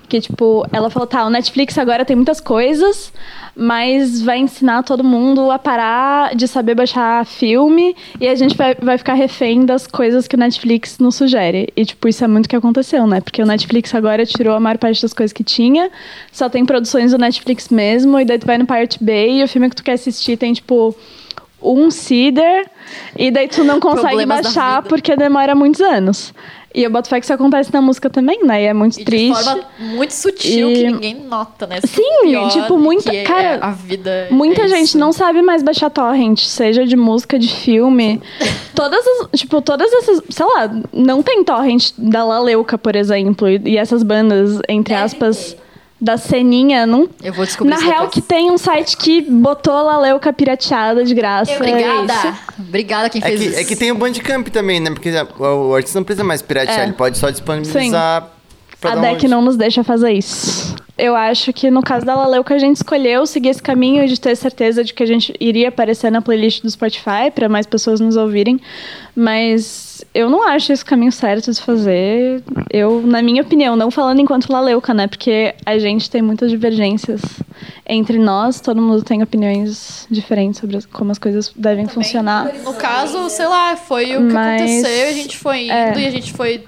[0.07, 3.11] Que, tipo, ela falou, tá, o Netflix agora tem muitas coisas,
[3.53, 8.73] mas vai ensinar todo mundo a parar de saber baixar filme e a gente vai,
[8.75, 11.73] vai ficar refém das coisas que o Netflix nos sugere.
[11.75, 13.19] E, tipo, isso é muito o que aconteceu, né?
[13.19, 15.91] Porque o Netflix agora tirou a maior parte das coisas que tinha,
[16.31, 19.47] só tem produções do Netflix mesmo, e daí tu vai no Pirate Bay e o
[19.47, 20.95] filme que tu quer assistir tem, tipo,
[21.61, 22.67] um seeder,
[23.17, 26.33] e daí tu não consegue Problemas baixar porque demora muitos anos.
[26.75, 28.61] E eu boto fé que isso acontece na música também, né?
[28.61, 29.43] E é muito E de triste.
[29.43, 31.79] forma muito sutil E- que ninguém nota, né?
[31.83, 34.27] Isso Sim, é o pior, tipo, muita- que é cara, a vida.
[34.29, 34.97] Muita é gente isso.
[34.99, 38.21] não sabe mais baixar torrent, seja de música, de filme.
[38.75, 43.59] Todas as, tipo, todas essas, sei lá, não tem torrent da Laleuca, por exemplo, e,
[43.65, 45.57] e essas bandas, entre aspas,
[45.99, 47.09] da ceninha, não.
[47.23, 51.13] Eu vou descobrir Na real, que tem um site que botou a Laleuca pirateada de
[51.13, 51.53] graça.
[51.55, 52.13] Obrigada.
[52.13, 52.33] é.
[52.59, 53.59] Obrigada quem É fez que, isso.
[53.59, 54.91] é que tem o Bandcamp também, né?
[54.91, 56.83] Porque o, artista não precisa mais piratear, É.
[56.83, 58.31] ele pode só disponibilizar pra
[58.83, 59.15] A download.
[59.17, 60.75] DEC não nos deixa fazer isso.
[60.97, 64.35] Eu acho que no caso da Laleuca a gente escolheu seguir esse caminho de ter
[64.35, 68.15] certeza de que a gente iria aparecer na playlist do Spotify para mais pessoas nos
[68.15, 68.59] ouvirem,
[69.15, 72.43] mas eu não acho esse o caminho certo de fazer.
[72.71, 75.05] Eu, na minha opinião, não falando enquanto Laleuca, né?
[75.07, 77.21] Porque a gente tem muitas divergências
[77.85, 82.51] entre nós, todo mundo tem opiniões diferentes sobre como as coisas devem funcionar.
[82.63, 85.99] No caso, sei lá, foi o que Mas- aconteceu e a gente foi indo é.
[85.99, 86.63] e a gente foi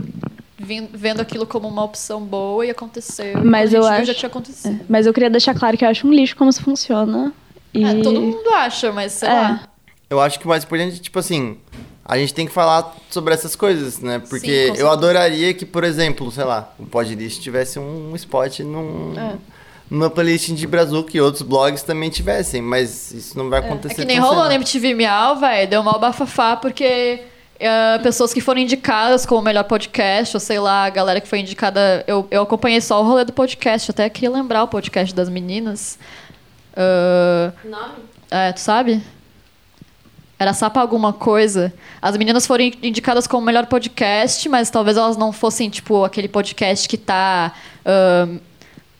[0.94, 3.44] vendo aquilo como uma opção boa e aconteceu.
[3.44, 4.80] Mas eu acho- já tinha acontecido.
[4.90, 7.34] Mas eu queria deixar claro que eu acho um lixo como isso funciona.
[7.74, 7.84] E...
[7.84, 9.34] É, todo mundo acha, mas sei É.
[9.34, 9.64] lá.
[10.10, 11.58] Eu acho que o mais importante, tipo assim,
[12.04, 14.20] a gente tem que falar sobre essas coisas, né?
[14.30, 19.14] Porque Sim, eu adoraria que, por exemplo, sei lá, o Podlist tivesse um spot num,
[19.16, 19.36] É.
[19.88, 23.96] numa playlist de Brazuca e outros blogs também tivessem, mas isso não vai É acontecer.
[24.02, 25.70] que nem rolou na MTV Miau, velho.
[25.70, 27.22] Deu mal bafafá porque
[27.60, 31.28] eh, pessoas que foram indicadas como o melhor podcast, ou sei lá, a galera que
[31.28, 32.04] foi indicada.
[32.08, 36.00] Eu, eu acompanhei só o rolê do podcast, até queria lembrar o podcast das meninas.
[36.76, 38.04] Ah, Nome?
[38.32, 39.04] é, tu sabe?
[40.38, 41.74] Era Sapa alguma coisa.
[42.02, 46.88] As meninas foram indicadas como melhor podcast, mas talvez elas não fossem, tipo, aquele podcast
[46.88, 47.52] que tá.
[47.86, 48.38] ahn,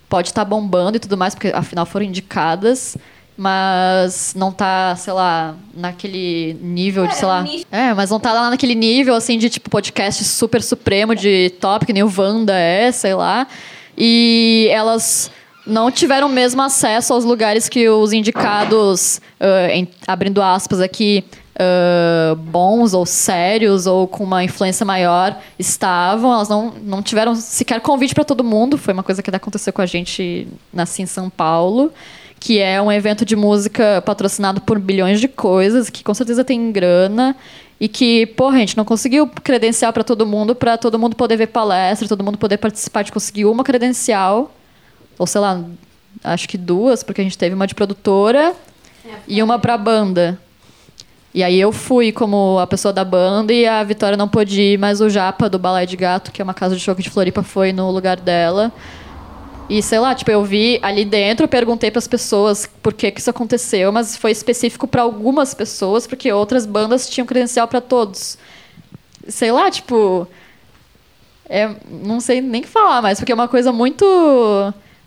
[0.10, 2.98] pode estar bombando e tudo mais, porque afinal foram indicadas.
[3.42, 7.42] Mas não tá, sei lá, naquele nível de, sei lá.
[7.72, 11.86] É, mas não tá lá naquele nível, assim, de tipo podcast super supremo de top,
[11.86, 13.48] que nem o Wanda é, sei lá.
[13.98, 15.32] E elas
[15.66, 21.24] não tiveram o mesmo acesso aos lugares que os indicados, ah, em- abrindo aspas aqui,
[21.58, 26.34] ah, bons ou sérios ou com uma influência maior estavam.
[26.34, 28.78] Elas não, não tiveram sequer convite para todo mundo.
[28.78, 31.94] Foi uma coisa que aconteceu com a gente nasci em São Paulo.
[32.40, 36.72] Que é um evento de música patrocinado por bilhões de coisas, que com certeza tem
[36.72, 37.36] grana.
[37.80, 41.38] E que, porra, a gente não conseguiu credencial para todo mundo, para todo mundo poder
[41.38, 44.52] ver palestra, todo mundo poder participar de conseguir uma credencial
[45.20, 45.62] ou sei lá,
[46.24, 48.56] acho que duas, porque a gente teve uma de produtora
[49.28, 50.40] e uma pra banda.
[51.34, 54.80] E aí eu fui como a pessoa da banda e a Vitória não pôde ir,
[54.80, 57.44] mas o Japa do Balé de Gato, que é uma casa de show de Floripa,
[57.44, 58.72] foi no lugar dela.
[59.70, 63.20] E sei lá, tipo, eu vi ali dentro, perguntei para as pessoas por que, que
[63.20, 68.38] isso aconteceu, mas foi específico para algumas pessoas, porque outras bandas tinham credencial para todos.
[69.28, 70.28] Sei lá, tipo,
[71.48, 74.06] é, não sei nem falar mais, porque é uma coisa muito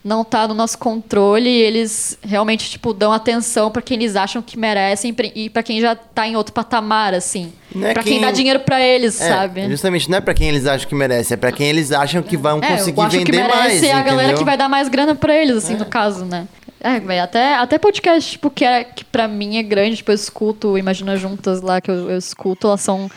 [0.04, 4.42] não tá no nosso controle e eles realmente tipo dão atenção para quem eles acham
[4.42, 7.52] que merecem e para quem já tá em outro patamar assim.
[7.80, 8.14] É pra quem...
[8.14, 9.68] quem dá dinheiro para eles, É, sabe?
[9.68, 12.36] Justamente, não é pra quem eles acham que merece, é pra quem eles acham que
[12.36, 13.82] vão É, conseguir eu acho que vender merece mais.
[13.84, 14.38] a galera entendeu?
[14.38, 16.46] que vai dar mais grana pra eles, assim, no caso, né?
[16.80, 20.16] É, velho, até, até podcast, tipo, que, é, que pra mim é grande, tipo, eu
[20.16, 23.08] escuto, Imagina Juntas lá, que eu, eu escuto, elas são,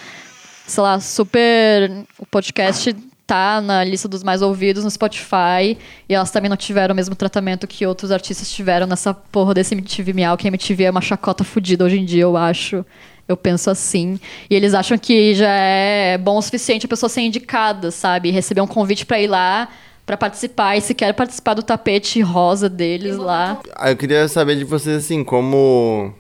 [0.68, 1.92] sei lá, super...
[2.20, 2.96] O podcast
[3.26, 5.78] tá na lista dos mais ouvidos no Spotify,
[6.08, 9.74] e elas também não tiveram o mesmo tratamento que outros artistas tiveram nessa porra desse
[9.74, 12.86] MTV Miau, que MTV é uma chacota fodida hoje em dia, eu acho.
[13.28, 14.20] Eu penso assim.
[14.48, 18.30] E eles acham que já é bom o suficiente a pessoa ser indicada, sabe?
[18.30, 19.68] Receber um convite pra ir lá
[20.06, 20.78] pra participar.
[20.78, 23.60] E se quer participar do tapete rosa deles lá.
[23.76, 26.14] Ah, Eu queria saber de vocês, assim, como.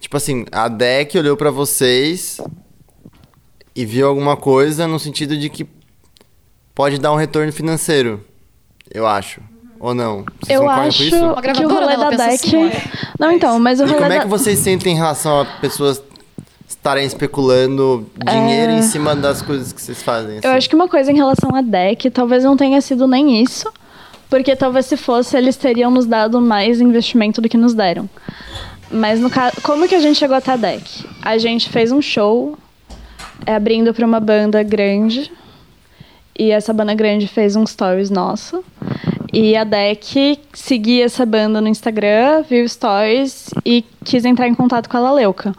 [0.00, 2.40] Tipo assim, a DEC olhou pra vocês
[3.76, 5.64] e viu alguma coisa no sentido de que
[6.80, 8.24] pode dar um retorno financeiro.
[8.90, 9.42] Eu acho.
[9.78, 10.24] Ou não?
[10.40, 11.24] Vocês Eu acho com isso?
[11.24, 11.96] Uma que o rolê né?
[11.98, 12.32] Da DEC.
[12.32, 12.70] assim, eu
[13.18, 16.02] não, então, mas o E rolê como é que vocês sentem em relação a pessoas
[16.66, 20.36] estarem especulando dinheiro em cima das coisas que vocês fazem?
[20.36, 20.48] Eu assim?
[20.48, 23.70] acho que uma coisa em relação à DEC, talvez não tenha sido nem isso,
[24.30, 28.08] porque talvez se fosse, eles teriam nos dado mais investimento do que nos deram.
[28.90, 31.06] Mas no caso, como que a gente chegou até a DEC?
[31.20, 32.56] A gente fez um show
[33.44, 35.30] é, abrindo para uma banda grande,
[36.40, 38.64] e essa banda grande fez um stories nosso.
[39.30, 44.88] E a DEC seguia essa banda no Instagram, viu stories e quis entrar em contato
[44.88, 45.52] com a Laleuca.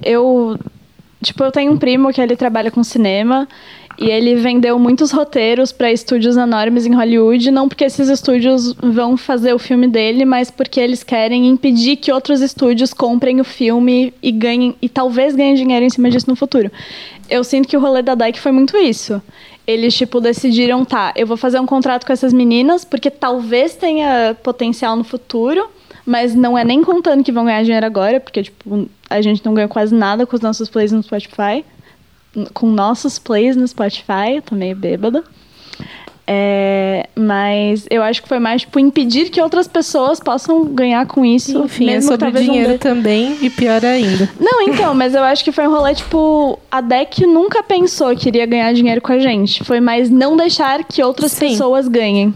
[0.00, 0.56] Eu
[1.22, 3.46] Tipo, eu tenho um primo que ele trabalha com cinema
[3.98, 9.18] e ele vendeu muitos roteiros para estúdios enormes em Hollywood, não porque esses estúdios vão
[9.18, 14.14] fazer o filme dele, mas porque eles querem impedir que outros estúdios comprem o filme
[14.22, 16.70] e ganhem e talvez ganhem dinheiro em cima disso no futuro.
[17.28, 19.20] Eu sinto que o rolê da Dyke foi muito isso.
[19.70, 24.36] Eles, tipo, decidiram, tá, eu vou fazer um contrato com essas meninas, porque talvez tenha
[24.42, 25.70] potencial no futuro,
[26.04, 29.54] mas não é nem contando que vão ganhar dinheiro agora, porque, tipo, a gente não
[29.54, 31.64] ganha quase nada com os nossos plays no Spotify.
[32.52, 35.22] Com nossos plays no Spotify, eu tô meio bêbada.
[36.32, 41.24] É, mas eu acho que foi mais, tipo, impedir que outras pessoas possam ganhar com
[41.24, 41.64] isso.
[41.64, 44.30] Enfim, é mesmo sobre talvez não dinheiro também e pior ainda.
[44.38, 48.28] Não, então, mas eu acho que foi um rolê, tipo, a DEC nunca pensou que
[48.28, 49.64] iria ganhar dinheiro com a gente.
[49.64, 51.48] Foi mais não deixar que outras Sim.
[51.48, 52.32] pessoas ganhem.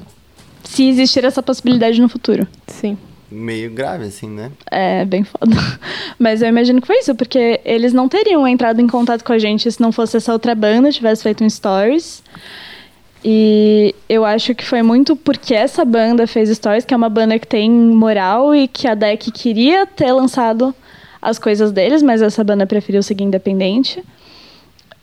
[0.65, 2.49] Se existir essa possibilidade no futuro.
[2.67, 2.99] Sim.
[3.31, 4.51] Meio grave, assim, né?
[4.73, 5.55] É bem foda.
[6.19, 9.39] Mas eu imagino que foi isso, porque eles não teriam entrado em contato com a
[9.39, 12.25] gente se não fosse essa outra banda, tivesse feito um stories.
[13.25, 17.39] E eu acho que foi muito porque essa banda fez stories, que é uma banda
[17.39, 20.75] que tem moral e que a DEC queria ter lançado
[21.23, 24.05] as coisas deles, mas essa banda preferiu seguir independente.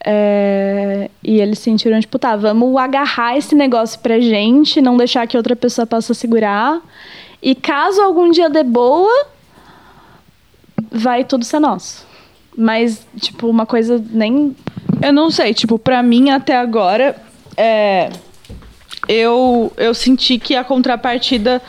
[0.06, 5.36] É, e eles sentiram, tipo, tá, vamos agarrar esse negócio pra gente, não deixar que
[5.36, 6.80] outra pessoa possa segurar.
[7.42, 9.26] E caso algum dia dê boa,
[10.92, 12.06] vai tudo ser nosso.
[12.56, 14.56] Mas, tipo, uma coisa nem.
[15.02, 17.16] Eu não sei, tipo, pra mim até agora,
[17.62, 18.10] é,
[19.08, 21.62] eu, eu senti que a contrapartida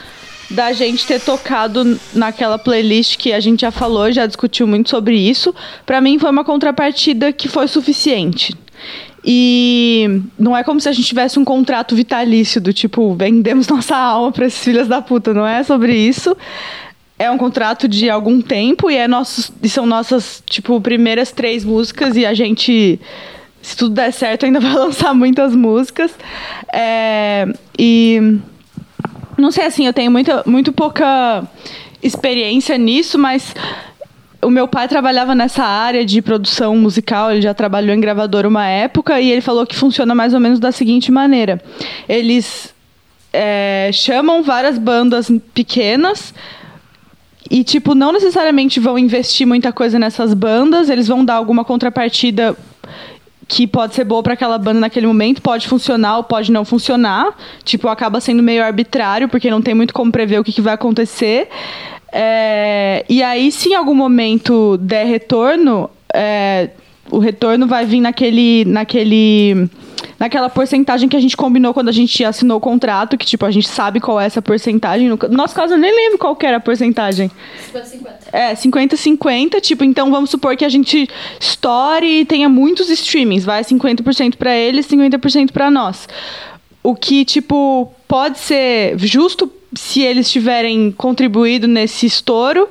[0.51, 5.16] da gente ter tocado naquela playlist que a gente já falou, já discutiu muito sobre
[5.16, 5.55] isso,
[5.85, 8.55] pra mim foi uma contrapartida que foi suficiente.
[9.23, 13.97] E não é como se a gente tivesse um contrato vitalício do tipo, vendemos nossa
[13.97, 16.35] alma pra esses filhos da puta, não é sobre isso.
[17.19, 21.64] É um contrato de algum tempo e, é nossos, e são nossas, tipo, primeiras três
[21.64, 22.98] músicas e a gente,
[23.62, 26.12] se tudo der certo, ainda vai lançar muitas músicas.
[26.72, 27.47] É,
[27.78, 28.39] e
[29.39, 31.44] não sei assim, eu tenho muita, muito pouca
[32.02, 33.55] experiência nisso, mas
[34.43, 38.66] o meu pai trabalhava nessa área de produção musical, ele já trabalhou em gravadora uma
[38.66, 41.62] época e ele falou que funciona mais ou menos da seguinte maneira:
[42.09, 42.74] eles
[43.32, 46.34] é, chamam várias bandas pequenas
[47.48, 52.56] e, tipo, não necessariamente vão investir muita coisa nessas bandas, eles vão dar alguma contrapartida
[53.53, 57.37] que pode ser boa para aquela banda naquele momento, pode funcionar ou pode não funcionar.
[57.62, 60.73] Tipo, acaba sendo meio arbitrário, porque não tem muito como prever o que, que vai
[60.73, 61.49] acontecer.
[62.11, 66.70] É, e aí, se em algum momento der retorno, é,
[67.11, 69.69] o retorno vai vir naquele, naquele,
[70.23, 73.51] naquela porcentagem que a gente combinou quando a gente assinou o contrato, que tipo, a
[73.51, 75.09] gente sabe qual é essa porcentagem.
[75.09, 77.28] No nosso caso, eu nem lembro qual que era a porcentagem.
[77.74, 78.11] 50-50.
[78.32, 81.09] É, 50-50, tipo, então vamos supor que a gente
[81.40, 86.09] estoure e tenha muitos streamings, vai 50% pra eles, 50% pra nós.
[86.85, 92.69] O que, tipo, pode ser justo se eles tiverem contribuído nesse estouro,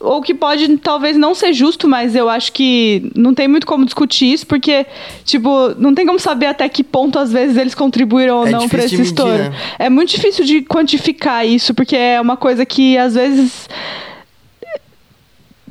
[0.00, 3.84] ou que pode talvez não ser justo, mas eu acho que não tem muito como
[3.84, 4.86] discutir isso, porque,
[5.26, 8.66] tipo, não tem como saber até que ponto às vezes eles contribuíram ou É não
[8.66, 9.36] para esse medir, estouro.
[9.36, 9.52] né?
[9.78, 13.68] É muito difícil de quantificar isso, porque é uma coisa que às vezes.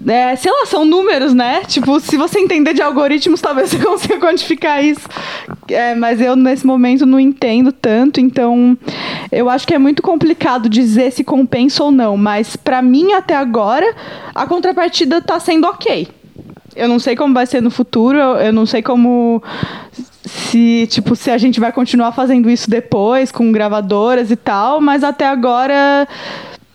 [0.07, 1.61] É, sei lá, são números, né?
[1.67, 5.07] Tipo, se você entender de algoritmos, talvez você consiga quantificar isso.
[5.67, 8.77] É, mas eu, nesse momento, não entendo tanto, então
[9.31, 12.15] eu acho que é muito complicado dizer se compensa ou não.
[12.15, 13.95] Mas, pra mim, até agora,
[14.33, 16.07] a contrapartida tá sendo ok.
[16.75, 19.43] Eu não sei como vai ser no futuro, eu não sei como
[20.23, 25.03] se tipo se a gente vai continuar fazendo isso depois com gravadoras e tal, mas
[25.03, 26.07] até agora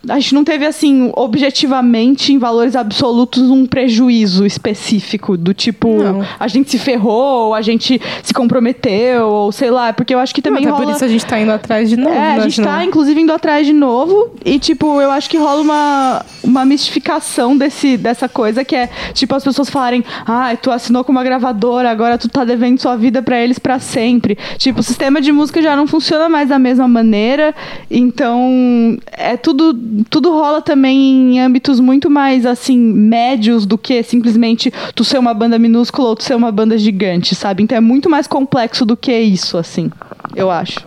[0.09, 6.25] a gente não teve assim objetivamente em valores absolutos um prejuízo específico do tipo Não.
[6.39, 10.35] a gente se ferrou, ou a gente se comprometeu ou sei lá, porque eu acho
[10.35, 12.15] que também Até rola por isso a gente tá indo atrás de novo.
[12.15, 14.31] é, a né, gente tá, inclusive, indo atrás de novo.
[14.45, 19.35] E, tipo, eu acho que rola uma, uma mistificação desse, dessa coisa que é, tipo,
[19.35, 23.23] as pessoas falarem, ah, tu assinou com uma gravadora, agora tu tá devendo sua vida
[23.23, 24.37] pra eles pra sempre.
[24.59, 27.55] Tipo, o sistema de música já não funciona mais da mesma maneira.
[27.91, 29.73] Então, é tudo,
[30.09, 35.35] tudo rola também em âmbitos muito mais, assim, médios do que simplesmente tu ser uma
[35.35, 37.63] banda minúscula ou tu ser uma banda gigante, sabe?
[37.63, 39.91] Então é muito mais complexo do que isso, assim,
[40.35, 40.81] eu acho.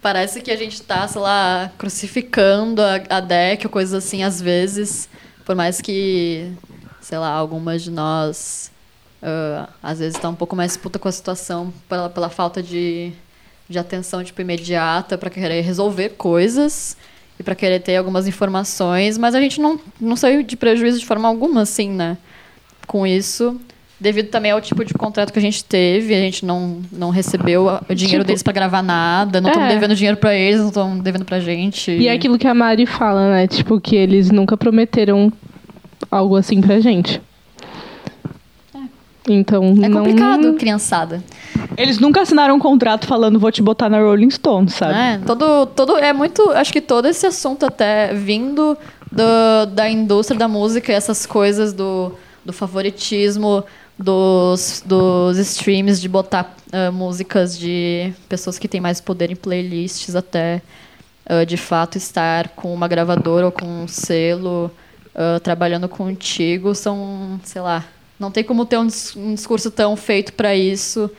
[0.00, 4.40] Parece que a gente tá, sei lá, crucificando a, a deck ou coisas assim, às
[4.40, 5.08] vezes.
[5.44, 6.50] Por mais que,
[7.00, 8.70] sei lá, algumas de nós,
[9.22, 13.12] ah, às vezes, tá um pouco mais puta com a situação pela, pela falta de,
[13.68, 16.96] de atenção, tipo, imediata para querer resolver coisas
[17.38, 19.16] e para querer ter algumas informações.
[19.18, 22.16] Mas a gente não, não saiu de prejuízo de forma alguma, assim, né?
[22.86, 23.60] Com isso.
[24.00, 27.66] Devido também ao tipo de contrato que a gente teve, a gente não, não recebeu
[27.66, 29.74] o dinheiro Tipo- deles pra gravar nada, não estamos É.
[29.74, 31.90] devendo dinheiro pra eles, não estão devendo pra gente.
[31.90, 33.48] E é aquilo que a Mari fala, né?
[33.48, 35.32] Tipo, que eles nunca prometeram
[36.10, 37.20] algo assim pra gente.
[39.32, 39.98] Então, É não...
[39.98, 41.22] complicado, criançada.
[41.76, 44.92] Eles nunca assinaram um contrato falando vou te botar na Rolling Stone, sabe?
[44.92, 45.20] né?
[45.26, 46.50] Todo, todo, é muito.
[46.50, 48.76] Acho que todo esse assunto, até vindo
[49.10, 52.12] do, da indústria da música, essas coisas do,
[52.44, 53.64] do favoritismo,
[53.98, 60.14] dos, dos streams, de botar ah, músicas de pessoas que têm mais poder em playlists,
[60.14, 60.62] até
[61.26, 64.70] ah, de fato estar com uma gravadora ou com um selo
[65.14, 67.84] ah, trabalhando contigo, são, sei lá.
[68.18, 71.10] Não tem como ter um, um discurso tão feito para isso.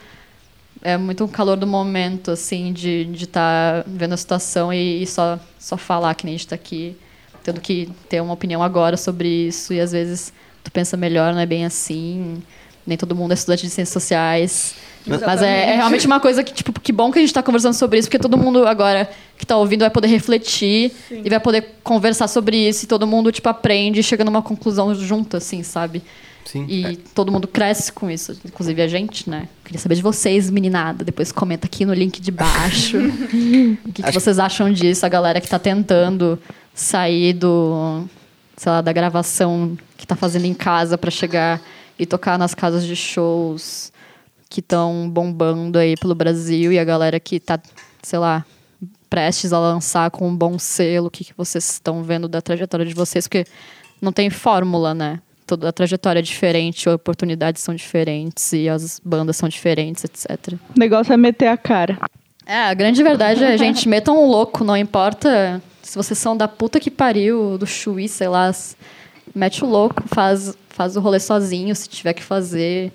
[0.81, 5.03] É muito um calor do momento, assim, de estar de tá vendo a situação e,
[5.03, 6.95] e só, só falar que nem a gente tá aqui,
[7.43, 11.39] tendo que ter uma opinião agora sobre isso, e às vezes tu pensa melhor, não
[11.39, 12.41] é bem assim,
[12.87, 14.75] nem todo mundo é estudante de ciências sociais.
[15.05, 17.73] Mas é, é realmente uma coisa que, tipo, que bom que a gente está conversando
[17.73, 21.75] sobre isso, porque todo mundo agora que está ouvindo vai poder refletir e vai poder
[21.83, 26.03] conversar sobre isso, e todo mundo, tipo, aprende e chega numa conclusão junto, assim, sabe?
[26.49, 26.65] Sim.
[26.67, 29.47] E todo mundo cresce com isso, inclusive a gente, né?
[29.63, 31.05] Queria saber de vocês, meninada.
[31.05, 32.97] Depois comenta aqui no link de baixo.
[33.85, 35.05] o que, que vocês acham disso?
[35.05, 36.39] A galera que tá tentando
[36.73, 38.03] sair do,
[38.57, 41.61] sei lá, da gravação que tá fazendo em casa para chegar
[41.99, 43.93] e tocar nas casas de shows
[44.49, 47.59] que estão bombando aí pelo Brasil e a galera que tá,
[48.01, 48.43] sei lá,
[49.07, 52.87] prestes a lançar com um bom selo, o que, que vocês estão vendo da trajetória
[52.87, 53.45] de vocês, porque
[54.01, 55.19] não tem fórmula, né?
[55.49, 60.53] Toda a trajetória é diferente, oportunidades são diferentes e as bandas são diferentes, etc.
[60.75, 61.97] O negócio é meter a cara.
[62.45, 65.59] É, a grande verdade é, gente, metam um louco, não importa
[65.89, 68.53] se vocês são da puta que pariu, do chuí, sei lá,
[69.33, 72.91] mete o louco, faz, faz o rolê sozinho, se tiver que fazer.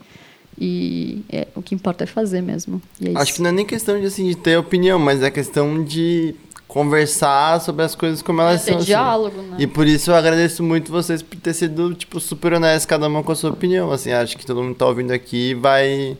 [0.56, 2.80] E é, o que importa é fazer mesmo.
[3.00, 3.34] E é Acho isso.
[3.34, 7.60] que não é nem questão de, assim, de ter opinião, mas é questão de conversar
[7.60, 8.76] sobre as coisas como elas É são.
[8.78, 8.86] assim.
[8.86, 9.56] diálogo, né?
[9.58, 13.22] E por isso eu agradeço muito vocês por ter sido, tipo, super honestos, cada uma
[13.22, 13.90] com a sua opinião.
[13.92, 16.16] Assim, acho que todo mundo que tá ouvindo aqui vai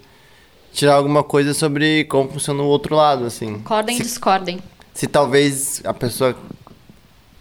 [0.72, 3.54] tirar alguma coisa sobre como funciona o outro lado, assim.
[3.54, 4.58] Concordem e discordem.
[4.92, 6.36] se talvez a pessoa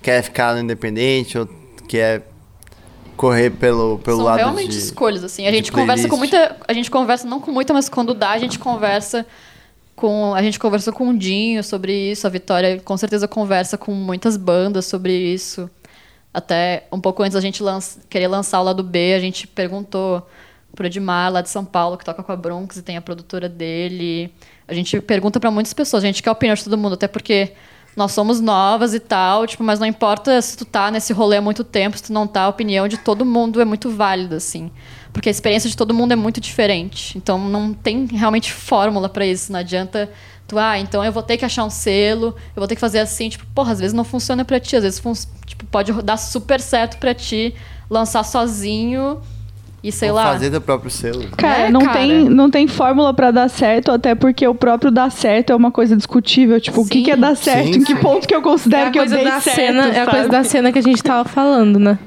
[0.02, 1.48] quer ficar no independente ou
[1.88, 2.28] quer
[3.16, 4.78] correr pelo, pelo São lado realmente de...
[4.78, 5.46] escolhas, assim.
[5.48, 6.58] A gente conversa com muita.
[6.68, 9.26] A gente conversa não com muita, mas quando dá, a gente conversa
[9.96, 10.34] com.
[10.34, 14.38] A gente conversou com o Dinho sobre isso, a Vitória com certeza conversa com muitas
[14.38, 15.70] bandas sobre isso.
[16.34, 20.28] Até um pouco antes da gente lança- querer lançar o lado B, a gente perguntou
[20.76, 23.48] pro Edmar, lá de São Paulo, que toca com a Bronx e tem a produtora
[23.48, 24.34] dele.
[24.68, 27.08] A gente pergunta pra muitas pessoas, a gente quer a opinião de todo mundo, até
[27.08, 27.54] porque
[27.96, 31.42] nós somos novas e tal, tipo, mas não importa se tu tá nesse rolê há
[31.42, 34.72] muito tempo, se tu não tá, a opinião de todo mundo é muito válida, assim.
[35.14, 37.18] Porque a experiência de todo mundo é muito diferente.
[37.18, 39.52] Então não tem realmente fórmula pra isso.
[39.52, 40.10] Não adianta
[40.48, 43.00] tu, ah, então eu vou ter que achar um selo, eu vou ter que fazer
[43.00, 45.02] assim, tipo, porra, às vezes não funciona pra ti, às vezes
[45.46, 47.56] tipo, pode dar super certo pra ti,
[47.90, 49.22] lançar sozinho
[49.84, 50.24] e sei Ou lá.
[50.34, 51.28] Fazer do próprio selo.
[51.38, 52.00] Cara, É, não, cara.
[52.00, 55.72] Tem, não tem fórmula pra dar certo, até porque o próprio dar certo é uma
[55.72, 56.60] coisa discutível.
[56.60, 57.04] Tipo, o que, Sim.
[57.04, 57.66] que é dar certo?
[57.66, 58.02] Sim, em que sim.
[58.02, 60.30] ponto que eu É considero a que eu dei da certo, cena, é a coisa
[60.30, 62.00] da cena que a gente tava falando, né?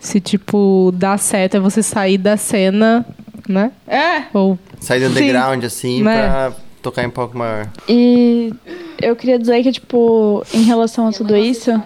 [0.00, 3.04] Se tipo dar certo é você sair da cena,
[3.48, 3.70] né?
[3.86, 4.24] É.
[4.32, 5.10] Ou Sair do Sim.
[5.12, 6.26] underground, assim, Né?
[6.26, 6.52] pra
[6.82, 7.68] tocar em palco maior.
[7.86, 8.52] E
[9.00, 11.70] eu queria dizer que, tipo, em relação a tudo isso.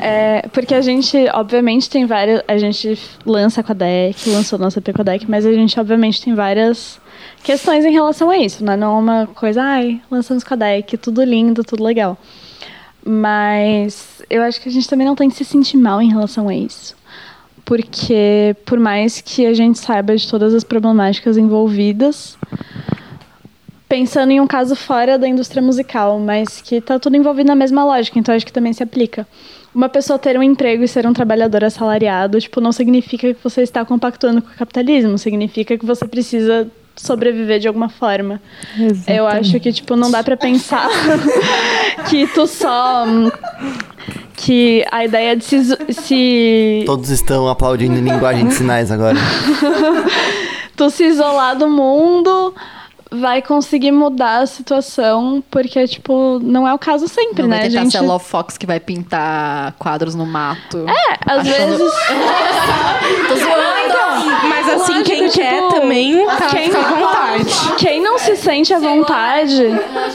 [0.00, 2.42] é, porque a gente, obviamente, tem várias.
[2.46, 5.78] A gente lança com a deck, lançou nossa EP com a deck, mas a gente,
[5.78, 7.00] obviamente, tem várias
[7.42, 8.76] questões em relação a isso, né?
[8.76, 12.16] Não é uma coisa, ai, lançamos com a deck, tudo lindo, tudo legal.
[13.06, 16.48] Mas eu acho que a gente também não tem que se sentir mal em relação
[16.48, 16.96] a isso.
[17.64, 22.36] Porque, por mais que a gente saiba de todas as problemáticas envolvidas,
[23.88, 27.84] pensando em um caso fora da indústria musical, mas que tá tudo envolvido na mesma
[27.84, 29.26] lógica, então acho que também se aplica.
[29.74, 33.62] Uma pessoa ter um emprego e ser um trabalhador assalariado, tipo, não significa que você
[33.62, 38.40] está compactuando com o capitalismo, significa que você precisa sobreviver de alguma forma.
[39.06, 40.88] Eu acho que, tipo, não dá pra pensar
[42.08, 43.04] que tu só.
[44.36, 45.76] Que a ideia de se.
[45.92, 49.16] se Todos estão aplaudindo em linguagem de sinais agora.
[50.76, 52.54] tu se isolar do mundo
[53.14, 57.58] vai conseguir mudar a situação, porque, tipo, não é o caso sempre, Não né?
[57.60, 57.92] vai tentar gente...
[57.92, 60.84] ser a Love Fox que vai pintar quadros no mato.
[60.88, 61.92] É, às Achando- vezes.
[63.28, 63.84] Tô zoando.
[64.48, 67.44] Mas assim, Lógico, quem tipo, quer também tá, quem- fica à vontade.
[67.78, 69.56] Quem não se sente à vontade.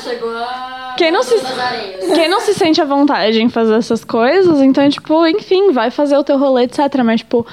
[0.03, 0.93] Chegou a...
[0.97, 1.35] Quem não, se,
[2.13, 6.17] quem não se sente à vontade em fazer essas coisas, então, tipo, enfim, vai fazer
[6.17, 6.79] o teu rolê, etc.
[7.05, 7.45] Mas, tipo,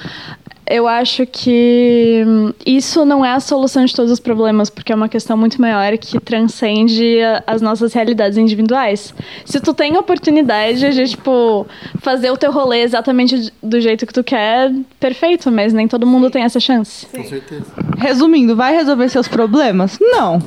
[0.69, 2.23] eu acho que
[2.65, 5.97] isso não é a solução de todos os problemas, porque é uma questão muito maior
[5.97, 9.13] que transcende as nossas realidades individuais.
[9.45, 11.65] Se tu tem a oportunidade de, tipo,
[11.99, 16.29] fazer o teu rolê exatamente do jeito que tu quer, perfeito, mas nem todo mundo
[16.29, 17.05] tem essa chance.
[17.05, 17.65] Com certeza.
[17.97, 19.97] Resumindo, vai resolver seus problemas?
[20.01, 20.41] Não.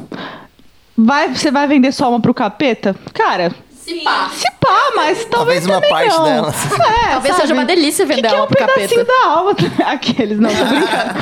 [0.97, 2.95] Vai, você vai vender sua alma pro capeta?
[3.15, 3.53] Cara,
[3.99, 4.31] Se pá.
[4.33, 6.25] se pá, mas talvez Talvez uma também parte não.
[6.25, 6.55] dela.
[6.81, 7.41] É, Talvez sabe?
[7.43, 9.13] seja uma delícia Que vender que é alma um pro pedacinho capeta.
[9.25, 9.57] da alma.
[9.93, 11.15] Aqueles, não, tô brincando.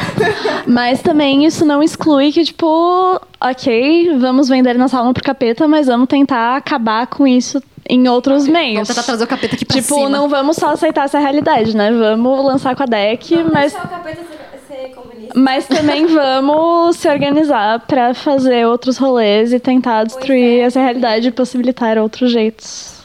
[0.67, 5.87] Mas também isso não exclui que, tipo, ok, vamos vender nossa alma pro capeta, mas
[5.87, 8.75] vamos tentar acabar com isso em outros meios.
[8.75, 10.09] Vamos tentar trazer o capeta aqui pra Tipo, cima.
[10.11, 11.91] não vamos só aceitar essa realidade, né?
[11.91, 14.21] Vamos lançar com a deck, mas, Deixar o capeta
[14.69, 15.33] ser, comunista.
[15.35, 21.33] mas também vamos se organizar pra fazer outros rolês e tentar destruir essa realidade e
[21.33, 22.99] possibilitar outros jeitos.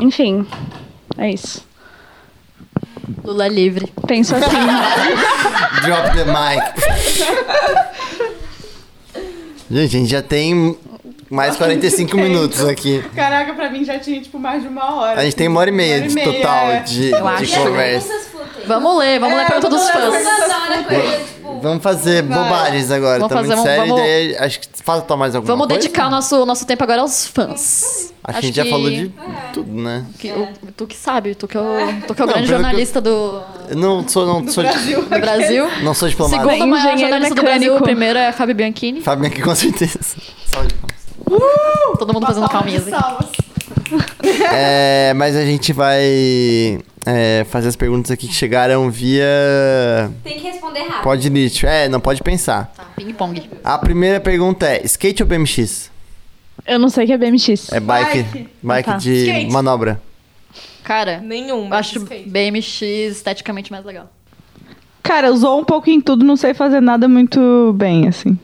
[0.00, 0.46] Enfim,
[1.16, 1.66] é isso.
[3.24, 3.92] Lula livre.
[4.06, 4.46] Penso assim.
[5.84, 6.62] Drop the mic.
[9.70, 10.78] Gente, a gente já tem
[11.30, 13.02] mais 45 minutos aqui.
[13.14, 15.20] Caraca, pra mim já tinha, tipo, mais de uma hora.
[15.20, 17.60] A gente tem uma hora e meia de total de, de acho.
[17.62, 18.12] conversa.
[18.66, 20.14] Vamos ler, vamos ler a pergunta dos fãs.
[21.62, 23.86] Vamos fazer bobagens agora, Vamos tá muito fazer, sério.
[23.88, 25.80] vamos- E daí, acho que falta mais alguma Vamos coisa?
[25.82, 28.12] dedicar o nosso, nosso tempo agora aos fãs.
[28.22, 29.10] Acho que a gente já falou de
[29.52, 30.04] tudo, né?
[30.18, 31.64] que- o- tu que sabe, tu que é o,
[32.06, 34.62] tu que é o Não, grande que eu- jornalista do, Eu não sou, não sou,
[34.62, 35.68] do Brasil.
[35.82, 36.42] não sou diplomata.
[36.42, 37.60] Segundo maior Engenheiro jornalista do mecânico.
[37.70, 39.00] Brasil, o primeiro é a Fábio Bianchini.
[39.00, 39.98] Fábio aqui com certeza.
[40.46, 40.68] Salve
[41.28, 41.98] palmas.
[41.98, 42.86] Todo mundo fazendo palminhas.
[42.86, 42.94] hein?
[44.52, 49.24] É, mas a gente vai é, fazer as perguntas aqui que chegaram via
[50.22, 51.02] tem que responder rápido.
[51.02, 51.66] Pode lixo.
[51.66, 52.70] É, não pode pensar.
[52.76, 53.48] Tá, ping pong.
[53.64, 55.90] A primeira pergunta é: skate ou BMX?
[56.66, 57.72] Eu não sei o que é BMX.
[57.72, 58.48] É bike, Bike.
[58.62, 58.98] bike Ah, tá.
[58.98, 59.50] de Skate.
[59.52, 60.00] manobra.
[60.84, 61.72] Cara, Nenhum.
[61.72, 62.28] acho skate.
[62.28, 64.10] BMX esteticamente mais legal.
[65.02, 68.38] Cara, eu usou um pouco em tudo, não sei fazer nada muito bem, assim.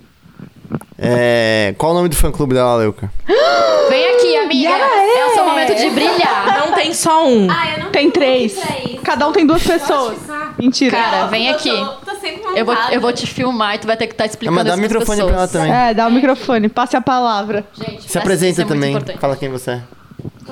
[1.06, 3.12] É, qual o nome do fã clube da Leuca?
[3.88, 4.68] Vem aqui, amiga.
[4.70, 6.58] É o seu momento de brilhar.
[6.66, 7.48] Não tem só um.
[7.50, 8.58] Ah, eu não Tem três.
[9.02, 10.16] Cada um tem duas pessoas.
[10.58, 10.96] Mentira.
[10.96, 11.70] Cara, vem Eu aqui.
[11.70, 12.14] tô, tô.
[12.56, 14.66] Eu vou, eu vou te filmar e tu vai ter que estar É, explicando mas
[14.66, 15.50] dá o microfone pra ela pessoas.
[15.52, 15.72] também.
[15.72, 17.64] É, dá o microfone, passe a palavra.
[17.74, 18.96] Gente, Se apresenta é também.
[19.20, 19.80] Fala quem você é.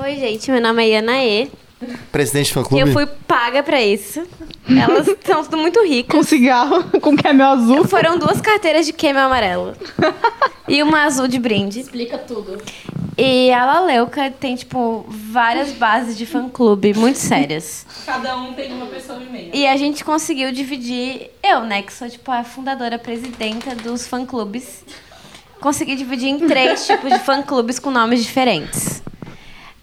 [0.03, 1.49] Oi, gente, meu nome é Yanaê.
[2.11, 2.81] Presidente do fã E clube?
[2.89, 4.23] eu fui paga pra isso.
[4.69, 6.17] Elas são tudo muito ricas.
[6.17, 7.85] Com cigarro, com camel azul.
[7.85, 9.75] Foram duas carteiras de camel amarelo.
[10.69, 11.81] e uma azul de brinde.
[11.81, 12.59] Explica tudo.
[13.19, 17.87] E a Laleuca tem, tipo, várias bases de fã-clube muito sérias.
[18.07, 19.51] Cada um tem uma pessoa e meia.
[19.53, 24.83] E a gente conseguiu dividir, eu, né, que sou, tipo, a fundadora, presidenta dos fã-clubes,
[25.61, 29.03] consegui dividir em três tipos de fã-clubes com nomes diferentes.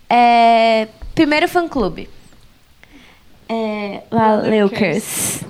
[0.10, 2.10] É, primeiro fã-clube.
[3.50, 5.42] É, Laleukers.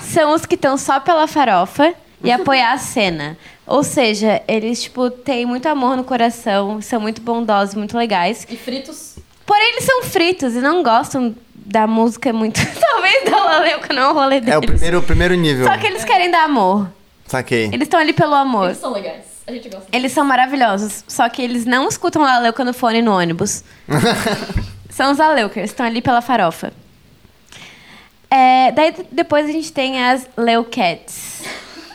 [0.00, 3.38] São os que estão só pela farofa e apoiar a cena.
[3.66, 8.46] Ou seja, eles, tipo, têm muito amor no coração, são muito bondosos, muito legais.
[8.50, 9.16] E fritos?
[9.46, 12.60] Porém, eles são fritos e não gostam da música muito.
[12.78, 14.54] Talvez da Laleuca não é o rolê deles.
[14.54, 15.66] É o primeiro, o primeiro nível.
[15.66, 16.88] Só que eles querem dar amor.
[17.26, 17.66] Saquei.
[17.66, 18.66] Eles estão ali pelo amor.
[18.66, 19.24] Eles são legais.
[19.46, 19.86] A gente gosta.
[19.90, 21.04] Eles são maravilhosos.
[21.08, 23.64] Só que eles não escutam Laleuca no fone no ônibus.
[24.90, 26.72] são os Laleukers, estão ali pela farofa.
[28.30, 31.42] É, daí depois a gente tem as Leucats.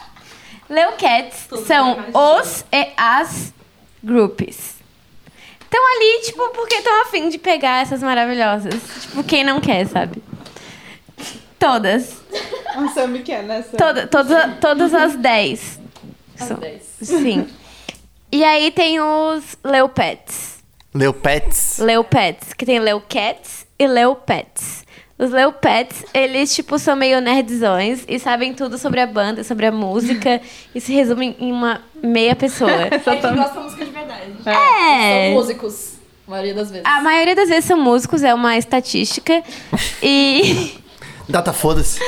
[0.70, 3.54] Leucats são os e as
[4.04, 4.76] groups.
[5.62, 8.74] Estão ali, tipo, porque estão afim de pegar essas maravilhosas.
[9.02, 10.22] Tipo, quem não quer, sabe?
[11.60, 12.22] Todas.
[12.76, 13.62] A Sammy quer, né?
[13.62, 13.78] Sammy?
[13.78, 15.80] Toda, toda, todas as 10.
[16.40, 16.82] As São- 10.
[17.02, 17.48] Sim.
[18.32, 20.56] E aí tem os Leopets.
[20.94, 21.78] Leopets.
[21.80, 24.85] Leopets, que tem Leucats e Leopets.
[25.18, 29.72] Os Leopets, eles, tipo, são meio nerdzões e sabem tudo sobre a banda, sobre a
[29.72, 30.42] música
[30.76, 32.70] e se resumem em uma meia pessoa.
[32.92, 34.34] É que gosta de música de verdade.
[34.46, 35.28] É.
[35.28, 35.94] São músicos,
[36.28, 36.86] a maioria das vezes.
[36.86, 39.42] A maioria das vezes são músicos, é uma estatística.
[40.04, 40.76] E,
[41.30, 42.00] Data foda-se.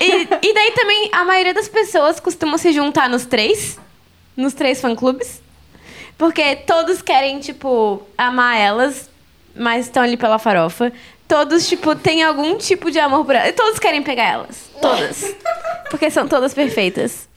[0.00, 3.78] e, e daí também a maioria das pessoas costumam se juntar nos três,
[4.36, 5.42] nos três fã-clubes.
[6.16, 9.10] Porque todos querem, tipo, amar elas,
[9.54, 10.92] mas estão ali pela farofa.
[11.26, 13.48] Todos, tipo, têm algum tipo de amor por elas.
[13.48, 14.70] E todos querem pegar elas.
[14.80, 15.34] Todas.
[15.90, 17.28] Porque são todas perfeitas.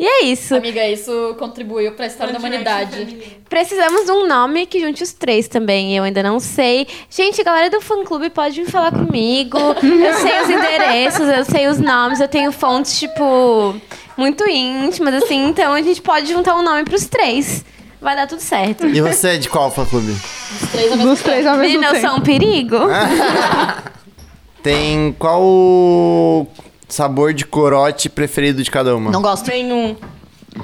[0.00, 0.54] E é isso.
[0.54, 3.18] Amiga, isso contribuiu pra história da humanidade.
[3.50, 5.94] Precisamos de um nome que junte os três também.
[5.94, 6.86] Eu ainda não sei.
[7.10, 9.58] Gente, a galera do fã clube pode vir falar comigo.
[9.58, 13.76] Eu sei os endereços, eu sei os nomes, eu tenho fontes, tipo,
[14.16, 15.48] muito íntimas, assim.
[15.48, 17.62] Então a gente pode juntar um nome pros três.
[18.00, 18.86] Vai dar tudo certo.
[18.86, 20.12] E você é de qual fã clube?
[20.12, 22.06] Os três ao mesmo Dos três ao mesmo eu tempo.
[22.08, 22.76] sou um perigo.
[24.62, 26.46] Tem qual o
[26.88, 29.10] sabor de corote preferido de cada uma?
[29.10, 29.48] Não gosto.
[29.48, 29.96] Nenhum.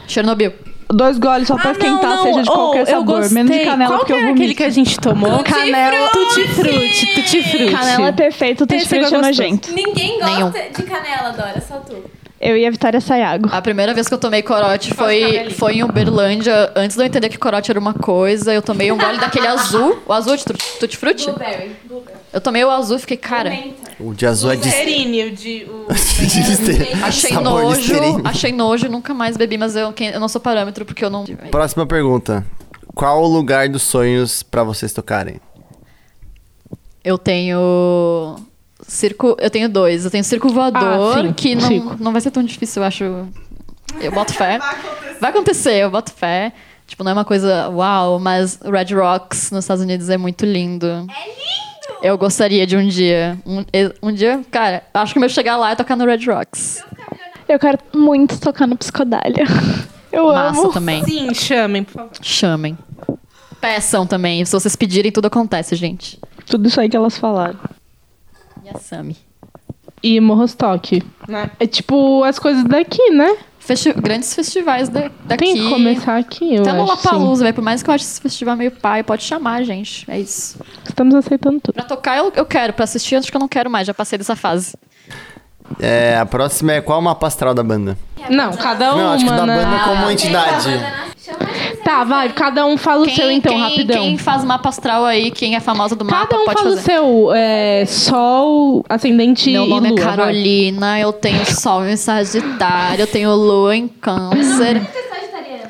[0.06, 0.52] Chernobyl.
[0.88, 3.16] Dois goles só pra esquentar, seja de qualquer Oh, eu sabor.
[3.20, 3.34] gostei.
[3.42, 4.42] Menos de canela, Qual porque que eu era vomito.
[4.42, 5.42] aquele que a gente tomou?
[5.42, 6.08] Canela.
[6.10, 7.72] Tutti frutti, tutti frutti.
[7.72, 9.22] Canela é perfeito, tutti Esse é frutti é gostoso.
[9.42, 9.72] nojento.
[9.72, 10.50] Ninguém gosta Nenhum.
[10.50, 11.96] de canela, Dora, só tu.
[12.48, 13.48] Eu e a Vitória Sayago.
[13.51, 16.70] A primeira vez que eu tomei corote foi, foi em Uberlândia.
[16.77, 20.01] Antes de eu entender que corote era uma coisa, eu tomei um gole daquele azul.
[20.06, 21.24] O azul de tru- tutti frutti?
[21.24, 21.73] Blueberry.
[22.32, 23.52] Eu tomei o azul e fiquei, cara,
[23.98, 24.64] O de azul é de...
[24.64, 25.66] Listerine, o de...
[25.68, 25.86] O...
[25.93, 27.02] de Listerine.
[27.02, 27.78] achei Sabor nojo.
[27.81, 28.23] Listerine.
[28.24, 31.24] Achei nojo e nunca mais bebi, mas eu, eu não sou parâmetro porque eu não.
[31.51, 32.47] Próxima pergunta.
[32.94, 35.40] Qual o lugar dos sonhos pra vocês tocarem?
[37.02, 38.36] Eu tenho.
[38.86, 39.36] Circo.
[39.40, 40.04] Eu tenho dois.
[40.04, 43.04] Eu tenho circo voador, Ah, sim, que não, não vai ser tão difícil, eu acho.
[44.00, 44.58] Eu boto fé.
[45.20, 46.52] Vai acontecer, eu boto fé.
[46.86, 50.86] Tipo, não é uma coisa uau, mas Red Rocks nos Estados Unidos é muito lindo.
[50.86, 51.98] É lindo!
[52.02, 53.36] Eu gostaria de um dia.
[53.44, 53.64] Um,
[54.02, 56.84] um dia, cara, acho que o meu chegar lá é tocar no Red Rocks.
[57.48, 59.44] Eu quero muito tocar no Psicodália.
[60.12, 60.72] Eu Massa amo.
[60.72, 61.04] também.
[61.04, 62.10] Sim, chamem, por favor.
[62.22, 62.78] Chamem.
[63.60, 64.44] Peçam também.
[64.44, 66.18] Se vocês pedirem, tudo acontece, gente.
[66.46, 67.58] Tudo isso aí que elas falaram.
[68.66, 69.16] E a Sami.
[70.02, 71.02] E Morrostock.
[71.28, 71.51] Né?
[71.59, 73.36] É tipo as coisas daqui, né?
[73.59, 75.44] Festi grandes festivais da- daqui.
[75.44, 76.90] Tem que começar aqui, eu Até no acho.
[76.93, 77.55] Lollapalooza, velho.
[77.55, 80.05] Por mais que eu ache esse festival meio pai, pode chamar, gente.
[80.09, 80.59] É isso.
[80.88, 81.74] Estamos aceitando tudo.
[81.74, 84.16] Pra tocar eu, eu quero, pra assistir acho que eu não quero mais, já passei
[84.18, 84.74] dessa fase.
[85.80, 87.98] É, a próxima é qual o mapa astral da banda?
[88.30, 89.64] Não, cada uma, Não, acho que da né?
[89.64, 90.68] banda como entidade.
[91.85, 94.03] Tá, vai, cada um fala o seu então, quem, rapidão.
[94.03, 96.77] Quem faz mapa astral aí, quem é famosa do mapa, Cada um pode fala o
[96.77, 96.93] fazer.
[96.93, 97.32] seu.
[97.35, 100.01] É, sol, ascendente Meu e nome lua.
[100.01, 100.16] é vai.
[100.16, 104.81] Carolina, eu tenho sol em Sagitário, eu tenho lua em Câncer.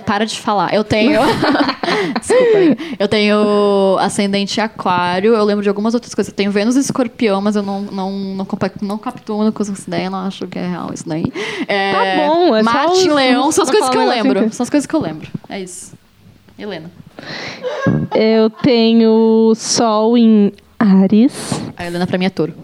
[0.07, 0.73] Para de falar.
[0.73, 1.20] Eu tenho.
[2.20, 2.57] Desculpa.
[2.57, 2.77] amiga.
[2.99, 5.35] Eu tenho ascendente aquário.
[5.35, 6.31] Eu lembro de algumas outras coisas.
[6.33, 8.47] Eu tenho Vênus em escorpião, mas eu não, não, não,
[8.83, 10.09] não captuo com essa ideia.
[10.11, 11.24] Não acho que é real isso daí.
[11.66, 13.51] É, Tá bom, é Marte os- leão.
[13.53, 14.39] São as coisas que eu negócio lembro.
[14.39, 14.55] inteiro.
[14.55, 15.28] São as coisas que eu lembro.
[15.49, 15.95] É isso.
[16.59, 16.91] Helena.
[18.15, 21.33] Eu tenho sol em Ares,
[21.77, 22.55] A Helena pra mim é touro.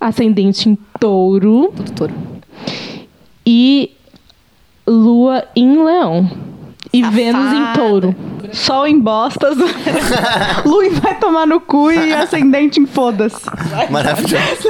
[0.00, 2.14] ascendente em touro Tudo touro.
[3.46, 3.92] e
[4.92, 6.30] lua em leão.
[6.92, 8.14] E Vênus em touro.
[8.52, 9.56] Sol em bostas,
[10.66, 13.40] lua vai tomar no cu e ascendente em foda-se.
[13.88, 14.68] Maravilhoso.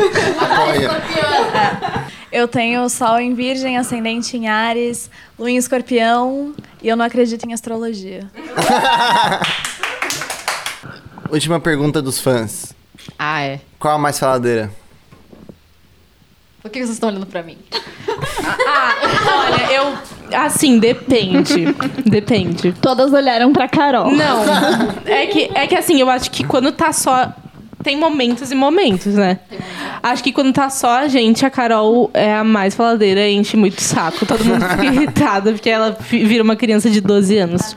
[2.30, 7.44] Eu tenho Sol em Virgem, Ascendente em Ares, Lua em Escorpião e eu não acredito
[7.44, 8.30] em astrologia.
[11.28, 12.72] Última pergunta dos fãs.
[13.18, 13.60] Ah, é.
[13.78, 14.70] Qual a mais faladeira?
[16.62, 17.56] Por que vocês estão olhando pra mim?
[18.08, 19.94] Olha, eu.
[20.38, 21.66] Assim, depende.
[22.06, 22.72] Depende.
[22.80, 24.12] Todas olharam pra Carol.
[24.12, 24.44] Não.
[25.04, 27.32] É que, é que assim, eu acho que quando tá só.
[27.82, 29.40] Tem momentos e momentos, né?
[30.00, 33.78] Acho que quando tá só a gente, a Carol é a mais faladeira, enche muito
[33.78, 34.24] o saco.
[34.24, 37.76] Todo mundo fica irritado porque ela vira uma criança de 12 anos.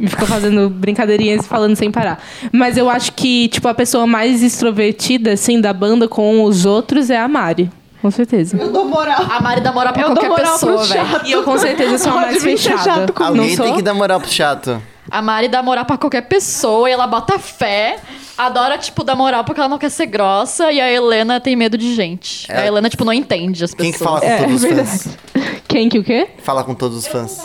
[0.00, 2.18] E fica fazendo brincadeirinhas e falando sem parar.
[2.50, 7.10] Mas eu acho que, tipo, a pessoa mais extrovertida, assim, da banda com os outros
[7.10, 7.70] é a Mari.
[8.02, 8.56] Com certeza.
[8.56, 9.22] Eu dou moral.
[9.30, 11.06] A Mari dá moral pra Eu qualquer pessoa, velho.
[11.24, 12.82] E eu com certeza sou a mais fechada.
[12.82, 13.34] chato comigo.
[13.36, 14.80] Não Alguém tem que dar moral pro chato.
[15.10, 17.98] A Mari dá moral pra qualquer pessoa e ela bota fé.
[18.36, 20.70] Adora, tipo, dar moral porque ela não quer ser grossa.
[20.70, 22.50] E a Helena tem medo de gente.
[22.52, 22.58] É.
[22.60, 24.20] A Helena, tipo, não entende as Quem pessoas.
[24.20, 25.18] que fala com É, todos os é fãs?
[25.66, 26.28] Quem que o quê?
[26.42, 27.40] Fala com todos os fãs.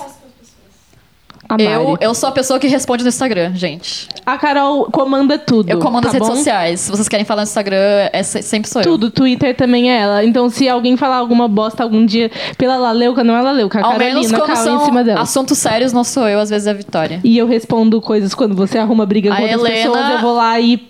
[1.60, 4.08] Eu, eu sou a pessoa que responde no Instagram, gente.
[4.26, 5.70] A Carol comanda tudo.
[5.70, 6.36] Eu comando as tá redes bom?
[6.36, 6.80] sociais.
[6.82, 8.86] Se vocês querem falar no Instagram, é se- sempre sou eu.
[8.88, 10.24] Tudo, Twitter também é ela.
[10.24, 13.92] Então, se alguém falar alguma bosta algum dia pela Laleuca, não é Laleuca, a Ao
[13.98, 15.22] Carolina caiu em cima dela.
[15.22, 17.20] assuntos sérios, não sou eu, às vezes é a Vitória.
[17.24, 20.36] E eu respondo coisas quando você arruma briga A com outras Helena- pessoas, eu vou
[20.36, 20.88] lá e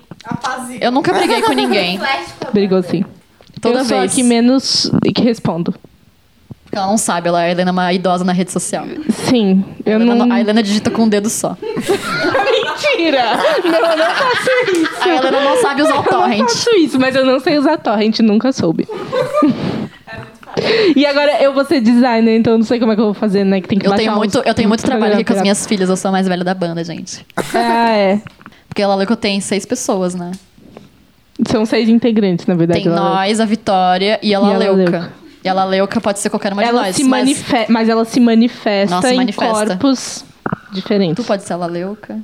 [0.79, 1.99] Eu nunca briguei com ninguém.
[2.53, 3.03] brigou sim.
[3.59, 4.11] Toda eu sou vez.
[4.11, 5.73] a que menos que respondo.
[6.71, 8.85] Porque ela não sabe, ela, a Helena é uma idosa na rede social.
[9.09, 10.33] Sim, eu A Helena, não...
[10.33, 11.57] a Helena digita com um dedo só.
[11.59, 13.23] Mentira!
[13.61, 15.03] Não, eu não faço isso.
[15.03, 16.49] A Helena não sabe usar o Eu não torrent.
[16.49, 18.87] faço isso, mas eu não sei usar torrent, nunca soube.
[20.95, 23.43] E agora eu vou ser designer, então não sei como é que eu vou fazer,
[23.43, 23.59] né?
[23.59, 25.89] Que tem que Eu tenho muito, eu tenho muito trabalho aqui com as minhas filhas,
[25.89, 27.25] eu sou a mais velha da banda, gente.
[27.53, 28.21] Ah, é.
[28.69, 30.31] Porque ela que eu tenho seis pessoas, né?
[31.49, 32.83] São seis integrantes, na verdade.
[32.83, 35.11] Tem nós, a Vitória e a E a Laleuca.
[35.43, 36.95] E a Laleuca pode ser qualquer uma de ela nós.
[36.95, 39.67] se mas mas ela se manifesta Nossa, em manifesta.
[39.67, 40.23] corpos
[40.71, 41.15] diferentes.
[41.15, 42.19] tu pode ser a Laleuca.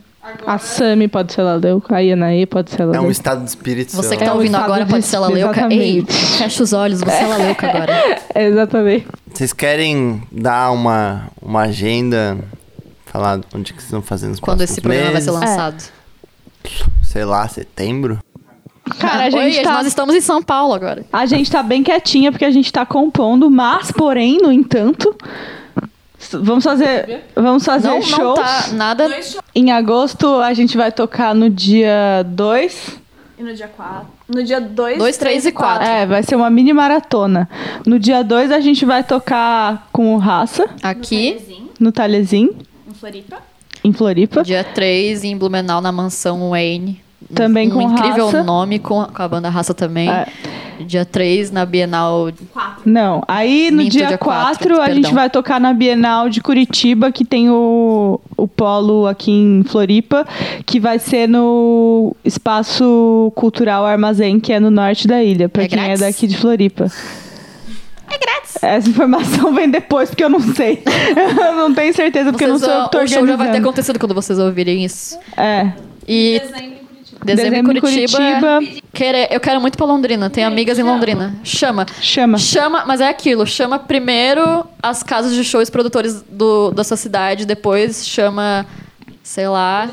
[0.45, 3.07] A Sami pode ser Laleuca, a Yanae pode ser É Laleuca.
[3.07, 3.95] um estado de espírito.
[3.95, 5.67] Você que tá É um ouvindo agora de- pode ser a Laleuca.
[5.73, 8.21] Ei, fecha os olhos, você é a Laleuca agora.
[8.35, 9.07] É, exatamente.
[9.33, 12.37] Vocês querem dar uma, uma agenda?
[13.05, 15.47] Falar onde que vocês estão fazendo os Quando esse programa vai ser meses?
[15.49, 15.83] lançado.
[17.03, 18.19] Sei lá, setembro?
[18.99, 19.73] Cara, a gente Oi, tá...
[19.73, 21.05] nós estamos em São Paulo agora.
[21.11, 25.15] A gente tá bem quietinha porque a gente tá compondo, mas, porém, no entanto,
[26.33, 28.39] vamos fazer, vamos fazer Não, não shows.
[28.39, 29.09] tá nada.
[29.53, 32.97] Em agosto a gente vai tocar no dia 2.
[33.39, 34.07] E no dia 4?
[34.27, 35.87] No dia 2, Dois, três e quatro.
[35.87, 37.47] É, vai ser uma mini maratona.
[37.85, 41.37] No dia 2 a gente vai tocar com o Raça, Aqui,
[41.79, 42.49] no Talhesim,
[42.89, 43.37] Em Floripa.
[43.83, 44.43] em Floripa.
[44.43, 46.99] dia 3, em Blumenau, na mansão Wayne.
[47.33, 48.43] Também um com incrível Raça.
[48.43, 50.09] nome com a, com a banda Raça também.
[50.09, 50.27] É.
[50.79, 52.29] Dia 3, na Bienal.
[52.85, 55.13] Não, aí no Minto, dia dia 4 quatro, a gente perdão.
[55.13, 60.25] vai tocar na Bienal de Curitiba, que tem o, o polo aqui em Floripa,
[60.65, 65.67] que vai ser no Espaço Cultural Armazém, que é no norte da ilha, pra É
[65.67, 66.01] quem grátis?
[66.03, 66.85] é daqui de Floripa.
[68.09, 68.55] É grátis.
[68.61, 70.83] Essa informação vem depois, porque eu não sei.
[70.85, 73.35] eu não tenho certeza, porque eu não Vocês sou vão- que tô o show já
[73.35, 75.17] vai ter acontecido quando vocês ouvirem isso.
[75.35, 75.71] É.
[76.07, 76.77] E dezembro,
[77.23, 78.17] Dezembro em em Curitiba.
[78.17, 78.81] Curitiba.
[78.93, 80.29] Querer, eu quero muito pra Londrina.
[80.29, 81.35] Tenho amigas em Londrina.
[81.43, 81.85] Chama.
[82.01, 82.37] Chama.
[82.37, 83.45] Chama, mas é aquilo.
[83.45, 88.65] Chama primeiro as casas de shows produtores do, da sua cidade, depois chama,
[89.23, 89.89] sei lá.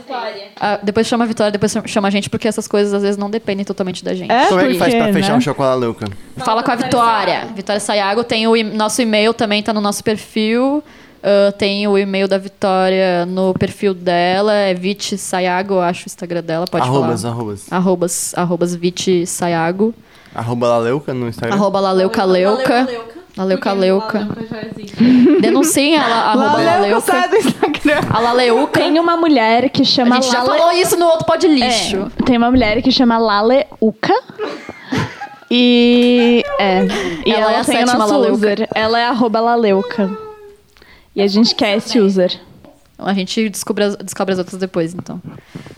[0.61, 3.29] a- depois chama a Vitória, depois chama a gente, porque essas coisas às vezes não
[3.31, 4.31] dependem totalmente da gente.
[4.31, 5.39] É, Como é que faz pra fechar né?
[5.39, 6.07] um show com a Laleuca?
[6.39, 7.49] Fala com a Vitória.
[7.55, 8.23] Vitória Sayago.
[8.25, 10.83] Tem o nosso e-mail também, tá no nosso perfil.
[11.25, 14.53] Ah, tem o e-mail da Vitória no perfil dela.
[14.53, 16.67] É Viti Sayago, eu acho o Instagram dela.
[16.71, 17.35] Pode arrobas, falar.
[17.35, 17.73] arrobas.
[17.73, 19.95] Arrobas, arrobas Viti Sayago.
[20.35, 21.55] Arroba Laleuca no Instagram.
[21.57, 22.89] Arroba Laleuca Leuca.
[23.37, 24.29] Laleuca Leuca.
[25.41, 27.01] Denunciem a, la- arroba Laleuca, Laleuca.
[27.01, 28.01] sai do Instagram.
[28.11, 28.81] A Laleuca.
[28.81, 30.59] Tem uma mulher que A chama gente já Lale...
[30.59, 32.11] falou isso no outro pó de lixo.
[32.21, 34.13] É, tem uma mulher que chama Laleuca.
[35.51, 36.85] E é.
[37.27, 38.35] E Ela ela, é a tem o sétima nosso Laleuca.
[38.37, 38.69] user.
[38.75, 40.24] Ela é arroba Laleuca.
[41.15, 42.41] E a gente quer esse user.
[42.99, 45.21] A gente descobre as, descobre as outras depois, então.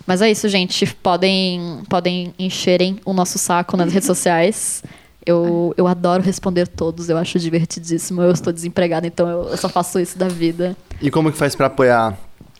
[0.06, 0.86] Mas é isso, gente.
[0.86, 4.82] Podem, podem encherem o nosso saco nas redes sociais.
[5.24, 8.22] Eu, eu adoro responder todos, eu acho divertidíssimo.
[8.22, 10.76] Eu estou desempregada, então eu, eu só faço isso da vida.
[11.02, 12.16] E como que faz pra apoiar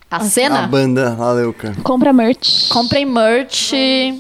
[0.08, 0.66] A a cena?
[0.68, 1.74] banda Laleuca?
[1.82, 2.68] Compra merch.
[2.68, 3.72] Comprem merch.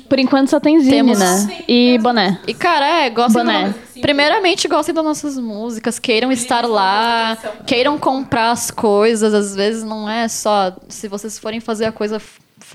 [0.08, 1.58] Por enquanto só tem zine, Temos- né?
[1.68, 2.40] E boné.
[2.46, 3.44] E, cara, é, gostem.
[3.44, 3.68] Boné.
[3.68, 9.32] do- Primeiramente, gostem das nossas músicas, queiram estar lá, queiram comprar as coisas.
[9.32, 10.76] Às vezes não é só.
[10.88, 12.20] Se vocês forem fazer a coisa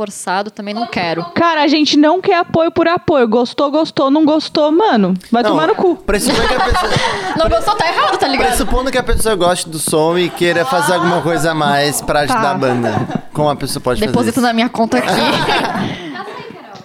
[0.01, 1.23] forçado, também não quero.
[1.35, 3.27] Cara, a gente não quer apoio por apoio.
[3.27, 5.13] Gostou, gostou, não gostou, mano.
[5.31, 5.95] Vai tomar no cu.
[5.97, 6.91] Pressupondo que a pessoa,
[7.37, 8.47] Não gostou, tá errado, tá ligado?
[8.47, 12.21] pressupondo que a pessoa goste do som e queira fazer alguma coisa a mais pra
[12.21, 13.23] ajudar a banda.
[13.31, 15.07] Como a pessoa pode Deposita fazer na minha conta aqui.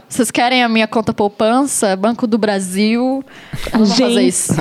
[0.08, 1.96] Vocês querem a minha conta poupança?
[1.96, 3.24] Banco do Brasil.
[3.72, 4.52] Eu não vou fazer isso.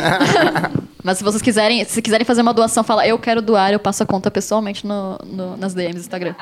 [1.04, 4.02] Mas se vocês quiserem, se quiserem fazer uma doação, fala eu quero doar, eu passo
[4.02, 6.34] a conta pessoalmente no, no- nas DMs do Instagram.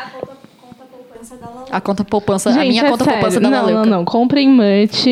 [1.71, 3.19] A conta poupança, a Gente, minha é conta sério.
[3.19, 3.85] poupança da Não, Laleuca.
[3.89, 4.05] não, não.
[4.05, 5.05] Comprem merch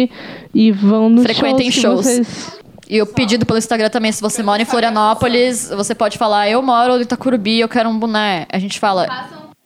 [0.53, 2.05] e vão nos Frequentem shows.
[2.05, 2.27] que shows.
[2.27, 2.59] vocês-
[2.89, 6.61] E o pedido pelo Instagram também, se você mora em Florianópolis, você pode falar, eu
[6.61, 8.45] moro em Itacurubi, eu quero um boné.
[8.51, 9.07] A gente fala.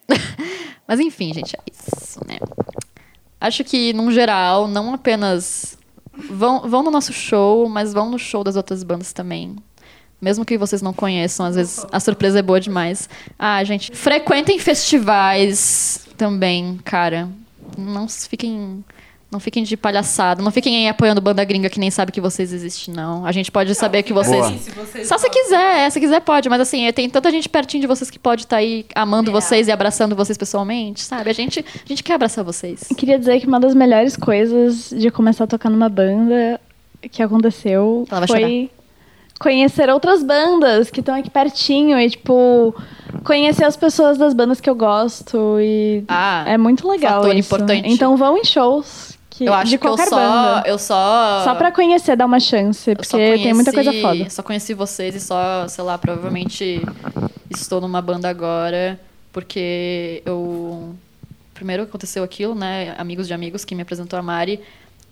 [0.88, 2.38] Mas enfim, gente, é isso, né?
[3.42, 5.78] Acho que, num geral, não apenas
[6.30, 9.56] vão, vão no nosso show, mas vão no show das outras bandas também.
[10.22, 13.10] Mesmo que vocês não conheçam, às vezes a surpresa é boa demais.
[13.38, 17.30] Ah, gente, frequentem festivais também, cara.
[17.78, 18.84] Não fiquem.
[19.32, 20.42] Não fiquem de palhaçada.
[20.42, 23.26] Não fiquem aí apoiando banda gringa que nem sabe que vocês existem, não.
[23.26, 24.46] A gente pode saber que vocês.
[24.46, 24.58] Boa.
[24.58, 27.82] Se vocês Só se quiser, é, se quiser pode, mas assim, tem tanta gente pertinho
[27.82, 31.30] de vocês que pode estar aí amando vocês e abraçando vocês pessoalmente, sabe?
[31.30, 32.86] A gente, a gente quer abraçar vocês.
[32.90, 36.62] Eu queria dizer que uma das melhores coisas de começar a tocar numa banda
[37.12, 38.72] que aconteceu Ela vai foi
[39.40, 42.74] conhecer outras bandas que estão aqui pertinho e, tipo,
[43.24, 47.48] conhecer as pessoas das bandas que eu gosto e Ah, é muito legal fator isso.
[47.56, 47.90] importante.
[47.90, 50.64] Então vão em shows que, eu acho de que eu qualquer só, banda.
[50.68, 54.30] eu só Só pra conhecer, dar uma chance, porque só tem muita coisa conheci- foda.
[54.30, 56.82] Só conheci vocês e só, sei lá, provavelmente
[57.50, 58.98] estou numa banda agora
[59.34, 60.96] porque eu
[61.54, 62.96] primeiro aconteceu aquilo, né?
[62.98, 64.62] Amigos de amigos que me apresentou a Mari,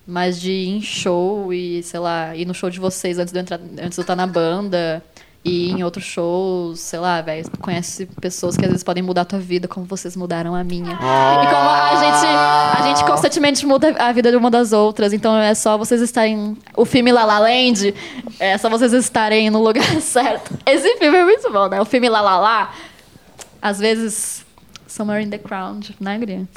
[0.05, 3.39] mas de ir em show e, sei lá, ir no show de vocês antes de
[3.39, 5.03] eu entrar, antes de eu estar na banda.
[5.45, 9.25] E em outros shows, sei lá, velho, conhece pessoas que às vezes podem mudar a
[9.25, 10.93] tua vida, como vocês mudaram a minha.
[10.93, 15.37] E como a gente, a gente constantemente muda a vida de uma das outras, então
[15.37, 16.57] é só vocês estarem.
[16.77, 17.93] O filme La La Land,
[18.39, 20.57] é só vocês estarem no lugar certo.
[20.65, 21.81] Esse filme é muito bom, né?
[21.81, 22.73] O filme La La La,
[23.61, 24.45] às vezes,
[24.87, 26.47] Somewhere in the Crowd, né, Guria?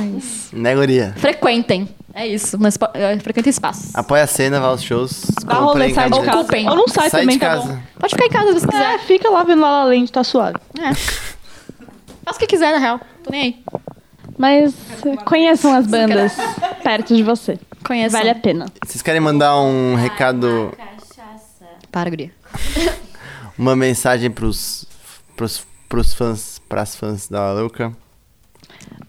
[0.00, 0.56] É isso.
[0.56, 1.14] Né, guria?
[1.18, 1.88] Frequentem.
[2.18, 2.58] É isso.
[2.58, 2.78] Mas,
[3.22, 3.94] frequentem espaços.
[3.94, 5.26] Apoia a cena, vai aos shows.
[5.44, 6.38] Dá rolê, sai de casa.
[6.40, 6.66] Ocupem.
[6.70, 7.74] Ou não sai, Sai também, de tá casa.
[7.74, 7.78] bom.
[8.00, 8.94] Pode ficar em casa se quiser.
[8.94, 10.56] É, fica lá vendo La La Land, tá suave.
[10.80, 10.94] É.
[10.94, 12.98] Faz o que quiser, na real.
[13.22, 13.64] Tô nem aí.
[14.38, 14.74] Mas
[15.26, 16.32] conheçam as bandas
[16.82, 17.58] perto de você.
[17.86, 18.18] Conheçam.
[18.18, 18.66] Vale a pena.
[18.84, 20.72] Vocês querem mandar um recado,
[21.92, 22.30] Para, Guria.
[23.58, 24.86] uma mensagem pros,
[25.36, 27.52] pros, pros fãs, pras fãs da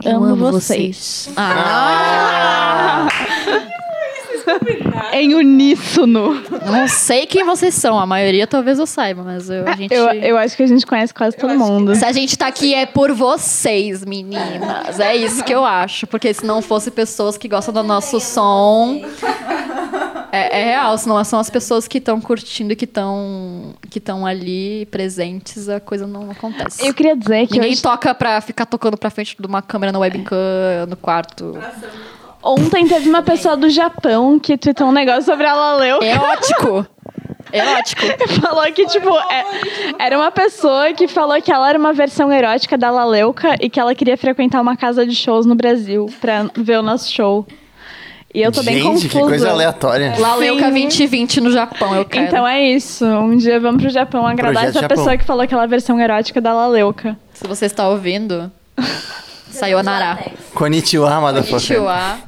[0.03, 0.15] Luca?
[0.15, 1.29] Amo vocês.
[1.35, 3.07] Ah,
[5.11, 6.41] Em uníssono.
[6.65, 7.99] não sei quem vocês são.
[7.99, 9.93] A maioria talvez eu saiba, mas eu, a gente...
[9.93, 11.95] Eu, eu acho que a gente conhece quase todo mundo.
[11.95, 14.99] Se a gente tá aqui é por vocês, meninas.
[14.99, 16.05] É isso que eu acho.
[16.07, 19.01] Porque se não fosse pessoas que gostam do nosso som.
[20.31, 24.01] É, é real, se não são as pessoas que estão curtindo e que estão que
[24.27, 26.85] ali presentes, a coisa não acontece.
[26.85, 29.91] Eu queria dizer que Ninguém hoje- toca pra ficar tocando pra frente de uma câmera
[29.91, 30.37] no webcam
[30.87, 31.57] no quarto.
[32.43, 35.99] ontem teve uma pessoa do Japão que tweetou um negócio sobre a Laleu.
[36.01, 36.85] Erótico!
[37.51, 38.01] Erótico.
[38.41, 39.45] falou que, tipo, é-
[40.05, 43.79] era uma pessoa que falou que ela era uma versão erótica da Laleuca e que
[43.79, 47.47] ela queria frequentar uma casa de shows no Brasil pra ver o nosso show.
[48.33, 49.07] E eu tô bem Gente, confusa.
[49.09, 50.13] que coisa aleatória.
[50.19, 50.71] Laleuca Sim.
[50.71, 52.27] 2020 no Japão, eu quero.
[52.27, 53.05] Então é isso.
[53.05, 54.97] Um dia vamos pro Japão agradar Projeto essa Japão.
[54.97, 57.17] pessoa que falou aquela versão erótica da Laleuca.
[57.33, 58.51] Se você está ouvindo,
[59.49, 60.19] saiu a Nará.
[60.53, 61.59] Konnichiwa, motherfucker.
[61.59, 62.19] Chihuahua.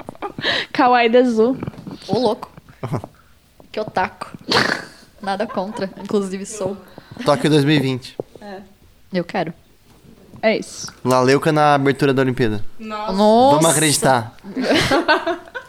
[0.72, 1.58] Kawaii Dezu.
[2.08, 2.50] Ô, louco.
[3.72, 4.32] Que otaku.
[5.22, 6.76] Nada contra, inclusive sou.
[7.24, 8.18] Tóquio 2020.
[9.14, 9.54] Eu quero.
[10.42, 10.88] É isso.
[11.06, 12.66] Laleuca na abertura da Olimpíada.
[12.80, 13.14] Nossa.
[13.14, 14.34] Vamos acreditar.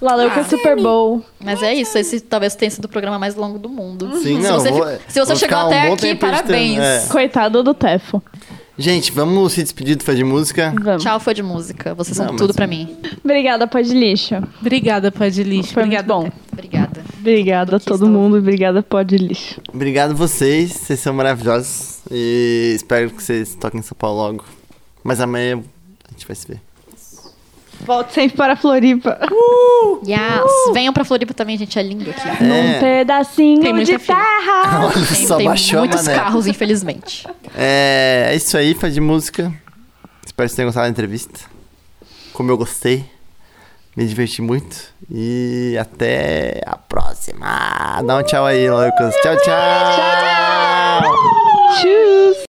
[0.00, 1.24] Laleuca Super Bowl.
[1.44, 4.10] Mas é isso, esse talvez tenha sido o programa mais longo do mundo.
[4.18, 6.78] Sim, se não, você, vou- se você chegou um até bom aqui, parabéns.
[6.78, 7.06] é.
[7.10, 8.22] Coitado do Tefo.
[8.80, 10.72] Gente, vamos se despedir do Fã de Música.
[10.80, 11.02] Vamos.
[11.02, 11.94] Tchau, foi de música.
[11.96, 12.96] Vocês são Não, mas- tudo pra mim.
[13.24, 14.36] Obrigada, pó de lixo.
[14.60, 15.72] Obrigada, pó de lixo.
[15.74, 16.06] Foi Obrigada.
[16.14, 16.30] bom.
[16.52, 17.02] Obrigada.
[17.18, 18.36] Obrigada a todo estou- mundo.
[18.38, 19.60] Obrigada, pó de lixo.
[19.74, 21.98] Obrigado vocês, vocês são maravilhosos.
[22.08, 24.44] E espero que vocês toquem em São Paulo logo.
[25.02, 25.56] Mas amanhã
[26.08, 26.60] a gente vai se ver.
[27.80, 29.18] Volte sempre para a Floripa.
[30.06, 30.72] Yes.
[30.72, 31.78] Venham pra Floripa também, gente.
[31.78, 32.28] É lindo aqui.
[32.44, 34.84] Um É, pedacinho Tem de terra.
[34.94, 36.14] olha Tem, só, tem baixou muitos mané.
[36.18, 37.26] carros, infelizmente.
[37.56, 39.52] É, é isso aí, Fã de Música.
[40.26, 41.40] Espero que vocês tenham gostado da entrevista.
[42.32, 43.04] Como eu gostei.
[43.96, 44.76] Me diverti muito.
[45.10, 48.00] E até a próxima.
[48.06, 49.14] Dá um tchau aí, Lucas.
[49.22, 51.02] Tchau, tchau.
[51.80, 52.44] Tchau.